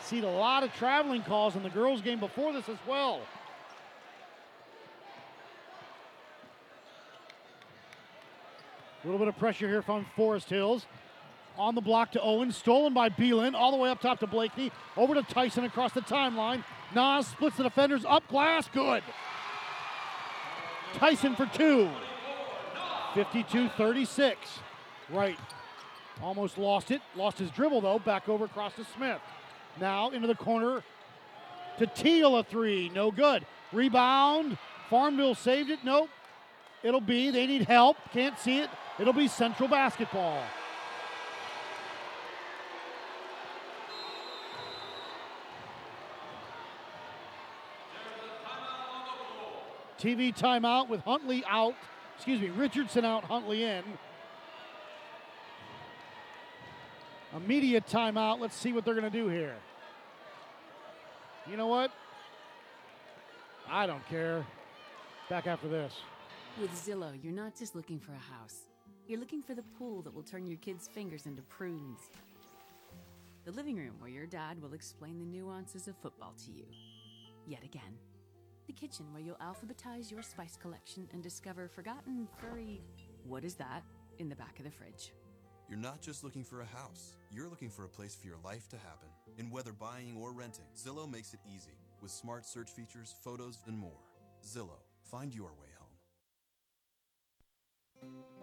Seen 0.02 0.24
a 0.24 0.30
lot 0.30 0.64
of 0.64 0.74
traveling 0.74 1.22
calls 1.22 1.54
in 1.54 1.62
the 1.62 1.70
girls' 1.70 2.02
game 2.02 2.18
before 2.18 2.52
this 2.52 2.68
as 2.68 2.78
well. 2.88 3.20
A 9.02 9.06
little 9.06 9.18
bit 9.18 9.28
of 9.28 9.38
pressure 9.38 9.68
here 9.68 9.82
from 9.82 10.04
Forest 10.16 10.50
Hills. 10.50 10.86
On 11.56 11.74
the 11.74 11.80
block 11.80 12.12
to 12.12 12.20
Owen, 12.20 12.52
stolen 12.52 12.92
by 12.92 13.08
Beelan, 13.08 13.54
all 13.54 13.70
the 13.70 13.76
way 13.76 13.90
up 13.90 14.00
top 14.00 14.18
to 14.20 14.26
Blakeney, 14.26 14.70
over 14.96 15.14
to 15.14 15.22
Tyson 15.22 15.64
across 15.64 15.92
the 15.92 16.00
timeline. 16.00 16.64
Nas 16.94 17.26
splits 17.26 17.56
the 17.56 17.62
defenders, 17.62 18.04
up 18.04 18.26
glass, 18.28 18.68
good. 18.72 19.02
Tyson 20.94 21.34
for 21.36 21.46
two. 21.46 21.88
52 23.14 23.68
36. 23.70 24.38
Right. 25.10 25.38
Almost 26.22 26.58
lost 26.58 26.90
it. 26.90 27.00
Lost 27.16 27.38
his 27.38 27.50
dribble, 27.50 27.80
though. 27.80 27.98
Back 27.98 28.28
over 28.28 28.44
across 28.44 28.74
to 28.74 28.84
Smith. 28.96 29.20
Now 29.80 30.10
into 30.10 30.26
the 30.26 30.34
corner 30.34 30.82
to 31.78 31.86
Teal 31.86 32.36
a 32.36 32.44
three. 32.44 32.90
No 32.90 33.10
good. 33.10 33.46
Rebound. 33.72 34.58
Farmville 34.88 35.34
saved 35.34 35.70
it. 35.70 35.80
Nope. 35.84 36.10
It'll 36.82 37.00
be, 37.00 37.30
they 37.30 37.46
need 37.46 37.62
help. 37.62 37.96
Can't 38.12 38.38
see 38.38 38.58
it. 38.60 38.70
It'll 38.98 39.12
be 39.12 39.28
Central 39.28 39.68
basketball. 39.68 40.42
TV 49.98 50.34
timeout 50.34 50.88
with 50.88 51.02
Huntley 51.02 51.44
out. 51.46 51.74
Excuse 52.20 52.42
me, 52.42 52.50
Richardson 52.50 53.06
out, 53.06 53.24
Huntley 53.24 53.64
in. 53.64 53.82
Immediate 57.34 57.86
timeout. 57.86 58.40
Let's 58.40 58.54
see 58.54 58.74
what 58.74 58.84
they're 58.84 58.92
going 58.92 59.10
to 59.10 59.18
do 59.18 59.28
here. 59.28 59.56
You 61.50 61.56
know 61.56 61.66
what? 61.66 61.90
I 63.70 63.86
don't 63.86 64.06
care. 64.06 64.44
Back 65.30 65.46
after 65.46 65.66
this. 65.66 65.94
With 66.60 66.70
Zillow, 66.72 67.18
you're 67.22 67.32
not 67.32 67.56
just 67.56 67.74
looking 67.74 67.98
for 67.98 68.12
a 68.12 68.38
house. 68.38 68.66
You're 69.08 69.18
looking 69.18 69.40
for 69.40 69.54
the 69.54 69.64
pool 69.78 70.02
that 70.02 70.14
will 70.14 70.22
turn 70.22 70.46
your 70.46 70.58
kids' 70.58 70.86
fingers 70.86 71.24
into 71.24 71.40
prunes. 71.40 72.00
The 73.46 73.52
living 73.52 73.78
room 73.78 73.94
where 73.98 74.10
your 74.10 74.26
dad 74.26 74.60
will 74.60 74.74
explain 74.74 75.18
the 75.18 75.24
nuances 75.24 75.88
of 75.88 75.96
football 76.02 76.34
to 76.44 76.52
you. 76.52 76.66
Yet 77.46 77.64
again. 77.64 78.09
The 78.70 78.86
kitchen 78.86 79.06
where 79.10 79.20
you'll 79.20 79.34
alphabetize 79.34 80.12
your 80.12 80.22
spice 80.22 80.56
collection 80.56 81.08
and 81.12 81.20
discover 81.20 81.66
forgotten 81.66 82.28
furry 82.38 82.80
what 83.24 83.42
is 83.42 83.56
that 83.56 83.82
in 84.20 84.28
the 84.28 84.36
back 84.36 84.60
of 84.60 84.64
the 84.64 84.70
fridge. 84.70 85.12
You're 85.68 85.76
not 85.76 86.00
just 86.00 86.22
looking 86.22 86.44
for 86.44 86.60
a 86.60 86.66
house, 86.66 87.16
you're 87.32 87.48
looking 87.48 87.68
for 87.68 87.84
a 87.84 87.88
place 87.88 88.14
for 88.14 88.28
your 88.28 88.38
life 88.44 88.68
to 88.68 88.76
happen. 88.76 89.08
And 89.40 89.50
whether 89.50 89.72
buying 89.72 90.16
or 90.16 90.32
renting, 90.32 90.66
Zillow 90.76 91.10
makes 91.10 91.34
it 91.34 91.40
easy 91.52 91.74
with 92.00 92.12
smart 92.12 92.46
search 92.46 92.70
features, 92.70 93.12
photos, 93.24 93.58
and 93.66 93.76
more. 93.76 94.04
Zillow, 94.46 94.78
find 95.02 95.34
your 95.34 95.50
way 95.60 95.70
home. 98.00 98.39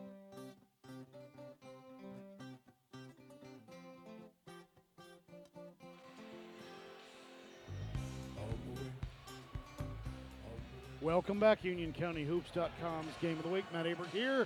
Welcome 11.08 11.40
back, 11.40 11.64
UnionCountyHoops.com's 11.64 13.16
Game 13.22 13.38
of 13.38 13.44
the 13.44 13.50
Week. 13.50 13.64
Matt 13.72 13.86
Abrick 13.86 14.10
here, 14.12 14.46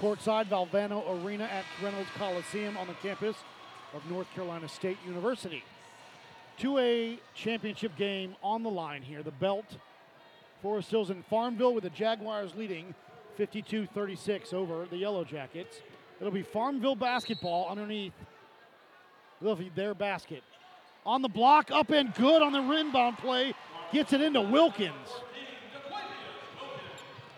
courtside 0.00 0.46
Valvano 0.46 1.24
Arena 1.24 1.44
at 1.44 1.64
Reynolds 1.80 2.08
Coliseum 2.18 2.76
on 2.76 2.88
the 2.88 2.94
campus 2.94 3.36
of 3.94 4.04
North 4.10 4.26
Carolina 4.34 4.68
State 4.68 4.96
University. 5.06 5.62
2A 6.58 7.18
championship 7.36 7.94
game 7.96 8.34
on 8.42 8.64
the 8.64 8.68
line 8.68 9.02
here. 9.02 9.22
The 9.22 9.30
belt, 9.30 9.76
Forest 10.60 10.90
Hills 10.90 11.10
and 11.10 11.24
Farmville 11.26 11.72
with 11.72 11.84
the 11.84 11.90
Jaguars 11.90 12.56
leading 12.56 12.96
52-36 13.38 14.52
over 14.52 14.86
the 14.90 14.96
Yellow 14.96 15.22
Jackets. 15.22 15.82
It'll 16.18 16.32
be 16.32 16.42
Farmville 16.42 16.96
basketball 16.96 17.68
underneath 17.70 18.14
their 19.76 19.94
basket. 19.94 20.42
On 21.06 21.22
the 21.22 21.28
block, 21.28 21.70
up 21.70 21.90
and 21.90 22.12
good 22.14 22.42
on 22.42 22.52
the 22.52 22.72
inbound 22.72 23.18
play. 23.18 23.54
Gets 23.92 24.12
it 24.12 24.20
into 24.20 24.40
Wilkins. 24.40 24.96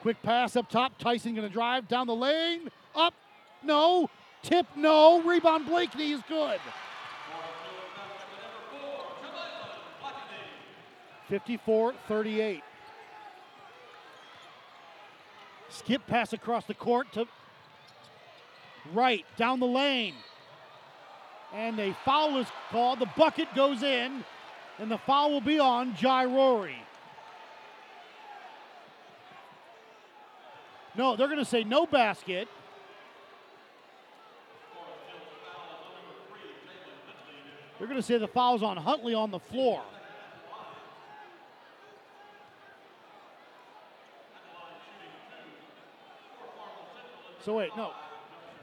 Quick 0.04 0.22
pass 0.22 0.54
up 0.54 0.68
top. 0.68 0.98
Tyson 0.98 1.34
going 1.34 1.48
to 1.48 1.52
drive 1.52 1.88
down 1.88 2.06
the 2.06 2.14
lane. 2.14 2.68
Up. 2.94 3.14
No. 3.62 4.10
Tip. 4.42 4.66
No. 4.76 5.22
Rebound. 5.22 5.64
Blakeney 5.64 6.12
is 6.12 6.20
good. 6.28 6.60
54 11.30 11.94
38. 12.06 12.62
Skip 15.70 16.06
pass 16.06 16.34
across 16.34 16.66
the 16.66 16.74
court 16.74 17.10
to 17.14 17.26
Wright 18.92 19.24
down 19.38 19.58
the 19.58 19.66
lane. 19.66 20.16
And 21.54 21.80
a 21.80 21.96
foul 22.04 22.36
is 22.36 22.46
called. 22.70 22.98
The 22.98 23.08
bucket 23.16 23.48
goes 23.54 23.82
in, 23.82 24.22
and 24.78 24.90
the 24.90 24.98
foul 24.98 25.30
will 25.30 25.40
be 25.40 25.58
on 25.58 25.96
Jai 25.96 26.26
Rory. 26.26 26.76
No, 30.96 31.16
they're 31.16 31.26
going 31.26 31.38
to 31.38 31.44
say 31.44 31.64
no 31.64 31.86
basket. 31.86 32.48
They're 37.78 37.88
going 37.88 38.00
to 38.00 38.06
say 38.06 38.18
the 38.18 38.28
foul's 38.28 38.62
on 38.62 38.76
Huntley 38.76 39.14
on 39.14 39.30
the 39.30 39.40
floor. 39.40 39.82
So 47.44 47.58
wait, 47.58 47.76
no, 47.76 47.90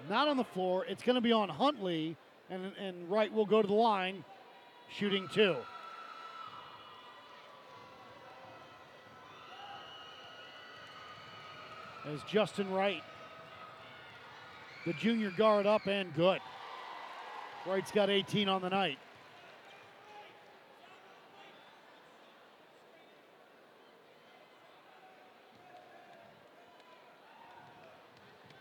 not 0.09 0.27
on 0.27 0.37
the 0.37 0.43
floor. 0.43 0.85
It's 0.87 1.03
going 1.03 1.13
to 1.15 1.21
be 1.21 1.31
on 1.31 1.49
Huntley, 1.49 2.17
and 2.49 2.71
and 2.79 3.11
Wright 3.11 3.31
will 3.31 3.45
go 3.45 3.61
to 3.61 3.67
the 3.67 3.75
line, 3.75 4.23
shooting 4.89 5.27
two. 5.31 5.57
As 12.13 12.19
Justin 12.23 12.69
Wright, 12.71 13.01
the 14.85 14.91
junior 14.93 15.31
guard, 15.31 15.65
up 15.65 15.87
and 15.87 16.13
good. 16.13 16.39
Wright's 17.65 17.91
got 17.91 18.09
18 18.09 18.49
on 18.49 18.61
the 18.61 18.69
night. 18.69 18.97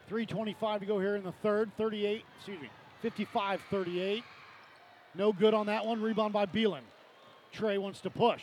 Three 0.06 0.26
twenty-five 0.26 0.80
to 0.80 0.86
go 0.86 0.98
here 0.98 1.14
in 1.14 1.22
the 1.22 1.32
third. 1.42 1.70
Thirty-eight, 1.76 2.24
excuse 2.36 2.60
me, 2.60 2.68
55-38. 3.04 4.24
No 5.14 5.32
good 5.32 5.54
on 5.54 5.66
that 5.66 5.86
one. 5.86 6.02
Rebound 6.02 6.32
by 6.32 6.46
Beelan. 6.46 6.80
Trey 7.52 7.78
wants 7.78 8.00
to 8.00 8.10
push. 8.10 8.42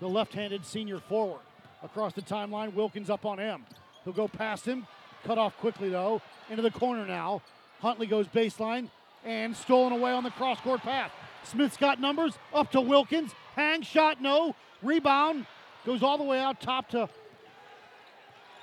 The 0.00 0.08
left-handed 0.08 0.64
senior 0.64 1.00
forward 1.00 1.40
across 1.82 2.12
the 2.12 2.20
timeline. 2.20 2.74
Wilkins 2.74 3.08
up 3.08 3.24
on 3.24 3.38
him. 3.38 3.64
He'll 4.04 4.12
go 4.12 4.28
past 4.28 4.66
him. 4.66 4.86
Cut 5.24 5.38
off 5.38 5.56
quickly, 5.58 5.90
though. 5.90 6.22
Into 6.48 6.62
the 6.62 6.70
corner 6.70 7.06
now. 7.06 7.42
Huntley 7.80 8.06
goes 8.06 8.26
baseline 8.26 8.88
and 9.24 9.56
stolen 9.56 9.92
away 9.92 10.12
on 10.12 10.24
the 10.24 10.30
cross 10.30 10.60
court 10.60 10.80
path. 10.80 11.12
Smith's 11.44 11.76
got 11.76 12.00
numbers. 12.00 12.38
Up 12.52 12.70
to 12.72 12.80
Wilkins. 12.80 13.32
Hang 13.54 13.82
shot, 13.82 14.20
no. 14.20 14.54
Rebound. 14.82 15.46
Goes 15.86 16.02
all 16.02 16.18
the 16.18 16.24
way 16.24 16.38
out 16.38 16.60
top 16.60 16.88
to. 16.90 17.08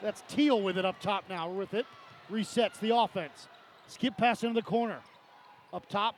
That's 0.02 0.24
Teal 0.28 0.62
with 0.62 0.78
it 0.78 0.86
up 0.86 1.00
top 1.02 1.26
now 1.30 1.50
with 1.50 1.74
it. 1.74 1.86
Resets 2.32 2.80
the 2.80 2.96
offense. 2.96 3.48
Skip 3.88 4.18
pass 4.18 4.44
into 4.44 4.54
the 4.54 4.62
corner. 4.62 5.00
Up 5.74 5.88
top. 5.90 6.16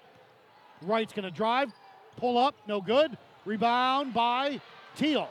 Wright's 0.81 1.13
going 1.13 1.23
to 1.23 1.31
drive. 1.31 1.71
Pull 2.17 2.37
up. 2.37 2.55
No 2.67 2.81
good. 2.81 3.17
Rebound 3.45 4.13
by 4.13 4.59
Teal. 4.95 5.29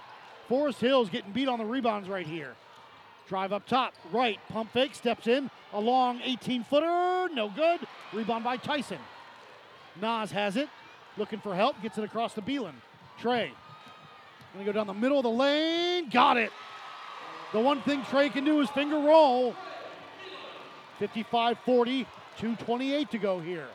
Forest 0.48 0.80
Hills 0.80 1.10
getting 1.10 1.32
beat 1.32 1.48
on 1.48 1.58
the 1.58 1.64
rebounds 1.64 2.08
right 2.08 2.26
here. 2.26 2.54
Drive 3.28 3.52
up 3.52 3.66
top. 3.66 3.94
Right. 4.12 4.38
Pump 4.48 4.72
fake. 4.72 4.94
Steps 4.94 5.26
in. 5.26 5.50
A 5.72 5.80
long 5.80 6.20
18 6.24 6.64
footer. 6.64 7.28
No 7.34 7.50
good. 7.54 7.80
Rebound 8.12 8.44
by 8.44 8.56
Tyson. 8.56 8.98
Nas 10.00 10.30
has 10.32 10.56
it. 10.56 10.68
Looking 11.16 11.40
for 11.40 11.54
help. 11.54 11.80
Gets 11.82 11.98
it 11.98 12.04
across 12.04 12.34
to 12.34 12.42
Beelan. 12.42 12.74
Trey. 13.18 13.52
Gonna 14.54 14.64
go 14.64 14.72
down 14.72 14.86
the 14.86 14.94
middle 14.94 15.18
of 15.18 15.24
the 15.24 15.30
lane. 15.30 16.08
Got 16.08 16.38
it. 16.38 16.50
The 17.52 17.60
one 17.60 17.82
thing 17.82 18.02
Trey 18.04 18.28
can 18.30 18.44
do 18.44 18.60
is 18.60 18.70
finger 18.70 18.98
roll. 18.98 19.54
55 20.98 21.58
40. 21.64 22.06
2.28 22.38 23.10
to 23.10 23.18
go 23.18 23.40
here. 23.40 23.66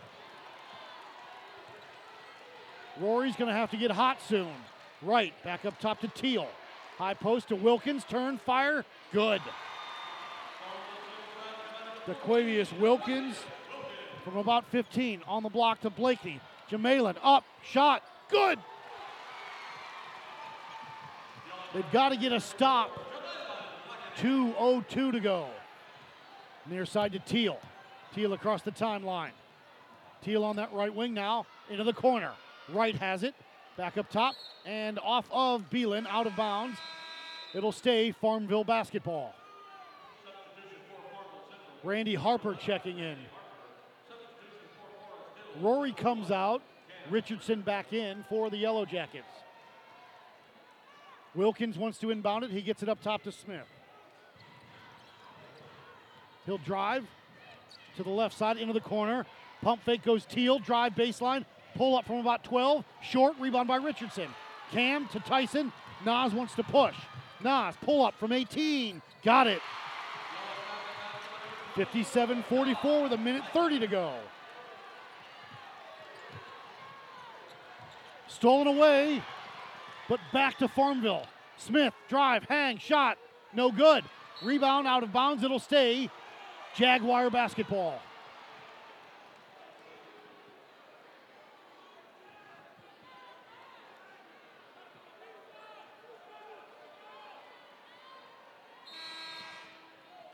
Rory's 2.99 3.35
to 3.35 3.45
have 3.45 3.71
to 3.71 3.77
get 3.77 3.91
hot 3.91 4.19
soon. 4.27 4.53
Right, 5.01 5.33
back 5.43 5.65
up 5.65 5.79
top 5.79 5.99
to 6.01 6.07
Teal. 6.07 6.47
High 7.03 7.15
post 7.15 7.49
to 7.49 7.57
Wilkins. 7.57 8.05
Turn, 8.05 8.37
fire. 8.37 8.85
Good. 9.11 9.41
DeQuavius 12.07 12.79
Wilkins 12.79 13.35
from 14.23 14.37
about 14.37 14.65
15 14.67 15.21
on 15.27 15.43
the 15.43 15.49
block 15.49 15.81
to 15.81 15.89
Blakeney. 15.89 16.39
Jamalin 16.71 17.17
up, 17.21 17.43
shot, 17.61 18.03
good. 18.29 18.57
They've 21.73 21.91
got 21.91 22.09
to 22.09 22.15
get 22.15 22.31
a 22.31 22.39
stop. 22.39 22.89
2.02 24.19 25.11
to 25.11 25.19
go. 25.19 25.47
Near 26.69 26.85
side 26.85 27.11
to 27.11 27.19
Teal. 27.19 27.59
Teal 28.15 28.31
across 28.31 28.61
the 28.61 28.71
timeline. 28.71 29.31
Teal 30.23 30.45
on 30.45 30.55
that 30.55 30.71
right 30.71 30.95
wing 30.95 31.13
now, 31.13 31.47
into 31.69 31.83
the 31.83 31.91
corner. 31.91 32.31
Wright 32.69 32.95
has 32.95 33.23
it. 33.23 33.35
Back 33.75 33.97
up 33.97 34.09
top 34.09 34.35
and 34.65 34.99
off 34.99 35.25
of 35.31 35.69
Beelan, 35.69 36.05
out 36.07 36.27
of 36.27 36.35
bounds. 36.35 36.77
It'll 37.53 37.71
stay 37.71 38.11
Farmville 38.11 38.63
basketball. 38.63 39.33
Randy 41.83 42.15
Harper 42.15 42.55
checking 42.55 42.99
in. 42.99 43.17
Rory 45.59 45.91
comes 45.91 46.31
out. 46.31 46.61
Richardson 47.09 47.61
back 47.61 47.91
in 47.91 48.23
for 48.29 48.49
the 48.49 48.57
Yellow 48.57 48.85
Jackets. 48.85 49.25
Wilkins 51.35 51.77
wants 51.77 51.97
to 51.99 52.11
inbound 52.11 52.45
it. 52.45 52.51
He 52.51 52.61
gets 52.61 52.83
it 52.83 52.89
up 52.89 53.01
top 53.01 53.23
to 53.23 53.31
Smith. 53.31 53.67
He'll 56.45 56.59
drive 56.59 57.05
to 57.97 58.03
the 58.03 58.09
left 58.09 58.37
side 58.37 58.57
into 58.57 58.73
the 58.73 58.81
corner. 58.81 59.25
Pump 59.61 59.83
fake 59.83 60.03
goes 60.03 60.25
Teal. 60.25 60.59
Drive 60.59 60.93
baseline. 60.93 61.45
Pull 61.75 61.97
up 61.97 62.05
from 62.05 62.17
about 62.17 62.43
12. 62.43 62.83
Short 63.01 63.35
rebound 63.39 63.67
by 63.67 63.77
Richardson. 63.77 64.27
Cam 64.71 65.07
to 65.07 65.19
Tyson. 65.19 65.71
Nas 66.05 66.33
wants 66.33 66.55
to 66.55 66.63
push. 66.63 66.95
Nas 67.43 67.75
pull 67.81 68.05
up 68.05 68.15
from 68.19 68.31
18. 68.31 69.01
Got 69.23 69.47
it. 69.47 69.61
57 71.75 72.43
44 72.43 73.03
with 73.03 73.13
a 73.13 73.17
minute 73.17 73.43
30 73.53 73.79
to 73.79 73.87
go. 73.87 74.13
Stolen 78.27 78.67
away, 78.67 79.21
but 80.09 80.19
back 80.31 80.57
to 80.57 80.67
Farmville. 80.67 81.25
Smith, 81.57 81.93
drive, 82.09 82.43
hang, 82.43 82.77
shot, 82.77 83.17
no 83.53 83.71
good. 83.71 84.03
Rebound 84.43 84.87
out 84.87 85.03
of 85.03 85.13
bounds, 85.13 85.43
it'll 85.43 85.59
stay. 85.59 86.09
Jaguar 86.75 87.29
basketball. 87.29 88.01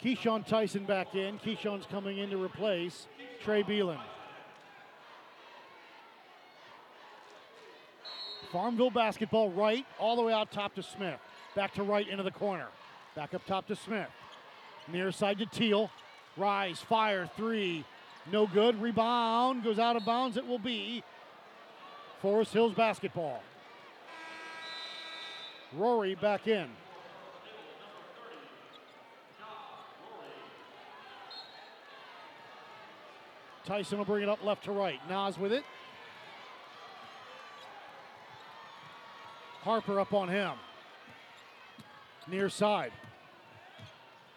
Keyshawn 0.03 0.45
Tyson 0.45 0.85
back 0.85 1.15
in. 1.15 1.39
Keyshawn's 1.39 1.85
coming 1.85 2.17
in 2.17 2.29
to 2.29 2.41
replace 2.41 3.07
Trey 3.43 3.63
Beelan. 3.63 3.99
Farmville 8.51 8.89
basketball 8.89 9.51
right, 9.51 9.85
all 9.99 10.15
the 10.15 10.23
way 10.23 10.33
out 10.33 10.51
top 10.51 10.73
to 10.75 10.83
Smith. 10.83 11.19
Back 11.55 11.73
to 11.75 11.83
Wright 11.83 12.07
into 12.07 12.23
the 12.23 12.31
corner. 12.31 12.67
Back 13.15 13.33
up 13.33 13.45
top 13.45 13.67
to 13.67 13.75
Smith. 13.75 14.09
Near 14.87 15.11
side 15.11 15.37
to 15.39 15.45
Teal. 15.45 15.91
Rise, 16.37 16.79
fire, 16.79 17.29
three. 17.35 17.85
No 18.31 18.47
good. 18.47 18.81
Rebound 18.81 19.63
goes 19.63 19.77
out 19.77 19.95
of 19.95 20.05
bounds. 20.05 20.37
It 20.37 20.47
will 20.47 20.59
be 20.59 21.03
Forest 22.21 22.53
Hills 22.53 22.73
basketball. 22.73 23.43
Rory 25.73 26.15
back 26.15 26.47
in. 26.47 26.67
Tyson 33.69 33.99
will 33.99 34.05
bring 34.05 34.23
it 34.23 34.29
up 34.29 34.43
left 34.43 34.63
to 34.63 34.71
right. 34.71 34.99
Nas 35.07 35.37
with 35.37 35.53
it. 35.53 35.63
Harper 39.61 39.99
up 39.99 40.11
on 40.11 40.27
him. 40.27 40.53
Near 42.27 42.49
side. 42.49 42.91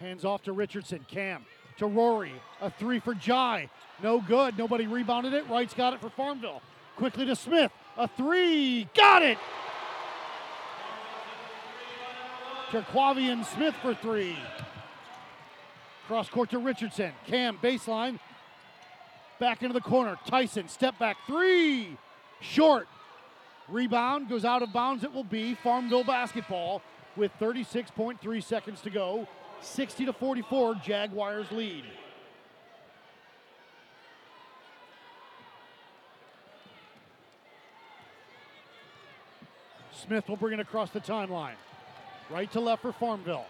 Hands 0.00 0.22
off 0.26 0.42
to 0.42 0.52
Richardson. 0.52 1.06
Cam 1.08 1.46
to 1.78 1.86
Rory. 1.86 2.34
A 2.60 2.70
three 2.70 3.00
for 3.00 3.14
Jai. 3.14 3.70
No 4.02 4.20
good. 4.20 4.58
Nobody 4.58 4.86
rebounded 4.86 5.32
it. 5.32 5.48
Wright's 5.48 5.72
got 5.72 5.94
it 5.94 6.02
for 6.02 6.10
Farmville. 6.10 6.60
Quickly 6.96 7.24
to 7.24 7.34
Smith. 7.34 7.72
A 7.96 8.06
three. 8.06 8.86
Got 8.94 9.22
it. 9.22 9.38
Terquavian 12.68 13.46
Smith 13.46 13.74
for 13.80 13.94
three. 13.94 14.36
Cross 16.06 16.28
court 16.28 16.50
to 16.50 16.58
Richardson. 16.58 17.12
Cam 17.26 17.56
baseline. 17.62 18.18
Back 19.42 19.64
into 19.64 19.74
the 19.74 19.80
corner. 19.80 20.16
Tyson 20.24 20.68
step 20.68 20.96
back 21.00 21.16
three. 21.26 21.96
Short. 22.40 22.86
Rebound 23.68 24.28
goes 24.28 24.44
out 24.44 24.62
of 24.62 24.72
bounds. 24.72 25.02
It 25.02 25.12
will 25.12 25.24
be 25.24 25.56
Farmville 25.56 26.04
basketball 26.04 26.80
with 27.16 27.32
36.3 27.40 28.40
seconds 28.40 28.80
to 28.82 28.90
go. 28.90 29.26
60 29.60 30.06
to 30.06 30.12
44, 30.12 30.76
Jaguars 30.76 31.50
lead. 31.50 31.82
Smith 39.90 40.28
will 40.28 40.36
bring 40.36 40.52
it 40.52 40.60
across 40.60 40.90
the 40.90 41.00
timeline. 41.00 41.56
Right 42.30 42.50
to 42.52 42.60
left 42.60 42.82
for 42.82 42.92
Farmville. 42.92 43.46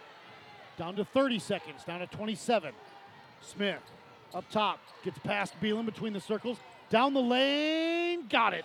Down 0.78 0.97
to 0.97 1.05
30 1.05 1.38
seconds, 1.38 1.84
down 1.84 2.01
to 2.01 2.07
27. 2.07 2.72
Smith 3.43 3.82
up 4.35 4.49
top, 4.51 4.78
gets 5.05 5.18
past 5.18 5.55
Beelan 5.61 5.87
between 5.87 6.12
the 6.12 6.20
circles. 6.20 6.59
Down 6.91 7.14
the 7.14 7.20
lane, 7.20 8.26
got 8.28 8.55
it. 8.55 8.64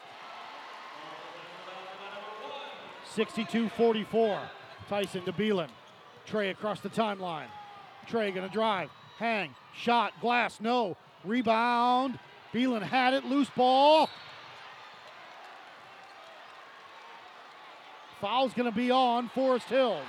62 3.13 3.69
44. 3.69 4.39
Tyson 4.89 5.23
to 5.25 5.33
Beelan. 5.33 5.69
Trey 6.25 6.49
across 6.49 6.81
the 6.81 6.89
timeline. 6.89 7.47
Trey 8.05 8.31
gonna 8.31 8.49
drive, 8.49 8.89
hang, 9.17 9.55
shot, 9.73 10.13
glass, 10.21 10.59
no. 10.61 10.95
Rebound. 11.23 12.19
Beelan 12.53 12.81
had 12.81 13.13
it, 13.13 13.25
loose 13.25 13.49
ball. 13.49 14.09
Foul's 18.21 18.53
gonna 18.53 18.71
be 18.71 18.91
on 18.91 19.29
Forest 19.29 19.67
Hills. 19.67 20.05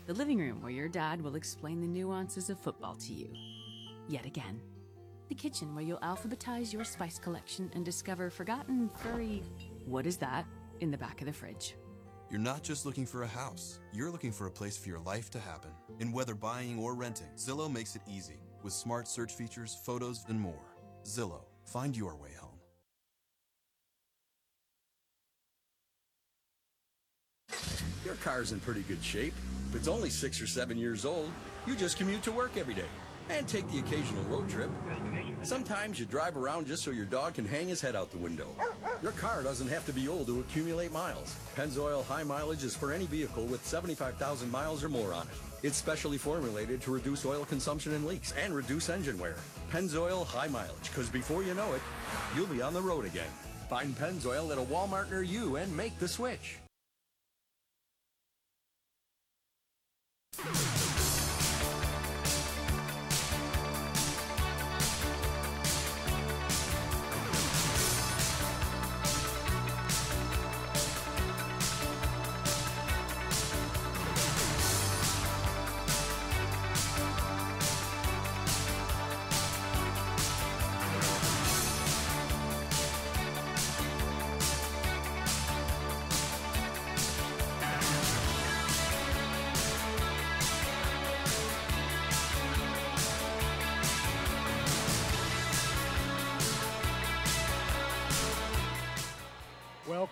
The 0.06 0.14
living 0.14 0.40
room 0.40 0.60
where 0.60 0.72
your 0.72 0.88
dad 0.88 1.22
will 1.22 1.36
explain 1.36 1.80
the 1.80 1.86
nuances 1.86 2.50
of 2.50 2.58
football 2.58 2.96
to 2.96 3.12
you. 3.12 3.32
Yet 4.08 4.26
again. 4.26 4.60
The 5.28 5.36
kitchen 5.36 5.72
where 5.74 5.84
you'll 5.84 5.98
alphabetize 5.98 6.72
your 6.72 6.82
spice 6.84 7.20
collection 7.20 7.70
and 7.74 7.84
discover 7.84 8.28
forgotten 8.28 8.90
furry, 8.96 9.44
what 9.86 10.04
is 10.06 10.16
that, 10.16 10.44
in 10.80 10.90
the 10.90 10.98
back 10.98 11.20
of 11.20 11.28
the 11.28 11.32
fridge. 11.32 11.76
You're 12.32 12.40
not 12.40 12.62
just 12.62 12.86
looking 12.86 13.04
for 13.04 13.24
a 13.24 13.26
house, 13.26 13.78
you're 13.92 14.10
looking 14.10 14.32
for 14.32 14.46
a 14.46 14.50
place 14.50 14.74
for 14.78 14.88
your 14.88 15.00
life 15.00 15.30
to 15.32 15.38
happen. 15.38 15.70
And 16.00 16.14
whether 16.14 16.34
buying 16.34 16.78
or 16.78 16.94
renting, 16.94 17.26
Zillow 17.36 17.70
makes 17.70 17.94
it 17.94 18.00
easy 18.08 18.40
with 18.62 18.72
smart 18.72 19.06
search 19.06 19.34
features, 19.34 19.76
photos, 19.84 20.24
and 20.28 20.40
more. 20.40 20.64
Zillow, 21.04 21.44
find 21.66 21.94
your 21.94 22.16
way 22.16 22.30
home. 22.40 22.48
Your 28.02 28.14
car's 28.14 28.52
in 28.52 28.60
pretty 28.60 28.80
good 28.80 29.04
shape. 29.04 29.34
If 29.68 29.76
it's 29.76 29.88
only 29.88 30.08
six 30.08 30.40
or 30.40 30.46
seven 30.46 30.78
years 30.78 31.04
old, 31.04 31.30
you 31.66 31.76
just 31.76 31.98
commute 31.98 32.22
to 32.22 32.32
work 32.32 32.56
every 32.56 32.72
day 32.72 32.88
and 33.32 33.48
take 33.48 33.68
the 33.70 33.78
occasional 33.78 34.22
road 34.24 34.48
trip. 34.48 34.70
Sometimes 35.42 35.98
you 35.98 36.06
drive 36.06 36.36
around 36.36 36.66
just 36.66 36.82
so 36.84 36.90
your 36.90 37.06
dog 37.06 37.34
can 37.34 37.44
hang 37.44 37.66
his 37.68 37.80
head 37.80 37.96
out 37.96 38.10
the 38.10 38.18
window. 38.18 38.46
Your 39.02 39.12
car 39.12 39.42
doesn't 39.42 39.68
have 39.68 39.84
to 39.86 39.92
be 39.92 40.06
old 40.06 40.26
to 40.28 40.40
accumulate 40.40 40.92
miles. 40.92 41.34
Pennzoil 41.56 42.04
High 42.04 42.22
Mileage 42.22 42.62
is 42.62 42.76
for 42.76 42.92
any 42.92 43.06
vehicle 43.06 43.44
with 43.46 43.66
75,000 43.66 44.50
miles 44.50 44.84
or 44.84 44.88
more 44.88 45.12
on 45.12 45.26
it. 45.26 45.66
It's 45.66 45.76
specially 45.76 46.18
formulated 46.18 46.80
to 46.82 46.92
reduce 46.92 47.24
oil 47.24 47.44
consumption 47.44 47.94
and 47.94 48.06
leaks 48.06 48.32
and 48.32 48.54
reduce 48.54 48.88
engine 48.88 49.18
wear. 49.18 49.36
Pennzoil 49.72 50.24
High 50.26 50.48
Mileage, 50.48 50.88
because 50.90 51.08
before 51.08 51.42
you 51.42 51.54
know 51.54 51.72
it, 51.72 51.82
you'll 52.36 52.46
be 52.46 52.62
on 52.62 52.74
the 52.74 52.80
road 52.80 53.04
again. 53.04 53.30
Find 53.68 53.96
Pennzoil 53.96 54.52
at 54.52 54.58
a 54.58 54.62
Walmart 54.62 55.10
near 55.10 55.22
you 55.22 55.56
and 55.56 55.74
make 55.76 55.98
the 55.98 56.08
switch. 56.08 56.58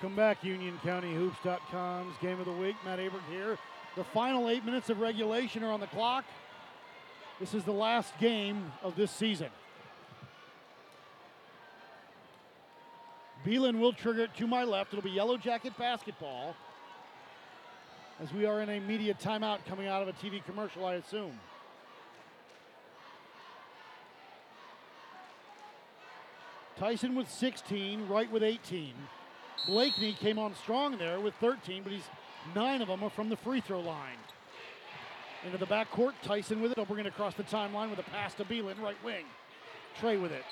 Welcome 0.02 0.16
back, 0.16 0.40
UnionCountyHoops.com's 0.40 2.16
Game 2.22 2.40
of 2.40 2.46
the 2.46 2.52
Week. 2.52 2.74
Matt 2.86 2.98
Abert 2.98 3.20
here. 3.30 3.58
The 3.96 4.04
final 4.04 4.48
eight 4.48 4.64
minutes 4.64 4.88
of 4.88 4.98
regulation 4.98 5.62
are 5.62 5.70
on 5.70 5.80
the 5.80 5.88
clock. 5.88 6.24
This 7.38 7.52
is 7.52 7.64
the 7.64 7.72
last 7.72 8.18
game 8.18 8.72
of 8.82 8.96
this 8.96 9.10
season. 9.10 9.48
Beelan 13.44 13.78
will 13.78 13.92
trigger 13.92 14.22
it 14.22 14.34
to 14.38 14.46
my 14.46 14.64
left. 14.64 14.94
It'll 14.94 15.04
be 15.04 15.10
Yellow 15.10 15.36
Jacket 15.36 15.76
basketball. 15.76 16.56
As 18.22 18.32
we 18.32 18.46
are 18.46 18.62
in 18.62 18.70
a 18.70 18.80
media 18.80 19.12
timeout 19.12 19.66
coming 19.66 19.86
out 19.86 20.00
of 20.00 20.08
a 20.08 20.14
TV 20.14 20.42
commercial, 20.42 20.86
I 20.86 20.94
assume. 20.94 21.38
Tyson 26.78 27.14
with 27.14 27.30
16, 27.30 28.08
Wright 28.08 28.32
with 28.32 28.42
18. 28.42 28.94
Blakeney 29.66 30.12
came 30.14 30.38
on 30.38 30.54
strong 30.54 30.96
there 30.98 31.20
with 31.20 31.34
13, 31.34 31.82
but 31.82 31.92
he's 31.92 32.04
nine 32.54 32.82
of 32.82 32.88
them 32.88 33.02
are 33.02 33.10
from 33.10 33.28
the 33.28 33.36
free 33.36 33.60
throw 33.60 33.80
line. 33.80 34.18
Into 35.44 35.58
the 35.58 35.66
backcourt, 35.66 36.12
Tyson 36.22 36.60
with 36.60 36.72
it. 36.72 36.76
They'll 36.76 36.84
bring 36.84 37.04
it 37.04 37.08
across 37.08 37.34
the 37.34 37.44
timeline 37.44 37.90
with 37.90 37.98
a 37.98 38.10
pass 38.10 38.34
to 38.34 38.44
Beelan, 38.44 38.80
right 38.80 39.02
wing. 39.04 39.24
Trey 39.98 40.16
with 40.16 40.32
it. 40.32 40.44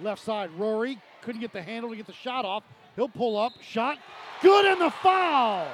Left 0.00 0.22
side, 0.22 0.50
Rory 0.52 0.98
couldn't 1.22 1.40
get 1.40 1.52
the 1.52 1.62
handle 1.62 1.90
to 1.90 1.96
get 1.96 2.06
the 2.06 2.12
shot 2.12 2.44
off. 2.44 2.62
He'll 2.94 3.08
pull 3.08 3.38
up, 3.38 3.52
shot, 3.62 3.98
good, 4.42 4.66
and 4.66 4.80
the 4.80 4.90
foul. 4.90 5.66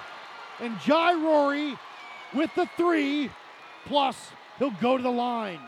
And 0.60 0.78
Jai 0.80 1.14
Rory 1.14 1.76
with 2.32 2.50
the 2.54 2.68
three, 2.76 3.30
plus 3.86 4.30
he'll 4.58 4.70
go 4.80 4.96
to 4.96 5.02
the 5.02 5.10
line. 5.10 5.60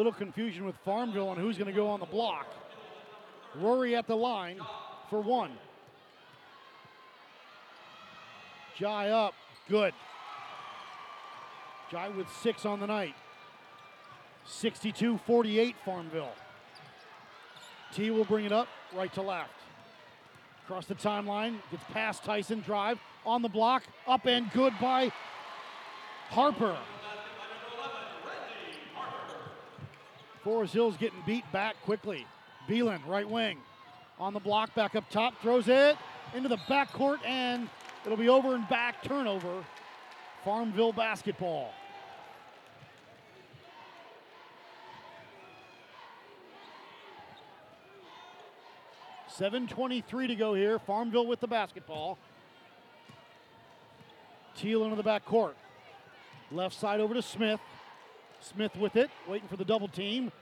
Little 0.00 0.12
confusion 0.14 0.64
with 0.64 0.76
Farmville 0.82 1.28
on 1.28 1.36
who's 1.36 1.58
going 1.58 1.66
to 1.66 1.74
go 1.74 1.86
on 1.86 2.00
the 2.00 2.06
block. 2.06 2.46
Rory 3.54 3.94
at 3.94 4.06
the 4.06 4.16
line 4.16 4.58
for 5.10 5.20
one. 5.20 5.50
Jai 8.78 9.10
up, 9.10 9.34
good. 9.68 9.92
Jai 11.90 12.08
with 12.08 12.26
six 12.42 12.64
on 12.64 12.80
the 12.80 12.86
night. 12.86 13.14
62 14.46 15.18
48 15.26 15.76
Farmville. 15.84 16.32
T 17.92 18.10
will 18.10 18.24
bring 18.24 18.46
it 18.46 18.52
up 18.52 18.68
right 18.96 19.12
to 19.12 19.20
left. 19.20 19.50
Across 20.64 20.86
the 20.86 20.94
timeline, 20.94 21.56
gets 21.70 21.84
past 21.92 22.24
Tyson, 22.24 22.60
drive 22.60 22.98
on 23.26 23.42
the 23.42 23.50
block, 23.50 23.82
up 24.06 24.24
and 24.24 24.50
good 24.52 24.72
by 24.80 25.12
Harper. 26.30 26.78
Forest 30.42 30.74
Hills 30.74 30.96
getting 30.96 31.22
beat 31.26 31.44
back 31.52 31.76
quickly. 31.84 32.26
Beelan, 32.68 33.06
right 33.06 33.28
wing. 33.28 33.58
On 34.18 34.32
the 34.32 34.40
block, 34.40 34.74
back 34.74 34.94
up 34.94 35.08
top, 35.10 35.40
throws 35.40 35.68
it 35.68 35.96
into 36.34 36.48
the 36.48 36.58
backcourt, 36.68 37.18
and 37.24 37.68
it'll 38.04 38.16
be 38.16 38.28
over 38.28 38.54
and 38.54 38.68
back 38.68 39.02
turnover. 39.02 39.64
Farmville 40.44 40.92
basketball. 40.92 41.72
Seven 49.28 49.66
twenty-three 49.66 50.26
to 50.26 50.34
go 50.34 50.54
here. 50.54 50.78
Farmville 50.78 51.26
with 51.26 51.40
the 51.40 51.46
basketball. 51.46 52.18
Teal 54.56 54.84
into 54.84 54.96
the 54.96 55.04
backcourt. 55.04 55.54
Left 56.52 56.78
side 56.78 57.00
over 57.00 57.14
to 57.14 57.22
Smith. 57.22 57.60
Smith 58.40 58.76
with 58.76 58.96
it, 58.96 59.10
waiting 59.28 59.48
for 59.48 59.56
the 59.56 59.64
double 59.64 59.88
team. 59.88 60.32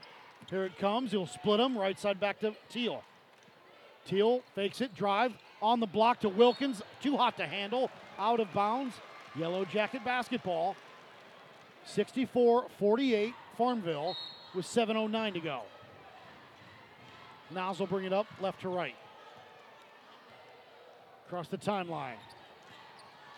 Here 0.51 0.65
it 0.65 0.79
comes. 0.79 1.11
He'll 1.11 1.27
split 1.27 1.59
them. 1.59 1.77
Right 1.77 1.99
side 1.99 2.21
back 2.21 2.41
to 2.41 2.55
Teal. 2.71 3.03
Teal 4.07 4.43
fakes 4.55 4.81
it, 4.81 4.95
drive 4.95 5.35
on 5.61 5.81
the 5.81 5.87
block 5.87 6.21
to 6.21 6.29
Wilkins. 6.29 6.83
Too 7.03 7.17
hot 7.17 7.37
to 7.37 7.47
handle. 7.47 7.91
Out 8.19 8.41
of 8.41 8.53
bounds. 8.53 8.95
Yellow 9.37 9.65
Jacket 9.65 10.05
basketball. 10.05 10.77
64 11.85 12.67
48 12.79 13.35
Farmville 13.57 14.17
with 14.55 14.67
7.09 14.67 15.35
to 15.35 15.41
go. 15.41 15.63
Will 17.55 17.87
bring 17.87 18.05
it 18.05 18.13
up 18.13 18.27
left 18.41 18.61
to 18.63 18.69
right. 18.69 18.95
Across 21.27 21.49
the 21.49 21.59
timeline. 21.59 22.17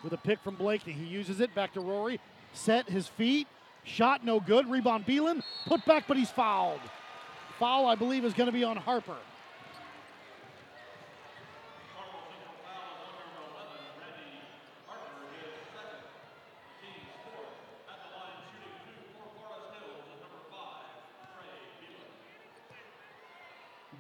With 0.03 0.13
a 0.13 0.17
pick 0.17 0.41
from 0.41 0.55
Blakeney. 0.55 0.93
He 0.93 1.05
uses 1.05 1.41
it 1.41 1.55
back 1.55 1.75
to 1.75 1.81
Rory. 1.81 2.21
Set 2.53 2.89
his 2.89 3.07
feet. 3.07 3.47
Shot 3.85 4.25
no 4.25 4.41
good. 4.41 4.69
Rebound 4.69 5.07
Beelan. 5.07 5.43
Put 5.67 5.85
back, 5.85 6.05
but 6.07 6.17
he's 6.17 6.31
fouled. 6.31 6.81
Foul, 7.59 7.87
I 7.87 7.95
believe, 7.95 8.25
is 8.25 8.35
going 8.35 8.47
to 8.47 8.53
be 8.53 8.65
on 8.65 8.77
Harper. 8.77 9.17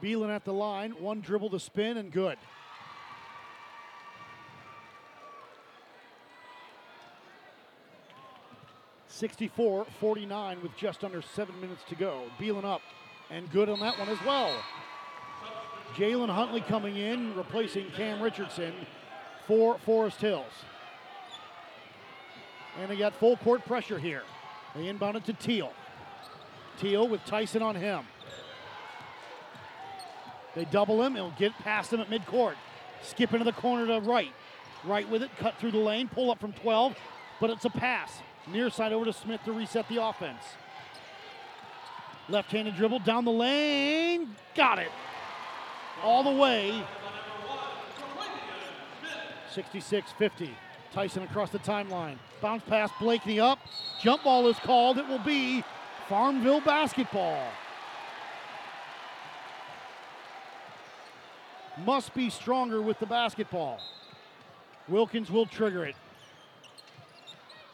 Beelan 0.02 0.30
at 0.34 0.44
the 0.44 0.52
line. 0.52 0.92
One 0.92 1.20
dribble 1.20 1.50
to 1.50 1.60
spin 1.60 1.98
and 1.98 2.10
good. 2.10 2.38
64 9.20 9.86
49 10.00 10.62
with 10.62 10.74
just 10.78 11.04
under 11.04 11.20
seven 11.20 11.60
minutes 11.60 11.82
to 11.90 11.94
go. 11.94 12.22
Beelan 12.40 12.64
up 12.64 12.80
and 13.30 13.50
good 13.50 13.68
on 13.68 13.78
that 13.80 13.98
one 13.98 14.08
as 14.08 14.18
well. 14.24 14.50
Jalen 15.94 16.30
Huntley 16.30 16.62
coming 16.62 16.96
in, 16.96 17.36
replacing 17.36 17.90
Cam 17.90 18.22
Richardson 18.22 18.72
for 19.46 19.78
Forest 19.80 20.22
Hills. 20.22 20.52
And 22.80 22.90
they 22.90 22.96
got 22.96 23.14
full 23.16 23.36
court 23.36 23.62
pressure 23.66 23.98
here. 23.98 24.22
They 24.74 24.88
inbound 24.88 25.18
it 25.18 25.26
to 25.26 25.34
Teal. 25.34 25.72
Teal 26.78 27.06
with 27.06 27.22
Tyson 27.26 27.60
on 27.60 27.74
him. 27.74 28.04
They 30.54 30.64
double 30.64 31.02
him. 31.02 31.14
He'll 31.14 31.34
get 31.38 31.52
past 31.58 31.92
him 31.92 32.00
at 32.00 32.08
midcourt. 32.08 32.54
Skip 33.02 33.34
into 33.34 33.44
the 33.44 33.52
corner 33.52 33.86
to 33.86 34.00
Wright. 34.00 34.32
Wright 34.84 35.08
with 35.10 35.22
it, 35.22 35.30
cut 35.38 35.56
through 35.58 35.72
the 35.72 35.78
lane, 35.78 36.08
pull 36.08 36.30
up 36.30 36.40
from 36.40 36.54
12, 36.54 36.96
but 37.38 37.50
it's 37.50 37.66
a 37.66 37.70
pass. 37.70 38.22
Near 38.46 38.70
side 38.70 38.92
over 38.92 39.04
to 39.04 39.12
Smith 39.12 39.40
to 39.44 39.52
reset 39.52 39.88
the 39.88 40.02
offense. 40.02 40.42
Left 42.28 42.50
handed 42.50 42.76
dribble 42.76 43.00
down 43.00 43.24
the 43.24 43.32
lane. 43.32 44.34
Got 44.54 44.78
it. 44.78 44.90
All 46.02 46.22
the 46.22 46.40
way. 46.40 46.82
66 49.52 50.12
50. 50.12 50.50
Tyson 50.92 51.22
across 51.22 51.50
the 51.50 51.58
timeline. 51.58 52.16
Bounce 52.40 52.62
pass, 52.64 52.90
Blakeney 53.00 53.38
up. 53.38 53.58
Jump 54.00 54.24
ball 54.24 54.46
is 54.48 54.58
called. 54.58 54.98
It 54.98 55.06
will 55.06 55.18
be 55.18 55.62
Farmville 56.08 56.60
basketball. 56.60 57.46
Must 61.84 62.12
be 62.14 62.30
stronger 62.30 62.82
with 62.82 62.98
the 62.98 63.06
basketball. 63.06 63.80
Wilkins 64.88 65.30
will 65.30 65.46
trigger 65.46 65.84
it. 65.84 65.94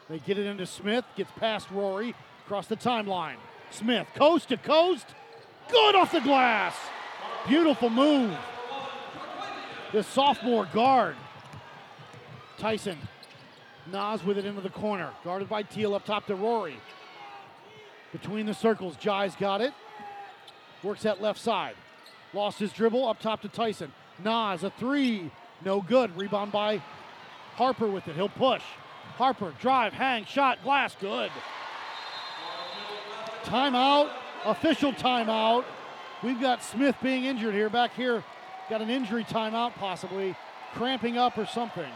They 0.09 0.19
get 0.19 0.37
it 0.37 0.45
into 0.45 0.65
Smith, 0.65 1.05
gets 1.15 1.31
past 1.37 1.69
Rory, 1.71 2.15
across 2.45 2.67
the 2.67 2.77
timeline. 2.77 3.35
Smith, 3.71 4.07
coast 4.15 4.49
to 4.49 4.57
coast, 4.57 5.05
good 5.69 5.95
off 5.95 6.11
the 6.11 6.21
glass. 6.21 6.75
Beautiful 7.47 7.89
move. 7.89 8.35
The 9.91 10.03
sophomore 10.03 10.65
guard. 10.73 11.15
Tyson. 12.57 12.97
Nas 13.91 14.23
with 14.23 14.37
it 14.37 14.45
into 14.45 14.61
the 14.61 14.69
corner. 14.69 15.11
Guarded 15.23 15.47
by 15.47 15.63
Teal 15.63 15.95
up 15.95 16.05
top 16.05 16.25
to 16.27 16.35
Rory. 16.35 16.77
Between 18.11 18.45
the 18.45 18.53
circles, 18.53 18.95
Jai's 18.97 19.35
got 19.35 19.61
it. 19.61 19.73
Works 20.83 21.03
that 21.03 21.21
left 21.21 21.39
side. 21.39 21.75
Lost 22.33 22.59
his 22.59 22.71
dribble 22.73 23.07
up 23.07 23.19
top 23.19 23.41
to 23.41 23.49
Tyson. 23.49 23.91
Nas, 24.23 24.63
a 24.63 24.71
three. 24.71 25.31
No 25.63 25.81
good. 25.81 26.15
Rebound 26.17 26.51
by 26.51 26.81
Harper 27.55 27.87
with 27.87 28.07
it. 28.07 28.15
He'll 28.15 28.29
push. 28.29 28.63
Harper, 29.17 29.51
drive, 29.59 29.93
hang, 29.93 30.25
shot, 30.25 30.61
glass, 30.63 30.95
good. 30.99 31.31
Timeout, 33.45 34.11
official 34.45 34.93
timeout. 34.93 35.65
We've 36.21 36.39
got 36.39 36.63
Smith 36.63 36.95
being 37.01 37.25
injured 37.25 37.55
here. 37.55 37.69
Back 37.69 37.95
here, 37.95 38.23
got 38.69 38.81
an 38.81 38.91
injury 38.91 39.23
timeout 39.23 39.73
possibly, 39.73 40.35
cramping 40.75 41.17
up 41.17 41.35
or 41.35 41.47
something. 41.47 41.91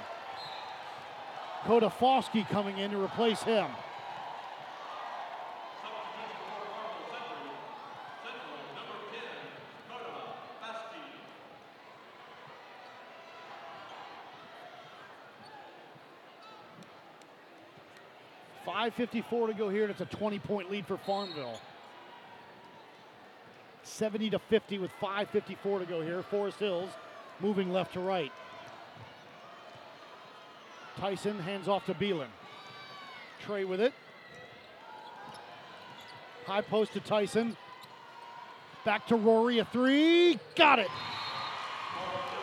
Koda 1.66 1.94
Foskey 2.00 2.48
coming 2.50 2.80
in 2.80 2.90
to 2.90 3.04
replace 3.04 3.44
him. 3.44 3.68
Five 18.82 18.96
fifty-four 18.96 19.46
to 19.46 19.54
go 19.54 19.70
here, 19.70 19.84
and 19.84 19.92
it's 19.92 20.02
a 20.02 20.06
twenty-point 20.06 20.72
lead 20.72 20.88
for 20.88 20.98
Farmville. 20.98 21.62
70 23.84 24.32
to 24.32 24.40
50 24.40 24.80
with 24.80 24.90
5.54 25.00 25.80
to 25.82 25.86
go 25.86 26.02
here. 26.02 26.24
Forest 26.24 26.58
Hills 26.58 26.90
moving 27.40 27.72
left 27.72 27.94
to 27.94 28.00
right. 28.00 28.32
Tyson 30.98 31.38
hands 31.38 31.68
off 31.68 31.86
to 31.86 31.94
Beelan. 31.94 32.30
Trey 33.46 33.66
with 33.66 33.82
it. 33.82 33.94
High 36.48 36.62
post 36.62 36.94
to 36.94 37.02
Tyson. 37.02 37.56
Back 38.84 39.06
to 39.08 39.16
Rory, 39.16 39.60
a 39.60 39.66
three. 39.66 40.40
Got 40.56 40.80
it. 40.80 40.90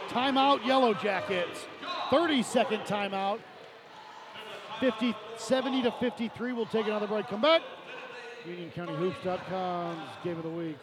Timeout, 0.09 0.65
Yellow 0.65 0.95
Jackets. 0.95 1.67
30 2.11 2.45
second 2.45 2.81
timeout. 2.83 3.41
50, 4.81 5.15
70 5.37 5.83
to 5.83 5.93
53. 5.93 6.53
We'll 6.53 6.67
take 6.67 6.87
another 6.87 7.07
break. 7.07 7.27
Come 7.29 7.41
back. 7.41 7.63
UnionCountyHoops.com's 8.47 10.09
game 10.25 10.37
of 10.37 10.43
the 10.43 10.51
week. 10.51 10.77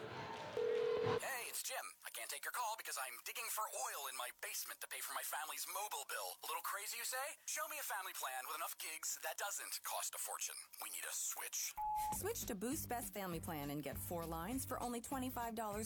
Family's 5.25 5.65
mobile 5.73 6.05
bill. 6.05 6.37
A 6.43 6.47
little 6.47 6.61
crazy, 6.61 7.01
you 7.01 7.07
say? 7.07 7.27
Show 7.49 7.65
me 7.73 7.81
a 7.81 7.87
family 7.89 8.13
plan 8.13 8.41
with 8.45 8.61
enough 8.61 8.77
gigs 8.77 9.17
that 9.25 9.37
doesn't 9.41 9.73
cost 9.81 10.13
a 10.13 10.21
fortune. 10.21 10.57
We 10.85 10.93
need 10.93 11.05
a 11.05 11.13
switch. 11.13 11.73
Switch 12.21 12.41
to 12.45 12.53
Boost 12.53 12.85
Best 12.89 13.13
Family 13.13 13.39
Plan 13.39 13.73
and 13.73 13.81
get 13.81 13.97
four 13.97 14.25
lines 14.25 14.65
for 14.65 14.81
only 14.81 15.01
$25 15.01 15.33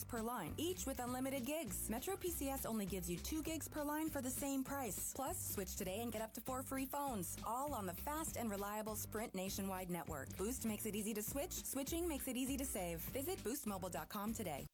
per 0.08 0.20
line, 0.20 0.52
each 0.60 0.84
with 0.84 1.00
unlimited 1.00 1.44
gigs. 1.48 1.88
Metro 1.88 2.16
PCS 2.16 2.68
only 2.68 2.84
gives 2.84 3.08
you 3.08 3.16
two 3.16 3.42
gigs 3.42 3.68
per 3.68 3.82
line 3.82 4.10
for 4.10 4.20
the 4.20 4.30
same 4.30 4.62
price. 4.62 5.12
Plus, 5.16 5.40
switch 5.54 5.76
today 5.76 6.00
and 6.02 6.12
get 6.12 6.22
up 6.22 6.34
to 6.34 6.40
four 6.40 6.62
free 6.62 6.86
phones, 6.86 7.36
all 7.46 7.72
on 7.72 7.86
the 7.86 7.96
fast 8.04 8.36
and 8.36 8.50
reliable 8.50 8.94
Sprint 8.94 9.34
nationwide 9.34 9.90
network. 9.90 10.28
Boost 10.36 10.66
makes 10.66 10.84
it 10.84 10.94
easy 10.94 11.14
to 11.14 11.22
switch, 11.22 11.64
switching 11.64 12.06
makes 12.06 12.28
it 12.28 12.36
easy 12.36 12.56
to 12.56 12.64
save. 12.64 13.00
Visit 13.12 13.42
boostmobile.com 13.42 14.34
today. 14.34 14.66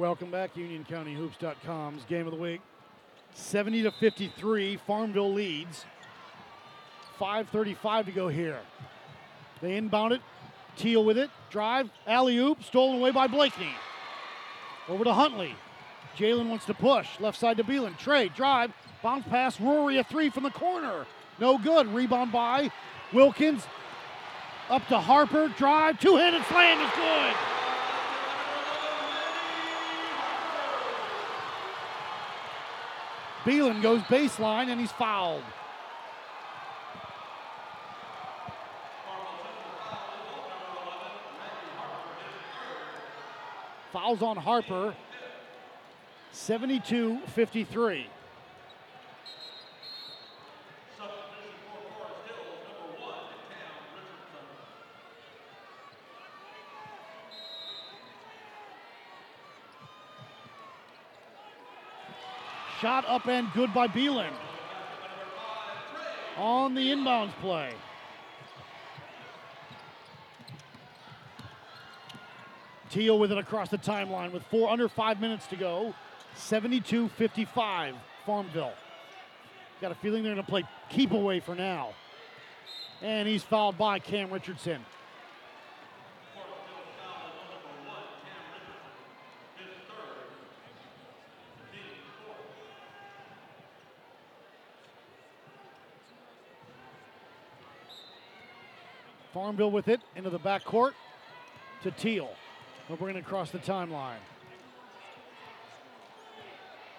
Welcome 0.00 0.30
back, 0.30 0.54
UnionCountyHoops.com's 0.54 2.04
game 2.06 2.26
of 2.26 2.32
the 2.32 2.40
week. 2.40 2.62
70 3.34 3.82
to 3.82 3.90
53, 3.90 4.78
Farmville 4.86 5.30
leads. 5.30 5.84
5.35 7.20 8.06
to 8.06 8.10
go 8.10 8.28
here. 8.28 8.60
They 9.60 9.76
inbound 9.76 10.14
it. 10.14 10.22
Teal 10.74 11.04
with 11.04 11.18
it. 11.18 11.28
Drive. 11.50 11.90
Alley 12.06 12.38
oop. 12.38 12.64
Stolen 12.64 12.96
away 12.96 13.10
by 13.10 13.26
Blakeney. 13.26 13.74
Over 14.88 15.04
to 15.04 15.12
Huntley. 15.12 15.54
Jalen 16.16 16.48
wants 16.48 16.64
to 16.64 16.72
push. 16.72 17.06
Left 17.20 17.38
side 17.38 17.58
to 17.58 17.62
Beelan. 17.64 17.98
Trey. 17.98 18.30
Drive. 18.30 18.72
Bounce 19.02 19.26
pass. 19.28 19.60
Rory 19.60 19.98
a 19.98 20.04
three 20.04 20.30
from 20.30 20.44
the 20.44 20.50
corner. 20.50 21.04
No 21.38 21.58
good. 21.58 21.86
Rebound 21.88 22.32
by 22.32 22.72
Wilkins. 23.12 23.66
Up 24.70 24.86
to 24.86 24.98
Harper. 24.98 25.48
Drive. 25.58 26.00
Two 26.00 26.16
handed 26.16 26.42
slam 26.46 26.80
is 26.80 26.90
good. 26.94 27.49
Beelan 33.44 33.80
goes 33.82 34.00
baseline 34.02 34.68
and 34.68 34.80
he's 34.80 34.92
fouled. 34.92 35.42
Fouls 43.92 44.22
on 44.22 44.36
Harper. 44.36 44.94
72 46.32 47.20
53. 47.34 48.06
Shot 62.80 63.04
up 63.06 63.26
and 63.26 63.52
good 63.52 63.74
by 63.74 63.88
Beelan. 63.88 64.32
On 66.38 66.74
the 66.74 66.80
inbounds 66.80 67.32
play. 67.40 67.72
Teal 72.88 73.18
with 73.18 73.32
it 73.32 73.38
across 73.38 73.68
the 73.68 73.76
timeline 73.76 74.32
with 74.32 74.42
four 74.44 74.70
under 74.70 74.88
five 74.88 75.20
minutes 75.20 75.46
to 75.48 75.56
go. 75.56 75.94
72 76.36 77.08
55, 77.08 77.94
Farmville. 78.24 78.72
Got 79.82 79.92
a 79.92 79.94
feeling 79.96 80.22
they're 80.22 80.34
going 80.34 80.44
to 80.44 80.50
play 80.50 80.64
keep 80.88 81.12
away 81.12 81.40
for 81.40 81.54
now. 81.54 81.90
And 83.02 83.28
he's 83.28 83.42
fouled 83.42 83.76
by 83.76 83.98
Cam 83.98 84.30
Richardson. 84.30 84.80
Farmville 99.40 99.70
with 99.70 99.88
it 99.88 100.02
into 100.16 100.28
the 100.28 100.38
back 100.38 100.64
court 100.64 100.92
to 101.82 101.90
Teal. 101.90 102.28
We're 102.90 102.96
bring 102.96 103.16
it 103.16 103.20
across 103.20 103.50
the 103.50 103.58
timeline. 103.58 104.18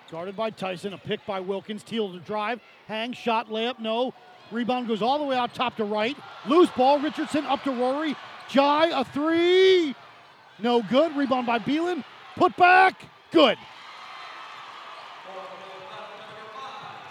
Guarded 0.10 0.36
by 0.36 0.50
Tyson, 0.50 0.94
a 0.94 0.98
pick 0.98 1.24
by 1.28 1.40
Wilkins. 1.40 1.84
Teal 1.84 2.12
to 2.12 2.20
drive, 2.20 2.60
hang, 2.88 3.14
shot, 3.14 3.50
layup, 3.50 3.78
no. 3.78 4.16
Rebound 4.52 4.88
goes 4.88 5.04
all 5.04 5.20
the 5.20 5.24
way 5.24 5.36
out 5.36 5.54
top 5.54 5.76
to 5.76 5.84
Wright. 5.84 6.18
Loose 6.48 6.72
ball, 6.72 7.00
Richardson 7.00 7.46
up 7.46 7.64
to 7.64 7.72
Rory. 7.72 8.16
Jai, 8.50 8.88
a 8.88 9.06
three. 9.06 9.94
No 10.58 10.82
good. 10.82 11.16
Rebound 11.16 11.46
by 11.46 11.60
Beelan. 11.60 12.04
Put 12.38 12.58
back, 12.58 13.06
good. 13.32 13.60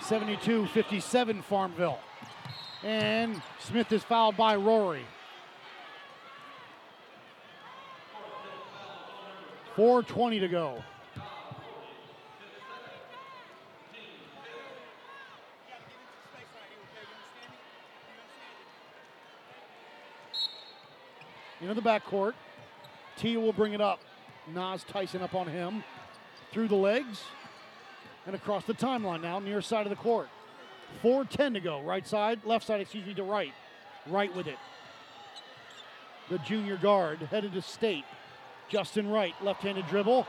72 0.02 0.66
57 0.66 1.42
Farmville. 1.42 2.00
And 2.82 3.40
Smith 3.60 3.92
is 3.92 4.02
fouled 4.02 4.36
by 4.36 4.56
Rory. 4.56 5.04
4.20 9.80 10.40
to 10.40 10.48
go. 10.48 10.82
Into 21.62 21.72
the 21.72 21.80
backcourt. 21.80 22.34
T 23.16 23.38
will 23.38 23.54
bring 23.54 23.72
it 23.72 23.80
up. 23.80 24.00
Nas 24.54 24.84
Tyson 24.84 25.22
up 25.22 25.34
on 25.34 25.46
him. 25.46 25.82
Through 26.52 26.68
the 26.68 26.74
legs 26.74 27.22
and 28.26 28.36
across 28.36 28.64
the 28.64 28.74
timeline 28.74 29.22
now, 29.22 29.38
near 29.38 29.62
side 29.62 29.86
of 29.86 29.90
the 29.90 29.96
court. 29.96 30.28
4.10 31.02 31.54
to 31.54 31.60
go. 31.60 31.80
Right 31.80 32.06
side, 32.06 32.40
left 32.44 32.66
side, 32.66 32.82
excuse 32.82 33.06
me, 33.06 33.14
to 33.14 33.22
Wright. 33.22 33.54
Wright 34.06 34.34
with 34.36 34.46
it. 34.46 34.58
The 36.28 36.36
junior 36.40 36.76
guard 36.76 37.20
headed 37.20 37.54
to 37.54 37.62
state. 37.62 38.04
Justin 38.70 39.10
Wright, 39.10 39.34
left 39.42 39.62
handed 39.62 39.86
dribble. 39.88 40.26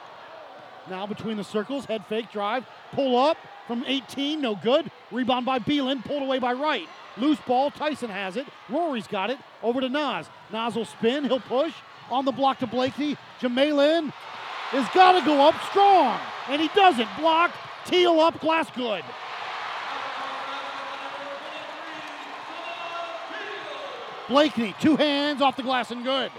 Now 0.89 1.05
between 1.05 1.37
the 1.37 1.43
circles, 1.43 1.85
head 1.85 2.05
fake, 2.07 2.31
drive, 2.31 2.65
pull 2.91 3.17
up 3.17 3.37
from 3.67 3.83
18, 3.85 4.41
no 4.41 4.55
good. 4.55 4.91
Rebound 5.11 5.45
by 5.45 5.59
Beelan, 5.59 6.03
pulled 6.03 6.23
away 6.23 6.39
by 6.39 6.53
Wright. 6.53 6.87
Loose 7.17 7.39
ball, 7.47 7.71
Tyson 7.71 8.09
has 8.09 8.35
it. 8.35 8.47
Rory's 8.67 9.07
got 9.07 9.29
it. 9.29 9.37
Over 9.61 9.81
to 9.81 9.89
Nas. 9.89 10.27
Nas 10.51 10.75
will 10.75 10.85
spin, 10.85 11.23
he'll 11.25 11.39
push. 11.39 11.73
On 12.09 12.25
the 12.25 12.31
block 12.31 12.59
to 12.59 12.67
Blakeney. 12.67 13.15
Jamalin 13.39 14.11
has 14.71 14.87
got 14.93 15.13
to 15.13 15.25
go 15.25 15.47
up 15.47 15.55
strong. 15.69 16.19
And 16.49 16.61
he 16.61 16.67
doesn't. 16.69 17.07
Blocked. 17.17 17.55
Teal 17.85 18.19
up, 18.19 18.39
glass 18.41 18.69
good. 18.75 19.03
Blakeney, 24.27 24.75
two 24.79 24.95
hands 24.95 25.41
off 25.41 25.55
the 25.57 25.63
glass 25.63 25.91
and 25.91 26.03
good. 26.03 26.31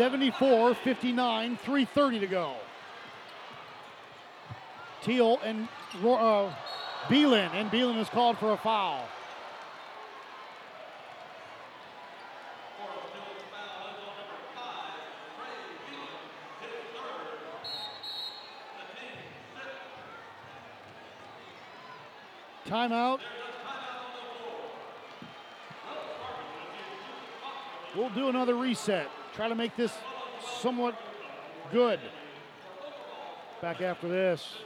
74 0.00 0.76
59, 0.76 1.58
3.30 1.58 2.20
to 2.20 2.26
go. 2.26 2.54
Teal 5.02 5.38
and 5.44 5.68
uh, 6.02 6.44
and 7.52 7.70
Beelan 7.70 7.98
is 7.98 8.08
called 8.08 8.38
for 8.38 8.52
a 8.52 8.56
foul. 8.56 9.06
Timeout. 22.64 23.20
We'll 27.94 28.08
do 28.08 28.30
another 28.30 28.54
reset. 28.54 29.10
Try 29.34 29.48
to 29.48 29.54
make 29.54 29.76
this 29.76 29.92
somewhat 30.60 30.98
good. 31.72 32.00
Back 33.62 33.80
after 33.80 34.08
this. 34.08 34.56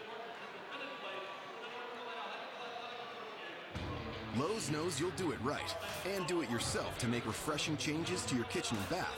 Lowe's 4.37 4.69
knows 4.69 4.99
you'll 4.99 5.11
do 5.11 5.31
it 5.31 5.39
right 5.43 5.77
and 6.13 6.27
do 6.27 6.43
it 6.43 6.51
yourself 6.51 6.99
to 6.99 7.07
make 7.07 7.25
refreshing 7.25 7.77
changes 7.77 8.25
to 8.27 8.35
your 8.35 8.47
kitchen 8.47 8.77
and 8.77 8.89
bath. 8.89 9.15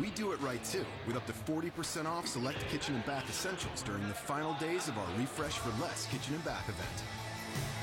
We 0.00 0.10
do 0.10 0.32
it 0.32 0.40
right 0.40 0.62
too, 0.64 0.84
with 1.06 1.16
up 1.16 1.26
to 1.26 1.32
40% 1.32 2.06
off 2.06 2.26
select 2.26 2.66
kitchen 2.68 2.96
and 2.96 3.06
bath 3.06 3.28
essentials 3.28 3.82
during 3.82 4.06
the 4.08 4.14
final 4.14 4.54
days 4.54 4.88
of 4.88 4.98
our 4.98 5.06
Refresh 5.16 5.58
for 5.58 5.70
Less 5.80 6.06
kitchen 6.06 6.34
and 6.34 6.44
bath 6.44 6.68
event. 6.68 7.27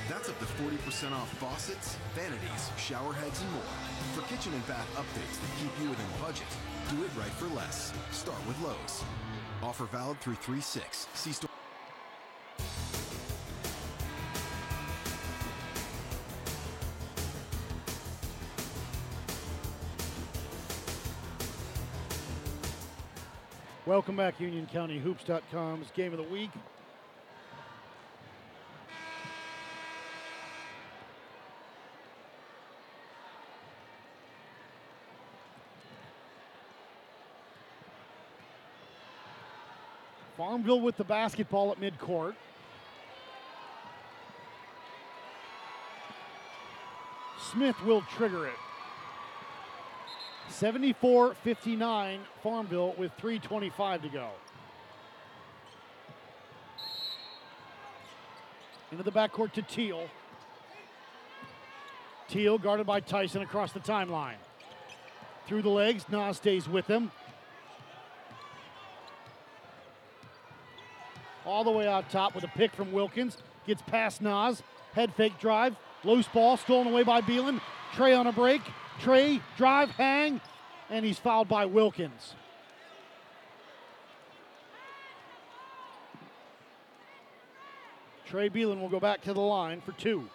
That's 0.07 0.29
up 0.29 0.37
to 0.37 0.45
40% 0.45 1.13
off 1.13 1.35
faucets, 1.39 1.97
vanities, 2.13 2.69
shower 2.77 3.11
heads, 3.11 3.41
and 3.41 3.51
more. 3.53 3.61
For 4.13 4.21
kitchen 4.31 4.53
and 4.53 4.67
bath 4.67 4.87
updates 4.95 5.41
that 5.41 5.49
keep 5.59 5.71
you 5.81 5.89
within 5.89 6.05
budget, 6.21 6.45
do 6.91 7.03
it 7.03 7.09
right 7.17 7.31
for 7.31 7.47
less. 7.55 7.91
Start 8.11 8.37
with 8.47 8.61
Lowe's. 8.61 9.03
Offer 9.63 9.85
valid 9.85 10.21
through 10.21 10.35
3 10.35 10.61
6. 10.61 11.07
See 11.15 11.31
store. 11.31 11.49
Welcome 23.87 24.15
back, 24.15 24.37
UnionCountyHoops.com's 24.37 25.89
Game 25.91 26.11
of 26.11 26.17
the 26.17 26.31
Week. 26.31 26.51
Farmville 40.55 40.79
with 40.79 40.95
the 40.95 41.03
basketball 41.03 41.73
at 41.73 41.81
midcourt. 41.81 42.33
Smith 47.51 47.75
will 47.83 48.03
trigger 48.03 48.47
it. 48.47 48.53
74 50.47 51.33
59 51.33 52.21
Farmville 52.41 52.95
with 52.97 53.11
3.25 53.17 54.03
to 54.03 54.07
go. 54.07 54.29
Into 58.93 59.03
the 59.03 59.11
backcourt 59.11 59.51
to 59.51 59.61
Teal. 59.61 60.07
Teal 62.29 62.57
guarded 62.57 62.87
by 62.87 63.01
Tyson 63.01 63.41
across 63.41 63.73
the 63.73 63.81
timeline. 63.81 64.37
Through 65.47 65.63
the 65.63 65.69
legs, 65.69 66.05
Nas 66.09 66.37
stays 66.37 66.69
with 66.69 66.87
him. 66.87 67.11
All 71.45 71.63
the 71.63 71.71
way 71.71 71.87
out 71.87 72.09
top 72.09 72.35
with 72.35 72.43
a 72.43 72.49
pick 72.49 72.73
from 72.73 72.91
Wilkins. 72.91 73.37
Gets 73.67 73.81
past 73.83 74.21
Nas. 74.21 74.61
Head 74.93 75.13
fake 75.15 75.39
drive. 75.39 75.75
Loose 76.03 76.27
ball 76.27 76.57
stolen 76.57 76.87
away 76.87 77.03
by 77.03 77.21
Beelan. 77.21 77.61
Trey 77.93 78.13
on 78.13 78.27
a 78.27 78.31
break. 78.31 78.61
Trey 78.99 79.41
drive, 79.57 79.89
hang, 79.91 80.39
and 80.89 81.05
he's 81.05 81.19
fouled 81.19 81.47
by 81.47 81.65
Wilkins. 81.65 82.35
Trey 88.25 88.49
Beelan 88.49 88.81
will 88.81 88.89
go 88.89 88.99
back 88.99 89.21
to 89.23 89.33
the 89.33 89.41
line 89.41 89.81
for 89.81 89.91
two. 89.93 90.27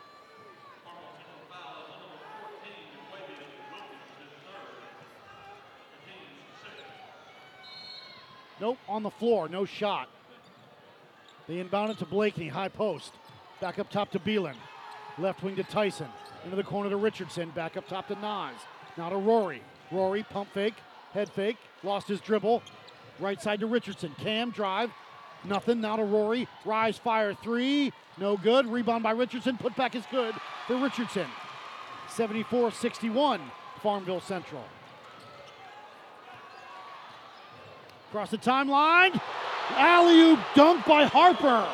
Nope, 8.60 8.78
on 8.88 9.02
the 9.02 9.10
floor, 9.10 9.48
no 9.48 9.64
shot. 9.64 10.08
They 11.50 11.58
inbound 11.58 11.90
it 11.90 11.98
to 11.98 12.06
Blakeney, 12.06 12.46
high 12.46 12.68
post. 12.68 13.12
Back 13.60 13.80
up 13.80 13.90
top 13.90 14.12
to 14.12 14.20
Beelan. 14.20 14.54
Left 15.18 15.42
wing 15.42 15.56
to 15.56 15.64
Tyson. 15.64 16.06
Into 16.44 16.54
the 16.54 16.62
corner 16.62 16.88
to 16.90 16.96
Richardson. 16.96 17.50
Back 17.50 17.76
up 17.76 17.88
top 17.88 18.06
to 18.06 18.14
Nas. 18.14 18.54
Now 18.96 19.08
to 19.08 19.16
Rory. 19.16 19.60
Rory, 19.90 20.22
pump 20.22 20.48
fake, 20.54 20.76
head 21.12 21.28
fake, 21.28 21.56
lost 21.82 22.06
his 22.06 22.20
dribble. 22.20 22.62
Right 23.18 23.42
side 23.42 23.58
to 23.60 23.66
Richardson. 23.66 24.14
Cam 24.18 24.52
drive. 24.52 24.92
Nothing. 25.42 25.80
Now 25.80 25.96
to 25.96 26.04
Rory. 26.04 26.46
Rise, 26.64 26.98
fire 26.98 27.34
three. 27.34 27.92
No 28.16 28.36
good. 28.36 28.68
Rebound 28.68 29.02
by 29.02 29.10
Richardson. 29.10 29.56
Put 29.56 29.74
back 29.74 29.96
is 29.96 30.04
good 30.12 30.36
for 30.68 30.76
Richardson. 30.76 31.26
74 32.10 32.70
61, 32.70 33.40
Farmville 33.82 34.20
Central. 34.20 34.62
Across 38.08 38.30
the 38.30 38.38
timeline. 38.38 39.20
Alley 39.76 40.20
oop 40.20 40.38
dunk 40.54 40.86
by 40.86 41.04
Harper. 41.04 41.66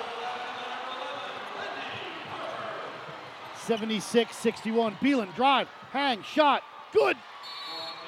76 3.57 4.37
61. 4.37 4.97
Beelan 4.97 5.35
drive, 5.35 5.69
hang, 5.91 6.23
shot, 6.23 6.63
good. 6.93 7.17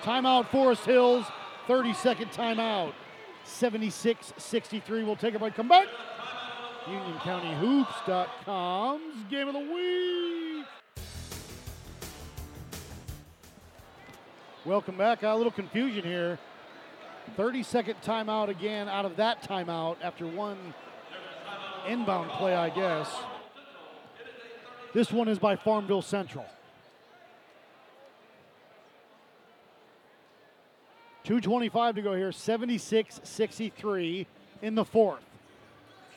Timeout, 0.02 0.48
Forest 0.48 0.84
Hills. 0.84 1.24
30 1.66 1.94
second 1.94 2.30
timeout. 2.30 2.92
76 3.44 4.34
63. 4.36 5.04
We'll 5.04 5.16
take 5.16 5.34
a 5.34 5.38
break. 5.38 5.54
Come 5.54 5.68
back. 5.68 5.86
UnionCountyHoops.com's 6.86 9.24
game 9.30 9.48
of 9.48 9.54
the 9.54 9.60
week. 9.60 10.66
Welcome 14.64 14.96
back. 14.96 15.20
Got 15.20 15.34
a 15.34 15.36
little 15.36 15.52
confusion 15.52 16.04
here. 16.04 16.38
30 17.36 17.62
second 17.62 17.96
timeout 18.02 18.48
again 18.48 18.88
out 18.88 19.04
of 19.04 19.16
that 19.16 19.42
timeout 19.42 19.96
after 20.02 20.26
one 20.26 20.58
inbound 21.86 22.30
play, 22.32 22.54
I 22.54 22.70
guess. 22.70 23.10
This 24.94 25.12
one 25.12 25.28
is 25.28 25.38
by 25.38 25.56
Farmville 25.56 26.02
Central. 26.02 26.46
225 31.24 31.96
to 31.96 32.02
go 32.02 32.14
here, 32.14 32.32
76 32.32 33.20
63 33.22 34.26
in 34.62 34.74
the 34.74 34.84
fourth. 34.84 35.22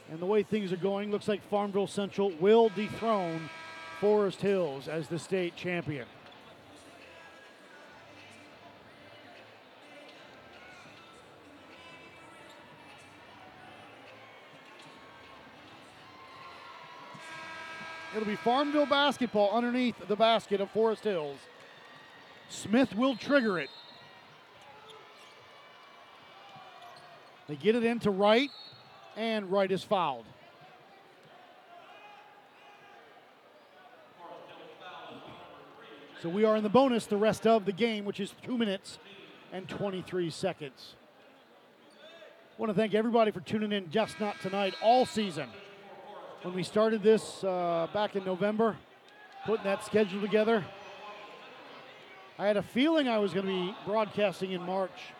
And 0.09 0.19
the 0.19 0.25
way 0.25 0.41
things 0.41 0.71
are 0.71 0.77
going, 0.77 1.11
looks 1.11 1.27
like 1.27 1.41
Farmville 1.49 1.87
Central 1.87 2.31
will 2.39 2.69
dethrone 2.69 3.49
Forest 3.99 4.41
Hills 4.41 4.87
as 4.87 5.07
the 5.09 5.19
state 5.19 5.55
champion. 5.55 6.05
It'll 18.13 18.27
be 18.27 18.35
Farmville 18.35 18.85
basketball 18.85 19.51
underneath 19.51 19.95
the 20.07 20.15
basket 20.15 20.59
of 20.59 20.69
Forest 20.71 21.05
Hills. 21.05 21.37
Smith 22.49 22.93
will 22.95 23.15
trigger 23.15 23.57
it. 23.57 23.69
They 27.47 27.55
get 27.55 27.75
it 27.75 27.83
into 27.83 28.11
Wright, 28.11 28.49
and 29.15 29.49
Wright 29.49 29.71
is 29.71 29.83
fouled. 29.83 30.25
So 36.21 36.29
we 36.29 36.43
are 36.43 36.55
in 36.55 36.63
the 36.63 36.69
bonus 36.69 37.07
the 37.07 37.17
rest 37.17 37.47
of 37.47 37.65
the 37.65 37.71
game, 37.71 38.05
which 38.05 38.19
is 38.19 38.35
two 38.43 38.57
minutes 38.57 38.99
and 39.51 39.67
23 39.67 40.29
seconds. 40.29 40.95
I 42.57 42.61
want 42.61 42.69
to 42.69 42.75
thank 42.75 42.93
everybody 42.93 43.31
for 43.31 43.39
tuning 43.39 43.71
in, 43.71 43.89
just 43.89 44.19
not 44.19 44.39
tonight, 44.39 44.75
all 44.83 45.05
season. 45.05 45.49
When 46.43 46.55
we 46.55 46.63
started 46.63 47.03
this 47.03 47.43
uh, 47.43 47.87
back 47.93 48.15
in 48.15 48.25
November, 48.25 48.75
putting 49.45 49.63
that 49.63 49.85
schedule 49.85 50.21
together, 50.21 50.65
I 52.39 52.47
had 52.47 52.57
a 52.57 52.63
feeling 52.63 53.07
I 53.07 53.19
was 53.19 53.31
going 53.31 53.45
to 53.45 53.51
be 53.51 53.75
broadcasting 53.85 54.51
in 54.51 54.61
March. 54.63 55.13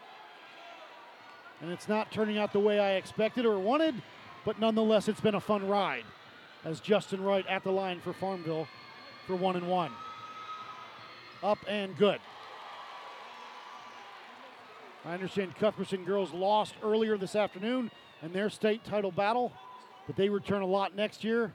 And 1.62 1.70
it's 1.70 1.88
not 1.88 2.12
turning 2.12 2.40
out 2.40 2.54
the 2.54 2.60
way 2.60 2.80
I 2.80 2.94
expected 2.94 3.46
or 3.46 3.60
wanted, 3.60 4.02
but 4.46 4.60
nonetheless, 4.60 5.08
it's 5.08 5.22
been 5.22 5.36
a 5.36 5.40
fun 5.40 5.68
ride. 5.68 6.06
As 6.66 6.80
Justin 6.80 7.22
Wright 7.22 7.46
at 7.46 7.64
the 7.64 7.72
line 7.72 8.00
for 8.00 8.14
Farmville 8.14 8.68
for 9.28 9.36
one 9.36 9.56
and 9.56 9.68
one. 9.68 9.92
Up 11.44 11.60
and 11.68 11.96
good. 11.98 12.20
I 15.06 15.14
understand 15.14 15.56
Cuthbertson 15.56 16.04
girls 16.04 16.34
lost 16.34 16.74
earlier 16.82 17.16
this 17.16 17.36
afternoon 17.36 17.92
in 18.24 18.34
their 18.34 18.50
state 18.50 18.84
title 18.84 19.12
battle, 19.12 19.52
but 20.08 20.16
they 20.16 20.30
return 20.30 20.62
a 20.62 20.66
lot 20.66 20.96
next 20.96 21.24
year. 21.24 21.54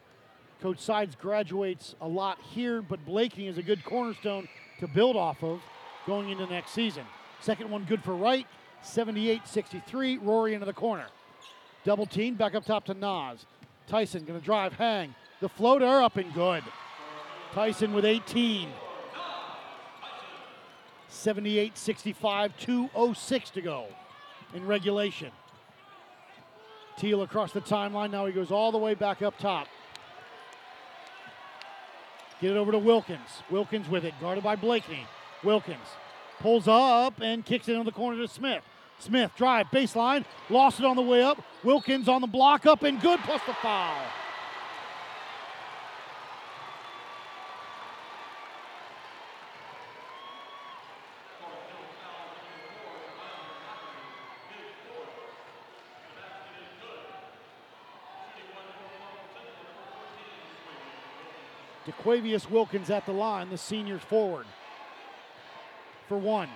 Coach 0.60 0.78
Sides 0.78 1.16
graduates 1.16 1.94
a 2.01 2.09
lot 2.09 2.39
here, 2.40 2.81
but 2.81 3.05
Blakeney 3.05 3.47
is 3.47 3.59
a 3.59 3.62
good 3.62 3.85
cornerstone 3.85 4.48
to 4.81 4.86
build 4.86 5.16
off 5.16 5.43
of 5.43 5.60
going 6.06 6.31
into 6.31 6.47
next 6.47 6.73
season. 6.73 7.05
Second 7.40 7.70
one 7.70 7.85
good 7.85 8.02
for 8.02 8.14
Wright, 8.14 8.47
78 8.82 9.47
63. 9.47 10.18
Rory 10.18 10.55
into 10.55 10.66
the 10.66 10.73
corner. 10.73 11.06
Double 11.85 12.06
team 12.06 12.35
back 12.35 12.55
up 12.55 12.64
top 12.64 12.85
to 12.86 12.94
Nas. 12.94 13.47
Tyson 13.86 14.24
to 14.27 14.40
drive, 14.40 14.73
hang. 14.73 15.14
The 15.40 15.48
floater 15.48 16.02
up 16.02 16.16
and 16.16 16.32
good. 16.32 16.64
Tyson 17.52 17.93
with 17.93 18.05
18. 18.05 18.68
78 21.09 21.78
65, 21.78 22.56
206 22.59 23.51
to 23.51 23.60
go 23.60 23.86
in 24.55 24.66
regulation. 24.66 25.31
Teal 26.97 27.23
across 27.23 27.52
the 27.52 27.60
timeline. 27.60 28.10
Now 28.10 28.27
he 28.27 28.32
goes 28.32 28.51
all 28.51 28.73
the 28.73 28.78
way 28.78 28.94
back 28.94 29.23
up 29.23 29.39
top. 29.39 29.68
Get 32.40 32.52
it 32.52 32.56
over 32.56 32.73
to 32.73 32.78
Wilkins. 32.78 33.43
Wilkins 33.51 33.89
with 33.89 34.05
it, 34.05 34.14
guarded 34.20 34.44
by 34.44 34.56
Blakeney. 34.56 35.06
Wilkins 35.43 35.86
pulls 36.40 36.68
up 36.68 37.20
and 37.20 37.44
kicks 37.44 37.68
it 37.68 37.73
into 37.73 37.85
the 37.85 37.93
corner 37.93 38.18
to 38.18 38.28
Smith. 38.28 38.62
Smith 38.98 39.31
drive 39.36 39.66
baseline, 39.66 40.24
lost 40.48 40.81
it 40.81 40.86
on 40.86 40.97
the 40.97 41.02
way 41.02 41.23
up. 41.23 41.43
Wilkins 41.64 42.09
on 42.09 42.20
the 42.20 42.27
block 42.27 42.66
up 42.66 42.82
and 42.82 43.01
good 43.01 43.20
plus 43.20 43.43
the 43.47 43.55
foul. 43.55 43.94
DeQuavius 61.98 62.51
Wilkins 62.51 62.90
at 62.90 63.06
the 63.06 63.12
line, 63.12 63.51
the 63.51 63.59
senior 63.59 63.98
forward. 63.98 64.47
For 66.09 66.16
one. 66.16 66.48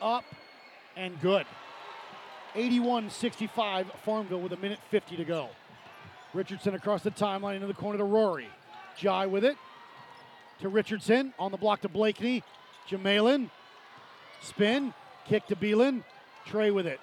Up 0.00 0.24
and 0.96 1.20
good. 1.20 1.46
81 2.54 3.10
65 3.10 3.90
Farmville 4.04 4.40
with 4.40 4.52
a 4.52 4.56
minute 4.56 4.78
50 4.90 5.16
to 5.16 5.24
go. 5.24 5.48
Richardson 6.32 6.74
across 6.74 7.02
the 7.02 7.10
timeline 7.10 7.56
into 7.56 7.66
the 7.66 7.74
corner 7.74 7.98
to 7.98 8.04
Rory. 8.04 8.48
Jai 8.96 9.26
with 9.26 9.44
it 9.44 9.56
to 10.60 10.68
Richardson 10.68 11.32
on 11.38 11.50
the 11.50 11.56
block 11.56 11.80
to 11.82 11.88
Blakeney. 11.88 12.42
Jamalin. 12.88 13.50
Spin. 14.40 14.92
Kick 15.26 15.46
to 15.46 15.56
Beelan. 15.56 16.02
Trey 16.46 16.70
with 16.70 16.86
it. 16.86 17.00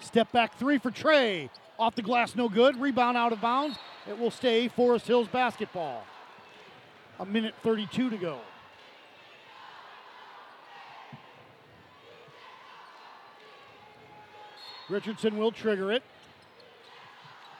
Step 0.00 0.32
back 0.32 0.58
three 0.58 0.78
for 0.78 0.90
Trey. 0.90 1.48
Off 1.82 1.96
the 1.96 2.02
glass, 2.02 2.36
no 2.36 2.48
good. 2.48 2.80
Rebound 2.80 3.16
out 3.16 3.32
of 3.32 3.40
bounds. 3.40 3.76
It 4.08 4.16
will 4.16 4.30
stay 4.30 4.68
Forest 4.68 5.08
Hills 5.08 5.26
basketball. 5.26 6.04
A 7.18 7.26
minute 7.26 7.56
32 7.64 8.08
to 8.08 8.16
go. 8.16 8.38
Richardson 14.88 15.36
will 15.36 15.50
trigger 15.50 15.90
it. 15.90 16.04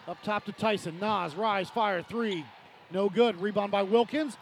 Up 0.07 0.23
top 0.23 0.45
to 0.45 0.53
Tyson. 0.53 1.01
Nas, 1.01 1.35
rise, 1.35 1.69
fire, 1.69 2.05
three. 2.05 2.45
No 2.93 3.09
good. 3.09 3.43
Rebound 3.43 3.73
by 3.73 3.83
Wilkins. 3.83 4.37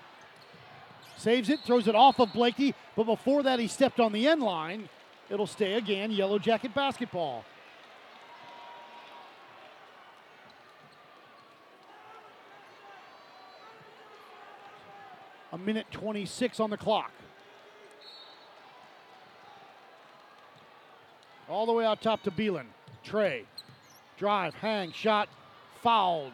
Saves 1.17 1.49
it, 1.49 1.61
throws 1.61 1.89
it 1.89 1.95
off 1.95 2.21
of 2.21 2.35
Blakey, 2.35 2.75
but 2.97 3.05
before 3.05 3.43
that, 3.45 3.59
he 3.59 3.67
stepped 3.67 3.99
on 3.99 4.13
the 4.13 4.29
end 4.29 4.43
line. 4.43 4.91
It'll 5.31 5.47
stay 5.47 5.73
again, 5.75 6.11
Yellow 6.11 6.39
Jacket 6.39 6.75
basketball. 6.75 7.47
Minute 15.61 15.87
26 15.91 16.61
on 16.61 16.71
the 16.71 16.77
clock. 16.77 17.13
All 21.49 21.67
the 21.67 21.73
way 21.73 21.85
out 21.85 22.01
top 22.01 22.23
to 22.23 22.31
Beelan. 22.31 22.67
Trey. 23.03 23.45
Drive, 24.17 24.55
hang, 24.55 24.93
shot, 24.93 25.29
fouled. 25.83 26.33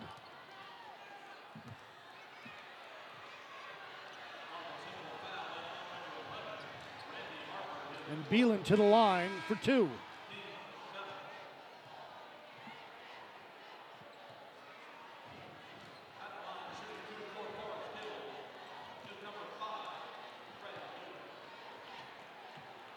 And 8.11 8.31
Beelan 8.31 8.63
to 8.65 8.77
the 8.77 8.83
line 8.83 9.31
for 9.49 9.55
two. 9.57 9.91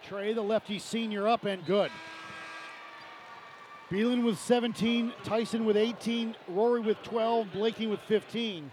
Trey, 0.10 0.34
the 0.34 0.42
lefty 0.42 0.80
senior, 0.80 1.28
up 1.28 1.46
and 1.46 1.64
good. 1.68 1.92
Beelan 3.92 4.26
with 4.26 4.40
17, 4.40 5.14
Tyson 5.24 5.66
with 5.66 5.78
18, 5.78 6.36
Rory 6.48 6.82
with 6.82 7.00
12, 7.04 7.52
Blakey 7.54 7.86
with 7.86 8.00
15. 8.08 8.72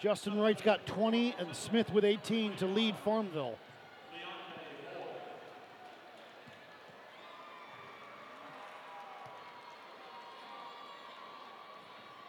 Justin 0.00 0.40
Wright's 0.40 0.60
got 0.60 0.84
20, 0.86 1.36
and 1.38 1.54
Smith 1.54 1.92
with 1.92 2.04
18 2.04 2.56
to 2.56 2.66
lead 2.66 2.96
Farmville. 3.04 3.56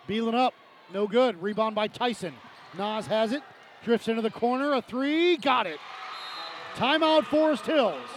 Beelan 0.07 0.35
up, 0.35 0.53
no 0.93 1.07
good. 1.07 1.41
Rebound 1.41 1.73
by 1.73 1.87
Tyson. 1.87 2.35
Nas 2.77 3.07
has 3.07 3.31
it, 3.31 3.41
drifts 3.83 4.07
into 4.07 4.21
the 4.21 4.29
corner, 4.29 4.73
a 4.73 4.81
three, 4.83 5.37
got 5.37 5.65
it. 5.65 5.79
Timeout 6.75 7.25
Forest 7.25 7.65
Hills. 7.65 8.09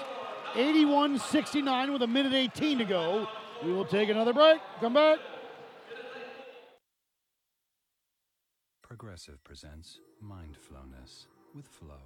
81 0.55 1.19
69 1.19 1.93
with 1.93 2.03
a 2.03 2.07
minute 2.07 2.33
18 2.33 2.78
to 2.78 2.85
go. 2.85 3.28
We 3.62 3.73
will 3.73 3.85
take 3.85 4.09
another 4.09 4.33
break. 4.33 4.61
Come 4.81 4.95
back. 4.95 5.19
Progressive 8.83 9.43
presents 9.45 10.01
Mindfulness 10.23 11.27
with 11.55 11.66
Flow. 11.66 12.01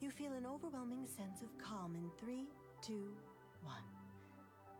You 0.00 0.10
feel 0.10 0.32
an 0.32 0.44
overwhelming 0.44 1.06
sense 1.06 1.40
of 1.40 1.48
calm 1.56 1.94
in 1.96 2.10
three, 2.18 2.44
two, 2.82 3.08
one. 3.62 3.86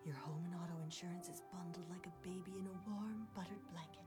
Your 0.05 0.17
home 0.17 0.45
and 0.45 0.55
auto 0.55 0.83
insurance 0.85 1.29
is 1.29 1.43
bundled 1.53 1.89
like 1.89 2.07
a 2.07 2.23
baby 2.23 2.59
in 2.59 2.67
a 2.67 2.91
warm, 2.91 3.27
buttered 3.35 3.65
blanket. 3.73 4.05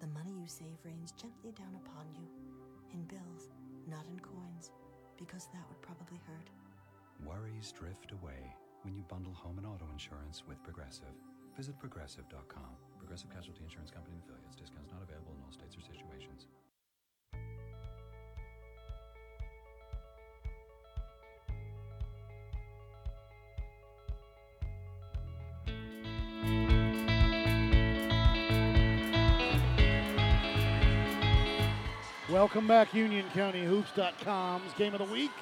The 0.00 0.06
money 0.08 0.32
you 0.32 0.48
save 0.48 0.78
rains 0.84 1.12
gently 1.12 1.52
down 1.52 1.76
upon 1.84 2.06
you 2.14 2.24
in 2.92 3.04
bills, 3.04 3.50
not 3.86 4.06
in 4.06 4.18
coins, 4.20 4.70
because 5.18 5.50
that 5.52 5.66
would 5.68 5.82
probably 5.82 6.22
hurt. 6.24 6.48
Worries 7.26 7.74
drift 7.74 8.14
away 8.14 8.54
when 8.82 8.94
you 8.94 9.02
bundle 9.10 9.34
home 9.34 9.58
and 9.58 9.66
auto 9.66 9.84
insurance 9.90 10.46
with 10.46 10.62
Progressive. 10.62 11.12
Visit 11.58 11.76
progressive.com. 11.78 12.70
Progressive 12.98 13.30
Casualty 13.34 13.66
Insurance 13.66 13.90
Company 13.90 14.14
and 14.14 14.22
affiliates. 14.22 14.54
Discounts 14.54 14.94
not 14.94 15.02
available 15.02 15.34
in 15.34 15.42
all 15.42 15.50
states 15.50 15.74
or 15.74 15.82
situations. 15.82 15.97
Welcome 32.38 32.68
back, 32.68 32.92
UnionCountyHoops.com's 32.92 34.72
game 34.74 34.94
of 34.94 35.00
the 35.00 35.12
week. 35.12 35.32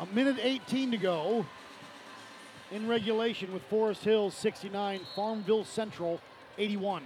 A 0.00 0.06
minute 0.06 0.38
18 0.42 0.90
to 0.90 0.96
go 0.96 1.46
in 2.72 2.88
regulation 2.88 3.52
with 3.52 3.62
Forest 3.70 4.02
Hills 4.02 4.34
69, 4.34 5.02
Farmville 5.14 5.64
Central 5.64 6.20
81. 6.58 7.04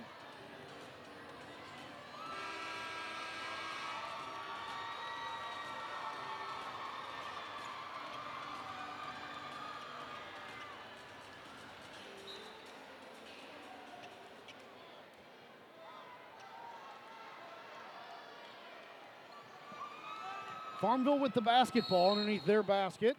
Farmville 20.82 21.20
with 21.20 21.32
the 21.32 21.40
basketball 21.40 22.10
underneath 22.10 22.44
their 22.44 22.64
basket. 22.64 23.16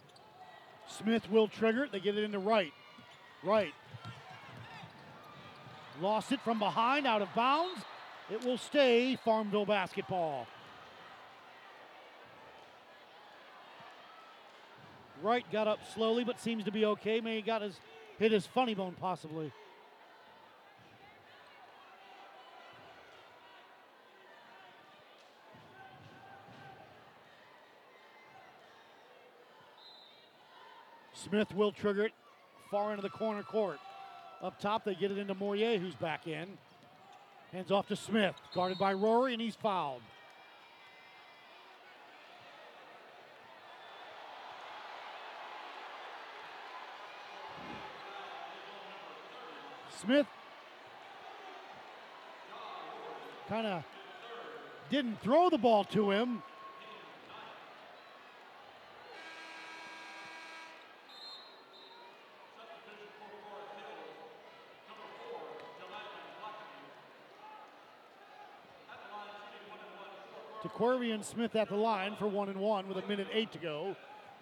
Smith 0.86 1.32
will 1.32 1.48
trigger 1.48 1.86
it. 1.86 1.94
They 1.94 2.02
get 2.02 2.18
it 2.18 2.26
into 2.26 2.38
Wright. 2.38 2.74
Wright. 3.42 3.74
Lost 6.02 6.34
it 6.34 6.42
from 6.42 6.60
behind, 6.60 7.08
out 7.08 7.22
of 7.22 7.34
bounds. 7.34 7.80
It 8.30 8.44
will 8.44 8.58
stay 8.58 9.16
Farmville 9.16 9.66
basketball. 9.66 10.46
Wright 15.22 15.46
got 15.50 15.70
up 15.70 15.80
slowly, 15.94 16.26
but 16.26 16.42
seems 16.42 16.66
to 16.66 16.72
be 16.72 16.84
okay. 16.84 17.22
May 17.22 17.42
got 17.42 17.62
his 17.62 17.80
hit 18.20 18.34
his 18.34 18.46
funny 18.46 18.76
bone 18.76 18.96
possibly. 19.00 19.54
Smith 31.24 31.54
will 31.56 31.72
trigger 31.72 32.06
it 32.06 32.12
far 32.70 32.92
into 32.92 33.02
the 33.02 33.10
corner 33.10 33.44
court. 33.44 33.80
Up 34.42 34.60
top, 34.60 34.84
they 34.84 34.94
get 34.94 35.10
it 35.10 35.18
into 35.18 35.34
Moyer, 35.34 35.78
who's 35.78 35.96
back 35.96 36.28
in. 36.28 36.48
Hands 37.54 37.72
off 37.72 37.88
to 37.88 37.96
Smith, 37.96 38.36
guarded 38.54 38.78
by 38.78 38.94
Rory, 38.94 39.34
and 39.34 39.42
he's 39.42 39.56
fouled. 39.56 40.02
Smith 50.02 50.28
kind 53.48 53.68
of 53.68 53.84
didn't 54.90 55.22
throw 55.22 55.50
the 55.50 55.58
ball 55.58 55.86
to 55.86 56.12
him. 56.12 56.44
Aquarian 70.74 71.22
Smith 71.22 71.56
at 71.56 71.70
the 71.70 71.76
line 71.76 72.16
for 72.16 72.28
one 72.28 72.50
and 72.50 72.60
one 72.60 72.88
with 72.88 72.98
a 72.98 73.08
minute 73.08 73.28
eight 73.32 73.52
to 73.52 73.60
go 73.60 73.96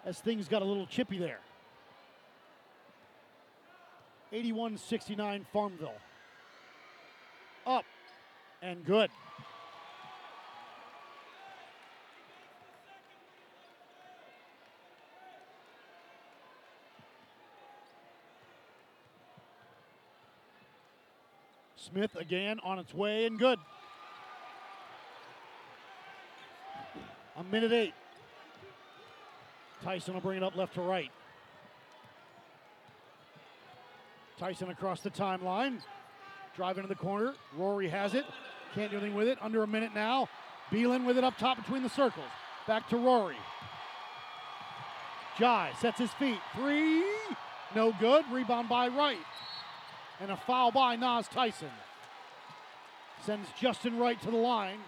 as 0.06 0.18
things 0.18 0.48
got 0.48 0.62
a 0.62 0.64
little 0.64 0.86
chippy 0.86 1.18
there. 1.18 1.40
81 4.32 4.78
69 4.78 5.46
Farmville. 5.52 5.92
Up 7.66 7.84
and 8.62 8.82
good. 8.86 9.10
Smith 21.76 22.16
again 22.16 22.58
on 22.64 22.78
its 22.78 22.94
way 22.94 23.26
and 23.26 23.38
good. 23.38 23.58
A 27.42 27.52
minute 27.52 27.72
eight. 27.72 27.94
Tyson 29.82 30.14
will 30.14 30.20
bring 30.20 30.36
it 30.36 30.44
up 30.44 30.54
left 30.54 30.74
to 30.74 30.80
right. 30.80 31.10
Tyson 34.38 34.70
across 34.70 35.00
the 35.00 35.10
timeline. 35.10 35.80
Driving 36.54 36.84
to 36.84 36.88
the 36.88 36.94
corner. 36.94 37.34
Rory 37.56 37.88
has 37.88 38.14
it. 38.14 38.24
Can't 38.74 38.90
do 38.90 38.98
anything 38.98 39.16
with 39.16 39.26
it. 39.26 39.38
Under 39.40 39.64
a 39.64 39.66
minute 39.66 39.90
now. 39.92 40.28
Beelan 40.70 41.04
with 41.04 41.18
it 41.18 41.24
up 41.24 41.36
top 41.36 41.56
between 41.56 41.82
the 41.82 41.88
circles. 41.88 42.26
Back 42.68 42.88
to 42.90 42.96
Rory. 42.96 43.36
Jai 45.38 45.72
sets 45.80 45.98
his 45.98 46.12
feet. 46.12 46.38
Three. 46.54 47.02
No 47.74 47.92
good. 47.98 48.24
Rebound 48.30 48.68
by 48.68 48.86
Wright. 48.86 49.16
And 50.20 50.30
a 50.30 50.36
foul 50.36 50.70
by 50.70 50.94
Nas 50.94 51.26
Tyson. 51.26 51.70
Sends 53.24 53.48
Justin 53.58 53.98
Wright 53.98 54.20
to 54.22 54.30
the 54.30 54.36
line. 54.36 54.78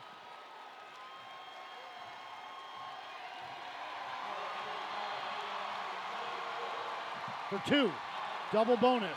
For 7.50 7.62
two. 7.66 7.90
Double 8.52 8.76
bonus. 8.76 9.16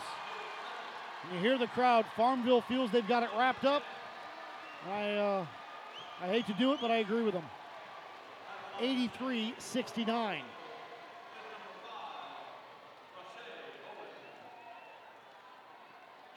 And 1.24 1.34
you 1.34 1.40
hear 1.40 1.58
the 1.58 1.68
crowd. 1.68 2.06
Farmville 2.16 2.62
feels 2.62 2.92
they've 2.92 3.08
got 3.08 3.24
it 3.24 3.30
wrapped 3.38 3.66
up. 3.66 3.84
I, 4.90 5.14
uh, 5.14 5.46
I 6.22 6.28
hate 6.28 6.46
to 6.48 6.54
do 6.54 6.74
it, 6.74 6.80
but 6.82 6.92
I 6.92 6.98
agree 6.98 7.24
with 7.24 7.34
them. 7.34 7.46
83 8.80 9.56
69. 9.58 10.42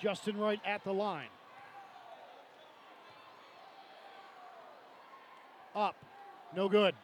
Justin 0.01 0.39
Wright 0.39 0.61
at 0.65 0.83
the 0.83 0.93
line. 0.93 1.29
Up. 5.75 5.95
No 6.57 6.69
good. 6.69 6.95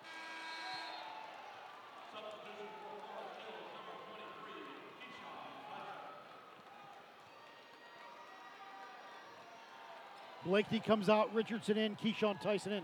Blakeney 10.47 10.81
comes 10.81 11.09
out, 11.09 11.35
Richardson 11.35 11.77
in, 11.77 11.97
Keyshawn 11.97 12.41
Tyson 12.41 12.73
in. 12.73 12.83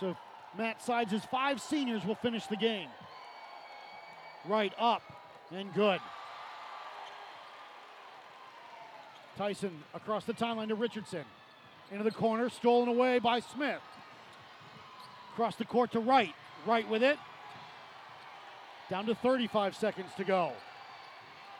So 0.00 0.16
Matt 0.58 0.82
Sides' 0.82 1.24
five 1.30 1.60
seniors 1.60 2.04
will 2.04 2.16
finish 2.16 2.46
the 2.46 2.56
game. 2.56 2.88
Wright 4.46 4.72
up 4.78 5.02
and 5.52 5.72
good. 5.72 6.00
Tyson 9.38 9.82
across 9.94 10.24
the 10.24 10.34
timeline 10.34 10.68
to 10.68 10.74
Richardson. 10.74 11.24
Into 11.90 12.04
the 12.04 12.10
corner, 12.10 12.48
stolen 12.48 12.88
away 12.88 13.18
by 13.18 13.40
Smith. 13.40 13.80
Across 15.32 15.56
the 15.56 15.64
court 15.64 15.92
to 15.92 16.00
Wright. 16.00 16.34
Wright 16.66 16.88
with 16.88 17.02
it. 17.02 17.18
Down 18.90 19.06
to 19.06 19.14
35 19.14 19.76
seconds 19.76 20.10
to 20.16 20.24
go. 20.24 20.52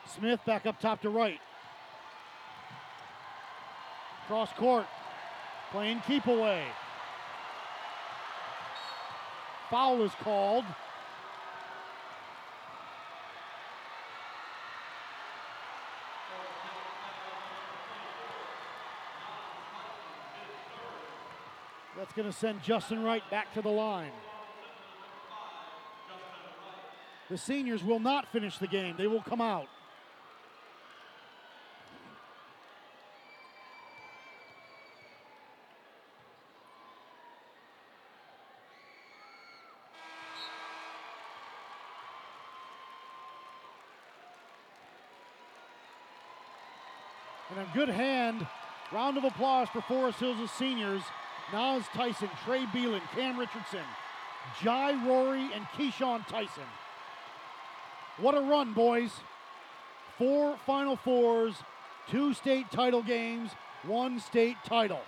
Smith 0.05 0.39
back 0.45 0.65
up 0.65 0.79
top 0.79 1.01
to 1.01 1.09
Wright. 1.09 1.39
Cross 4.27 4.49
court. 4.57 4.85
Playing 5.73 6.01
keep 6.05 6.27
away. 6.27 6.65
Foul 9.71 10.03
is 10.03 10.11
called. 10.21 10.65
That's 21.97 22.13
going 22.13 22.27
to 22.27 22.31
send 22.31 22.61
Justin 22.61 23.03
Wright 23.03 23.23
back 23.31 23.51
to 23.55 23.63
the 23.63 23.69
line. 23.69 24.11
The 27.31 27.37
seniors 27.39 27.83
will 27.83 27.99
not 27.99 28.31
finish 28.31 28.59
the 28.59 28.67
game. 28.67 28.93
They 28.95 29.07
will 29.07 29.23
come 29.23 29.41
out. 29.41 29.69
Good 47.73 47.89
hand. 47.89 48.45
Round 48.91 49.17
of 49.17 49.23
applause 49.23 49.67
for 49.69 49.81
Forest 49.81 50.19
Hills' 50.19 50.51
seniors. 50.51 51.01
Nas 51.51 51.83
Tyson, 51.93 52.29
Trey 52.45 52.65
Beelan, 52.67 53.01
Cam 53.13 53.37
Richardson, 53.37 53.83
Jai 54.61 54.93
Rory, 55.05 55.49
and 55.53 55.65
Keyshawn 55.77 56.25
Tyson. 56.27 56.63
What 58.17 58.35
a 58.35 58.41
run, 58.41 58.73
boys. 58.73 59.11
Four 60.17 60.57
Final 60.65 60.95
Fours, 60.95 61.55
two 62.09 62.33
state 62.33 62.71
title 62.71 63.03
games, 63.03 63.51
one 63.83 64.19
state 64.19 64.57
title. 64.63 65.01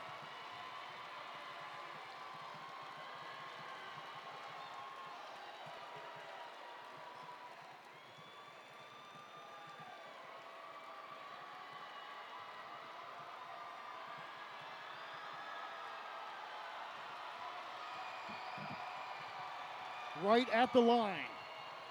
Right 20.25 20.49
at 20.51 20.73
the 20.73 20.81
line 20.81 21.29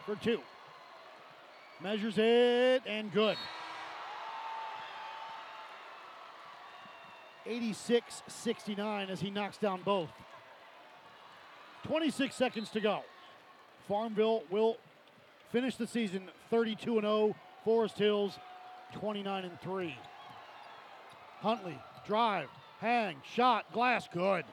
for 0.05 0.17
two. 0.17 0.41
Measures 1.83 2.19
it 2.19 2.83
and 2.87 3.13
good. 3.13 3.37
86 7.47 8.23
69 8.27 9.11
as 9.11 9.21
he 9.21 9.31
knocks 9.31 9.59
down 9.59 9.83
both. 9.85 10.11
26 11.85 12.35
seconds 12.35 12.71
to 12.71 12.81
go. 12.81 13.03
Farmville 13.87 14.43
will 14.51 14.79
finish 15.53 15.77
the 15.77 15.87
season 15.87 16.29
32 16.51 17.01
0. 17.01 17.37
Forest 17.65 17.99
Hills 17.99 18.39
29 18.95 19.51
3. 19.63 19.97
Huntley, 21.41 21.79
drive, 22.07 22.49
hang, 22.81 23.17
shot, 23.35 23.71
glass, 23.73 24.09
good. 24.13 24.45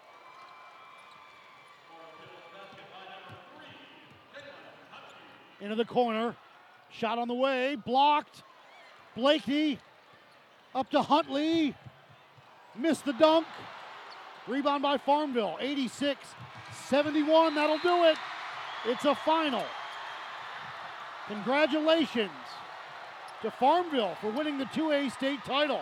Into 5.61 5.75
the 5.75 5.85
corner. 5.85 6.35
Shot 6.91 7.17
on 7.17 7.27
the 7.27 7.33
way, 7.33 7.75
blocked. 7.75 8.43
Blakey 9.15 9.79
up 10.75 10.89
to 10.91 11.01
Huntley. 11.01 11.75
Missed 12.77 13.05
the 13.05 13.13
dunk. 13.13 13.45
Rebound 14.47 14.81
by 14.81 14.97
Farmville. 14.97 15.57
86 15.59 16.19
71. 16.88 17.55
That'll 17.55 17.77
do 17.79 18.05
it. 18.05 18.17
It's 18.85 19.05
a 19.05 19.15
final. 19.15 19.63
Congratulations 21.27 22.31
to 23.41 23.51
Farmville 23.51 24.15
for 24.19 24.31
winning 24.31 24.57
the 24.57 24.65
2A 24.65 25.11
state 25.11 25.43
title. 25.45 25.81